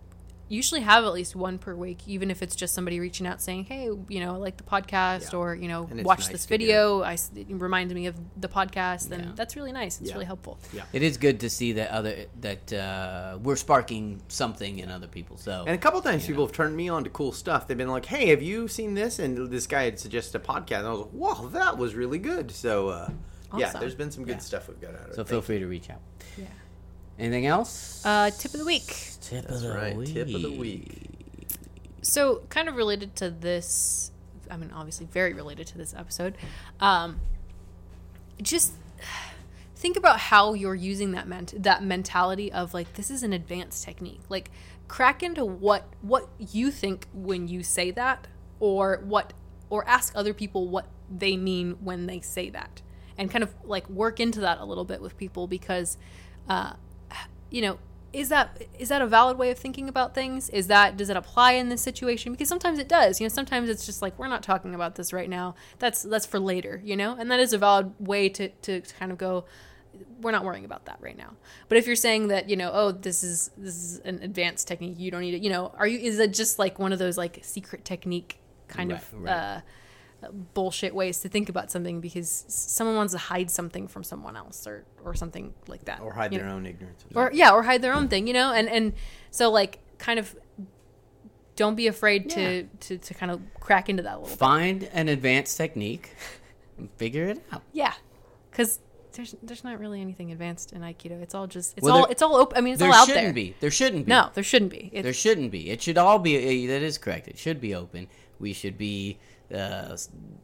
usually 0.48 0.80
have 0.82 1.04
at 1.04 1.12
least 1.12 1.34
one 1.34 1.58
per 1.58 1.74
week, 1.74 1.98
even 2.06 2.30
if 2.30 2.42
it's 2.42 2.54
just 2.54 2.72
somebody 2.74 3.00
reaching 3.00 3.26
out 3.26 3.42
saying, 3.42 3.64
"Hey, 3.64 3.90
you 4.08 4.20
know, 4.20 4.34
I 4.34 4.36
like 4.36 4.56
the 4.56 4.62
podcast," 4.62 5.32
Yeah. 5.32 5.38
or 5.38 5.54
you 5.54 5.68
know, 5.68 5.88
watch 5.92 6.20
nice 6.20 6.28
this 6.28 6.46
video. 6.46 7.02
I 7.02 7.14
it 7.34 7.46
reminded 7.50 7.94
me 7.94 8.06
of 8.06 8.14
the 8.40 8.48
podcast, 8.48 9.10
and 9.10 9.24
Yeah. 9.24 9.32
that's 9.34 9.56
really 9.56 9.72
nice. 9.72 10.00
It's 10.00 10.08
Yeah. 10.10 10.14
really 10.14 10.26
helpful. 10.26 10.58
Yeah, 10.72 10.82
It 10.92 11.02
is 11.02 11.16
good 11.16 11.40
to 11.40 11.50
see 11.50 11.72
that 11.72 11.90
other 11.90 12.26
that 12.40 12.72
uh, 12.72 13.38
we're 13.42 13.56
sparking 13.56 14.20
something 14.28 14.78
in 14.78 14.90
other 14.90 15.08
people. 15.08 15.36
So 15.36 15.64
And 15.66 15.74
a 15.74 15.78
couple 15.78 16.00
times 16.02 16.26
people 16.26 16.42
know. 16.42 16.46
have 16.46 16.54
turned 16.54 16.76
me 16.76 16.88
on 16.88 17.04
to 17.04 17.10
cool 17.10 17.32
stuff. 17.32 17.66
They've 17.66 17.76
been 17.76 17.90
like, 17.90 18.06
"Hey, 18.06 18.28
have 18.28 18.42
you 18.42 18.68
seen 18.68 18.94
this?" 18.94 19.18
And 19.18 19.50
this 19.50 19.66
guy 19.66 19.84
had 19.84 19.98
suggested 19.98 20.40
a 20.40 20.44
podcast, 20.44 20.78
and 20.80 20.86
I 20.88 20.90
was 20.92 21.00
like, 21.00 21.12
"Wow, 21.12 21.48
that 21.52 21.76
was 21.78 21.94
really 21.94 22.18
good." 22.18 22.50
So, 22.50 22.88
uh, 22.88 23.10
yeah, 23.56 23.72
there's 23.72 23.94
been 23.94 24.10
some 24.10 24.24
good 24.24 24.36
Yeah. 24.36 24.38
stuff 24.40 24.68
we've 24.68 24.80
got 24.80 24.94
out 24.94 25.02
of 25.06 25.08
it. 25.10 25.14
so 25.16 25.24
feel 25.24 25.40
free 25.42 25.58
to 25.58 25.66
reach 25.66 25.88
out. 25.90 26.00
Yeah. 26.36 26.44
Anything 27.18 27.46
else? 27.46 28.04
Uh, 28.04 28.30
tip 28.30 28.52
of 28.52 28.60
the 28.60 28.66
week. 28.66 28.86
Tip 29.20 29.46
That's 29.46 29.56
of 29.56 29.62
the 29.62 29.74
right. 29.74 29.96
week. 29.96 30.12
Tip 30.12 30.34
of 30.34 30.42
the 30.42 30.52
week. 30.52 31.02
So, 32.02 32.42
kind 32.48 32.68
of 32.68 32.76
related 32.76 33.16
to 33.16 33.30
this, 33.30 34.12
I 34.50 34.56
mean, 34.56 34.70
obviously 34.72 35.06
very 35.06 35.32
related 35.32 35.66
to 35.68 35.78
this 35.78 35.94
episode. 35.94 36.36
Um, 36.78 37.20
just 38.40 38.74
think 39.74 39.96
about 39.96 40.18
how 40.18 40.54
you're 40.54 40.74
using 40.74 41.12
that 41.12 41.26
ment- 41.26 41.62
that 41.62 41.82
mentality 41.82 42.52
of 42.52 42.74
like 42.74 42.94
this 42.94 43.10
is 43.10 43.22
an 43.22 43.32
advanced 43.32 43.84
technique. 43.84 44.20
Like 44.28 44.50
crack 44.88 45.22
into 45.22 45.44
what 45.44 45.84
what 46.02 46.28
you 46.38 46.70
think 46.70 47.06
when 47.12 47.48
you 47.48 47.62
say 47.62 47.90
that, 47.92 48.26
or 48.60 49.00
what, 49.04 49.32
or 49.70 49.86
ask 49.88 50.12
other 50.14 50.34
people 50.34 50.68
what 50.68 50.86
they 51.10 51.36
mean 51.36 51.76
when 51.80 52.06
they 52.06 52.20
say 52.20 52.50
that, 52.50 52.82
and 53.18 53.30
kind 53.30 53.42
of 53.42 53.54
like 53.64 53.88
work 53.88 54.20
into 54.20 54.40
that 54.40 54.58
a 54.58 54.64
little 54.64 54.84
bit 54.84 55.00
with 55.00 55.16
people 55.16 55.46
because, 55.46 55.96
uh, 56.48 56.74
you 57.50 57.62
know 57.62 57.78
is 58.12 58.28
that 58.30 58.62
is 58.78 58.88
that 58.88 59.02
a 59.02 59.06
valid 59.06 59.36
way 59.36 59.50
of 59.50 59.58
thinking 59.58 59.88
about 59.88 60.14
things? 60.14 60.48
Is 60.50 60.68
that 60.68 60.96
does 60.96 61.10
it 61.10 61.16
apply 61.16 61.52
in 61.52 61.68
this 61.68 61.82
situation? 61.82 62.32
Because 62.32 62.48
sometimes 62.48 62.78
it 62.78 62.88
does 62.88 63.20
you 63.20 63.24
know 63.24 63.28
sometimes 63.28 63.68
it's 63.68 63.84
just 63.84 64.00
like 64.00 64.18
we're 64.18 64.28
not 64.28 64.42
talking 64.42 64.74
about 64.74 64.94
this 64.94 65.12
right 65.12 65.28
now. 65.28 65.54
That's 65.78 66.02
that's 66.02 66.24
for 66.24 66.40
later 66.40 66.80
you 66.84 66.96
know? 66.96 67.14
And 67.18 67.30
that 67.30 67.40
is 67.40 67.52
a 67.52 67.58
valid 67.58 67.92
way 67.98 68.28
to 68.30 68.48
to 68.48 68.80
kind 68.98 69.12
of 69.12 69.18
go 69.18 69.44
we're 70.20 70.30
not 70.30 70.44
worrying 70.44 70.64
about 70.64 70.84
that 70.86 70.98
right 71.00 71.16
now. 71.16 71.32
But 71.68 71.78
if 71.78 71.86
you're 71.86 71.96
saying 71.96 72.28
that 72.28 72.48
you 72.48 72.56
know 72.56 72.70
oh 72.72 72.92
this 72.92 73.22
is 73.22 73.50
this 73.58 73.74
is 73.74 73.98
an 74.00 74.20
advanced 74.22 74.66
technique 74.68 74.98
you 74.98 75.10
don't 75.10 75.20
need 75.20 75.34
it 75.34 75.42
you 75.42 75.50
know 75.50 75.72
are 75.76 75.86
you 75.86 75.98
is 75.98 76.18
it 76.18 76.32
just 76.32 76.58
like 76.58 76.78
one 76.78 76.92
of 76.92 76.98
those 76.98 77.18
like 77.18 77.40
secret 77.42 77.84
technique 77.84 78.38
kind 78.68 78.92
Right, 78.92 79.00
of 79.00 79.14
right. 79.22 79.32
uh 79.32 79.60
bullshit 80.32 80.94
ways 80.94 81.20
to 81.20 81.28
think 81.28 81.48
about 81.48 81.70
something 81.70 82.00
because 82.00 82.44
someone 82.48 82.96
wants 82.96 83.12
to 83.12 83.18
hide 83.18 83.50
something 83.50 83.88
from 83.88 84.02
someone 84.04 84.36
else 84.36 84.66
or 84.66 84.84
or 85.04 85.14
something 85.14 85.52
like 85.68 85.84
that 85.86 86.00
or 86.00 86.12
hide 86.12 86.32
you 86.32 86.38
their 86.38 86.48
know? 86.48 86.54
own 86.56 86.66
ignorance. 86.66 87.04
or 87.14 87.30
yeah 87.32 87.50
or 87.52 87.62
hide 87.62 87.82
their 87.82 87.92
own 87.94 88.08
thing 88.08 88.26
you 88.26 88.32
know 88.32 88.52
and 88.52 88.68
and 88.68 88.92
so 89.30 89.50
like 89.50 89.78
kind 89.98 90.18
of 90.18 90.34
don't 91.56 91.74
be 91.74 91.86
afraid 91.86 92.28
to, 92.30 92.64
to 92.80 92.98
to 92.98 93.14
kind 93.14 93.32
of 93.32 93.40
crack 93.60 93.88
into 93.88 94.02
that 94.02 94.14
a 94.14 94.18
little 94.18 94.28
bit 94.28 94.38
Find 94.38 94.84
an 94.92 95.08
advanced 95.08 95.56
technique 95.56 96.10
and 96.78 96.90
figure 96.96 97.26
it 97.28 97.42
out. 97.52 97.62
yeah 97.72 97.94
because 98.50 98.80
there's 99.12 99.34
there's 99.42 99.64
not 99.64 99.80
really 99.80 100.02
anything 100.02 100.30
advanced 100.32 100.72
in 100.74 100.82
aikido 100.82 101.22
it's 101.22 101.34
all 101.34 101.46
just 101.46 101.72
it's 101.78 101.84
Well, 101.84 101.94
all 101.94 102.02
there- 102.02 102.10
it's 102.12 102.20
all 102.20 102.36
open 102.36 102.58
i 102.58 102.60
mean 102.60 102.74
it's 102.74 102.82
all 102.82 102.92
out 102.92 103.06
there. 103.08 103.14
There 103.14 103.22
shouldn't 103.24 103.34
be. 103.34 103.54
There 103.60 103.70
shouldn't 103.70 104.04
be. 104.06 104.10
no 104.10 104.30
there 104.34 104.44
shouldn't 104.44 104.70
be 104.70 104.90
it's, 104.92 105.02
There 105.04 105.12
shouldn't 105.14 105.50
be. 105.50 105.70
It 105.70 105.80
should 105.82 105.96
all 105.96 106.18
be. 106.18 106.36
uh, 106.36 106.68
That 106.72 106.82
is 106.82 106.98
correct. 106.98 107.26
It 107.28 107.38
should 107.38 107.58
be 107.60 107.74
open. 107.74 108.08
We 108.38 108.52
should 108.52 108.76
be 108.76 109.18
uh, 109.54 109.96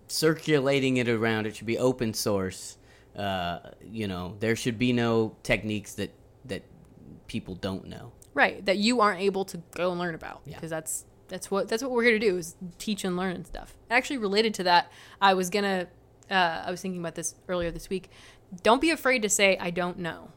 circulating 0.09 0.97
it 0.99 1.09
around. 1.09 1.47
It 1.47 1.57
should 1.57 1.67
be 1.67 1.79
open 1.79 2.15
source. 2.15 2.79
Uh, 3.17 3.59
you 3.85 4.07
know, 4.09 4.37
there 4.41 4.57
should 4.57 4.79
be 4.79 4.93
no 4.93 5.37
techniques 5.43 5.95
that 5.95 6.11
that 6.47 6.63
people 7.27 7.55
don't 7.55 7.87
know. 7.87 8.13
right 8.35 8.65
that 8.67 8.79
you 8.79 9.01
aren't 9.01 9.21
able 9.21 9.45
to 9.45 9.59
go 9.75 9.91
and 9.91 9.99
learn 10.01 10.15
about 10.15 10.41
Yeah. 10.47 10.55
because 10.57 10.71
that's 10.71 11.05
that's 11.29 11.51
what 11.51 11.69
that's 11.69 11.83
what 11.83 11.93
we're 11.93 12.03
here 12.03 12.13
to 12.19 12.19
do 12.19 12.37
is 12.39 12.57
teach 12.79 13.05
and 13.05 13.17
learn 13.17 13.35
and 13.37 13.47
stuff 13.47 13.75
actually 13.91 14.19
related 14.19 14.53
to 14.55 14.63
that 14.65 14.91
i 15.21 15.33
was 15.35 15.49
gonna 15.51 15.87
uh, 16.31 16.63
i 16.67 16.71
was 16.71 16.81
thinking 16.83 17.01
about 17.01 17.15
this 17.15 17.35
earlier 17.49 17.71
this 17.71 17.89
week 17.91 18.11
don't 18.63 18.81
be 18.81 18.91
afraid 18.91 19.23
to 19.23 19.29
say 19.29 19.57
i 19.59 19.71
don't 19.71 19.99
know 19.99 20.31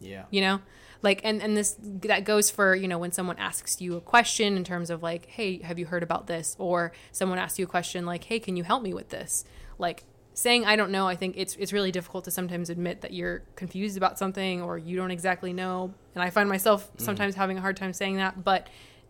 Yeah. 0.00 0.24
you 0.30 0.40
know 0.40 0.60
like 1.02 1.20
and 1.24 1.42
and 1.42 1.56
this 1.56 1.76
that 1.80 2.24
goes 2.24 2.50
for 2.50 2.74
you 2.74 2.88
know 2.88 2.98
when 2.98 3.12
someone 3.12 3.38
asks 3.38 3.80
you 3.80 3.96
a 3.96 4.00
question 4.00 4.56
in 4.56 4.64
terms 4.64 4.90
of 4.90 5.02
like 5.02 5.26
hey 5.26 5.58
have 5.62 5.78
you 5.78 5.86
heard 5.86 6.02
about 6.02 6.26
this? 6.26 6.56
Or 6.58 6.92
someone 7.12 7.38
asks 7.38 7.58
you 7.58 7.64
a 7.64 7.68
question 7.68 8.06
like 8.06 8.24
hey 8.24 8.38
can 8.38 8.56
you 8.56 8.64
help 8.64 8.82
me 8.82 8.92
with 8.94 9.08
this? 9.08 9.44
Like 9.78 10.04
saying 10.32 10.64
i 10.64 10.76
don't 10.76 10.92
know 10.92 11.08
i 11.08 11.16
think 11.16 11.34
it's 11.36 11.56
it's 11.56 11.72
really 11.72 11.90
difficult 11.90 12.24
to 12.24 12.30
sometimes 12.30 12.70
admit 12.70 13.00
that 13.00 13.12
you're 13.12 13.42
confused 13.56 13.96
about 13.96 14.16
something 14.16 14.62
or 14.62 14.78
you 14.78 14.96
don't 14.96 15.10
exactly 15.10 15.52
know. 15.52 15.92
And 16.14 16.22
i 16.22 16.30
find 16.30 16.48
myself 16.48 16.90
mm. 16.96 17.00
sometimes 17.00 17.34
having 17.34 17.58
a 17.58 17.60
hard 17.60 17.76
time 17.76 17.92
saying 17.92 18.16
that 18.16 18.42
but 18.44 18.68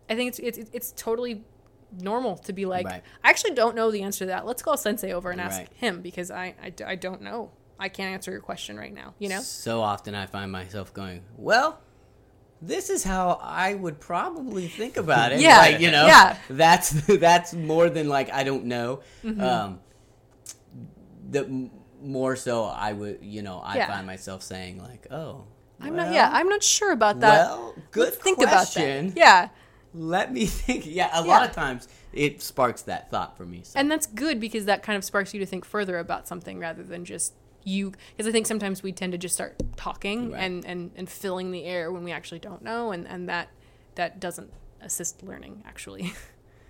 i 0.09 0.15
think 0.15 0.29
it's 0.29 0.39
it's 0.39 0.69
it's 0.73 0.91
totally 0.97 1.43
normal 1.99 2.37
to 2.37 2.53
be 2.53 2.65
like 2.65 2.85
Right. 2.85 3.03
i 3.23 3.29
actually 3.29 3.53
don't 3.53 3.75
know 3.75 3.91
the 3.91 4.01
answer 4.01 4.19
to 4.19 4.25
that. 4.27 4.45
Let's 4.45 4.61
call 4.63 4.77
sensei 4.77 5.11
over 5.13 5.29
and 5.29 5.39
ask 5.39 5.59
Right. 5.59 5.69
him 5.75 6.01
because 6.01 6.31
I, 6.31 6.55
I 6.61 6.73
i 6.85 6.95
don't 6.95 7.21
know 7.21 7.51
i 7.81 7.89
can't 7.89 8.13
answer 8.13 8.31
your 8.31 8.39
question 8.39 8.77
right 8.77 8.93
now 8.93 9.13
you 9.19 9.27
know 9.27 9.41
So 9.41 9.81
often 9.81 10.15
I 10.15 10.25
find 10.27 10.51
myself 10.51 10.93
going, 10.93 11.23
well. 11.37 11.81
This 12.63 12.91
is 12.91 13.03
how 13.03 13.39
I 13.41 13.73
would 13.73 13.99
probably 13.99 14.67
think 14.67 14.95
about 14.95 15.31
it. 15.31 15.39
Yeah, 15.41 15.57
Like, 15.57 15.79
you 15.79 15.89
know, 15.89 16.05
yeah. 16.05 16.37
that's 16.47 16.91
that's 17.07 17.55
more 17.55 17.89
than 17.89 18.07
like 18.07 18.31
I 18.31 18.43
don't 18.43 18.65
know. 18.65 18.99
Mm-hmm. 19.25 19.41
Um, 19.41 19.79
the 21.29 21.69
more 22.03 22.35
so 22.35 22.65
I 22.65 22.93
would, 22.93 23.19
you 23.21 23.41
know, 23.41 23.59
I 23.63 23.77
Yeah. 23.77 23.87
find 23.87 24.05
myself 24.05 24.43
saying 24.43 24.77
like, 24.81 25.07
oh, 25.11 25.45
i'm 25.83 25.95
not 25.95 26.13
yeah 26.13 26.29
i'm 26.31 26.47
not 26.47 26.61
sure 26.61 26.91
about 26.91 27.21
that 27.21 27.47
Well, 27.47 27.73
good 27.89 28.03
Let's 28.13 28.17
think 28.17 28.37
question. 28.37 29.05
about 29.07 29.15
that. 29.15 29.19
Yeah. 29.19 29.49
Let 29.95 30.31
me 30.31 30.45
think. 30.45 30.85
Yeah, 30.85 31.09
a 31.13 31.23
lot 31.23 31.43
of 31.43 31.53
times 31.53 31.87
it 32.13 32.41
sparks 32.43 32.83
that 32.83 33.09
thought 33.09 33.35
for 33.35 33.45
me. 33.45 33.61
So. 33.63 33.79
And 33.79 33.89
that's 33.89 34.05
good 34.05 34.39
because 34.39 34.65
that 34.65 34.83
kind 34.83 34.95
of 34.97 35.03
sparks 35.03 35.33
you 35.33 35.39
to 35.39 35.45
think 35.47 35.65
further 35.65 35.97
about 35.97 36.27
something 36.27 36.59
rather 36.59 36.83
than 36.83 37.03
just 37.05 37.33
you 37.63 37.91
because 38.15 38.27
I 38.27 38.31
think 38.31 38.47
sometimes 38.47 38.81
we 38.83 38.91
tend 38.91 39.11
to 39.11 39.17
just 39.17 39.35
start 39.35 39.61
talking 39.75 40.31
Right. 40.31 40.39
and, 40.43 40.65
and, 40.65 40.91
and 40.95 41.09
filling 41.09 41.51
the 41.51 41.63
air 41.65 41.91
when 41.91 42.03
we 42.03 42.11
actually 42.11 42.39
don't 42.39 42.61
know 42.63 42.91
and, 42.91 43.07
and 43.07 43.27
that 43.29 43.49
that 43.95 44.19
doesn't 44.19 44.51
assist 44.81 45.23
learning 45.23 45.63
actually. 45.65 46.13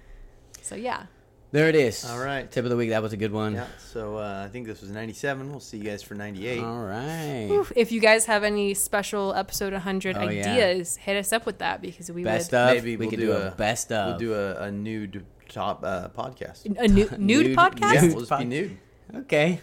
so 0.62 0.76
yeah. 0.76 1.06
there 1.52 1.68
it 1.70 1.76
is. 1.76 2.06
All 2.06 2.20
right. 2.20 2.50
Tip 2.52 2.64
of 2.66 2.70
the 2.72 2.78
week. 2.78 2.90
That 2.92 3.02
was 3.02 3.14
a 3.14 3.18
good 3.18 3.32
one. 3.32 3.56
Yeah. 3.56 3.68
So 3.80 4.18
uh, 4.18 4.44
I 4.46 4.50
think 4.50 4.68
this 4.68 4.82
was 4.82 4.90
97. 4.92 5.50
We'll 5.50 5.60
see 5.60 5.78
you 5.78 5.84
guys 5.84 6.02
for 6.04 6.16
98. 6.16 6.60
All 6.64 6.80
right. 6.84 7.48
Whew, 7.50 7.68
If 7.76 7.92
you 7.92 8.00
guys 8.02 8.26
have 8.26 8.44
any 8.44 8.74
special 8.74 9.34
episode 9.34 9.74
100 9.74 10.18
Oh, 10.18 10.30
yeah. 10.30 10.52
ideas, 10.54 10.96
hit 10.98 11.18
us 11.18 11.32
up 11.34 11.46
with 11.46 11.58
that 11.60 11.82
because 11.82 12.12
we 12.12 12.24
Best 12.24 12.52
would 12.52 12.58
of. 12.58 12.76
Maybe 12.76 12.92
we 12.96 13.06
we'll 13.06 13.10
could 13.10 13.20
do 13.20 13.26
do, 13.28 13.32
a- 13.34 13.48
a, 13.48 13.52
best 13.52 13.92
of. 13.92 14.08
We'll 14.10 14.20
do 14.20 14.34
a, 14.34 14.64
a 14.64 14.72
nude 14.72 15.26
top 15.50 15.84
uh, 15.84 16.08
podcast. 16.10 16.66
a 16.66 16.88
nu- 16.88 17.10
nude, 17.18 17.20
Nude- 17.20 17.58
podcast. 17.58 17.94
Yeah, 17.94 18.02
we'll 18.14 18.26
just 18.26 18.38
be 18.40 18.46
nude. 18.46 18.78
Okay. 19.16 19.60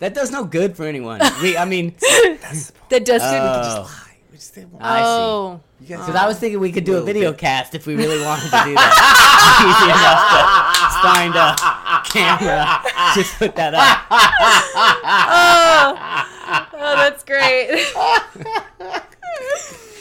That 0.00 0.14
does 0.14 0.30
no 0.30 0.44
good 0.44 0.76
for 0.76 0.84
anyone. 0.86 1.20
we, 1.42 1.56
I 1.56 1.64
mean, 1.64 1.94
That 2.00 3.04
does 3.04 3.20
good. 3.22 3.40
oh, 3.40 4.04
We 4.30 4.36
just 4.38 4.54
didn't 4.54 4.72
want- 4.72 4.84
I 4.84 5.02
oh. 5.04 5.60
You 5.80 5.96
Because 5.96 6.14
I 6.16 6.26
was 6.26 6.38
thinking 6.40 6.58
we 6.58 6.72
could 6.72 6.84
do 6.84 6.92
a 6.92 6.94
Little 6.94 7.06
video 7.06 7.30
bit. 7.30 7.38
cast 7.40 7.74
if 7.74 7.86
we 7.86 7.94
really 7.94 8.20
wanted 8.24 8.42
to 8.50 8.62
do 8.64 8.74
that. 8.74 8.94
Easy 9.62 9.90
enough 9.94 10.24
to 10.74 10.98
find 11.06 11.34
a 11.36 11.54
camera. 12.10 12.82
Just 13.14 13.38
put 13.38 13.54
that 13.54 13.74
up. 13.74 13.98
oh, 15.04 15.94
oh, 16.74 16.96
that's 16.96 17.22
great. 17.24 17.86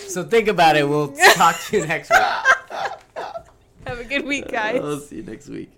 So 0.07 0.23
think 0.23 0.47
about 0.47 0.77
it. 0.77 0.87
We'll 0.87 1.09
talk 1.35 1.59
to 1.65 1.77
you 1.77 1.85
next 1.85 2.09
week. 2.09 2.19
have 3.85 3.99
a 3.99 4.03
good 4.05 4.25
week, 4.25 4.47
guys. 4.49 4.81
We'll 4.81 4.99
see 4.99 5.17
you 5.17 5.23
next 5.23 5.47
week. 5.49 5.69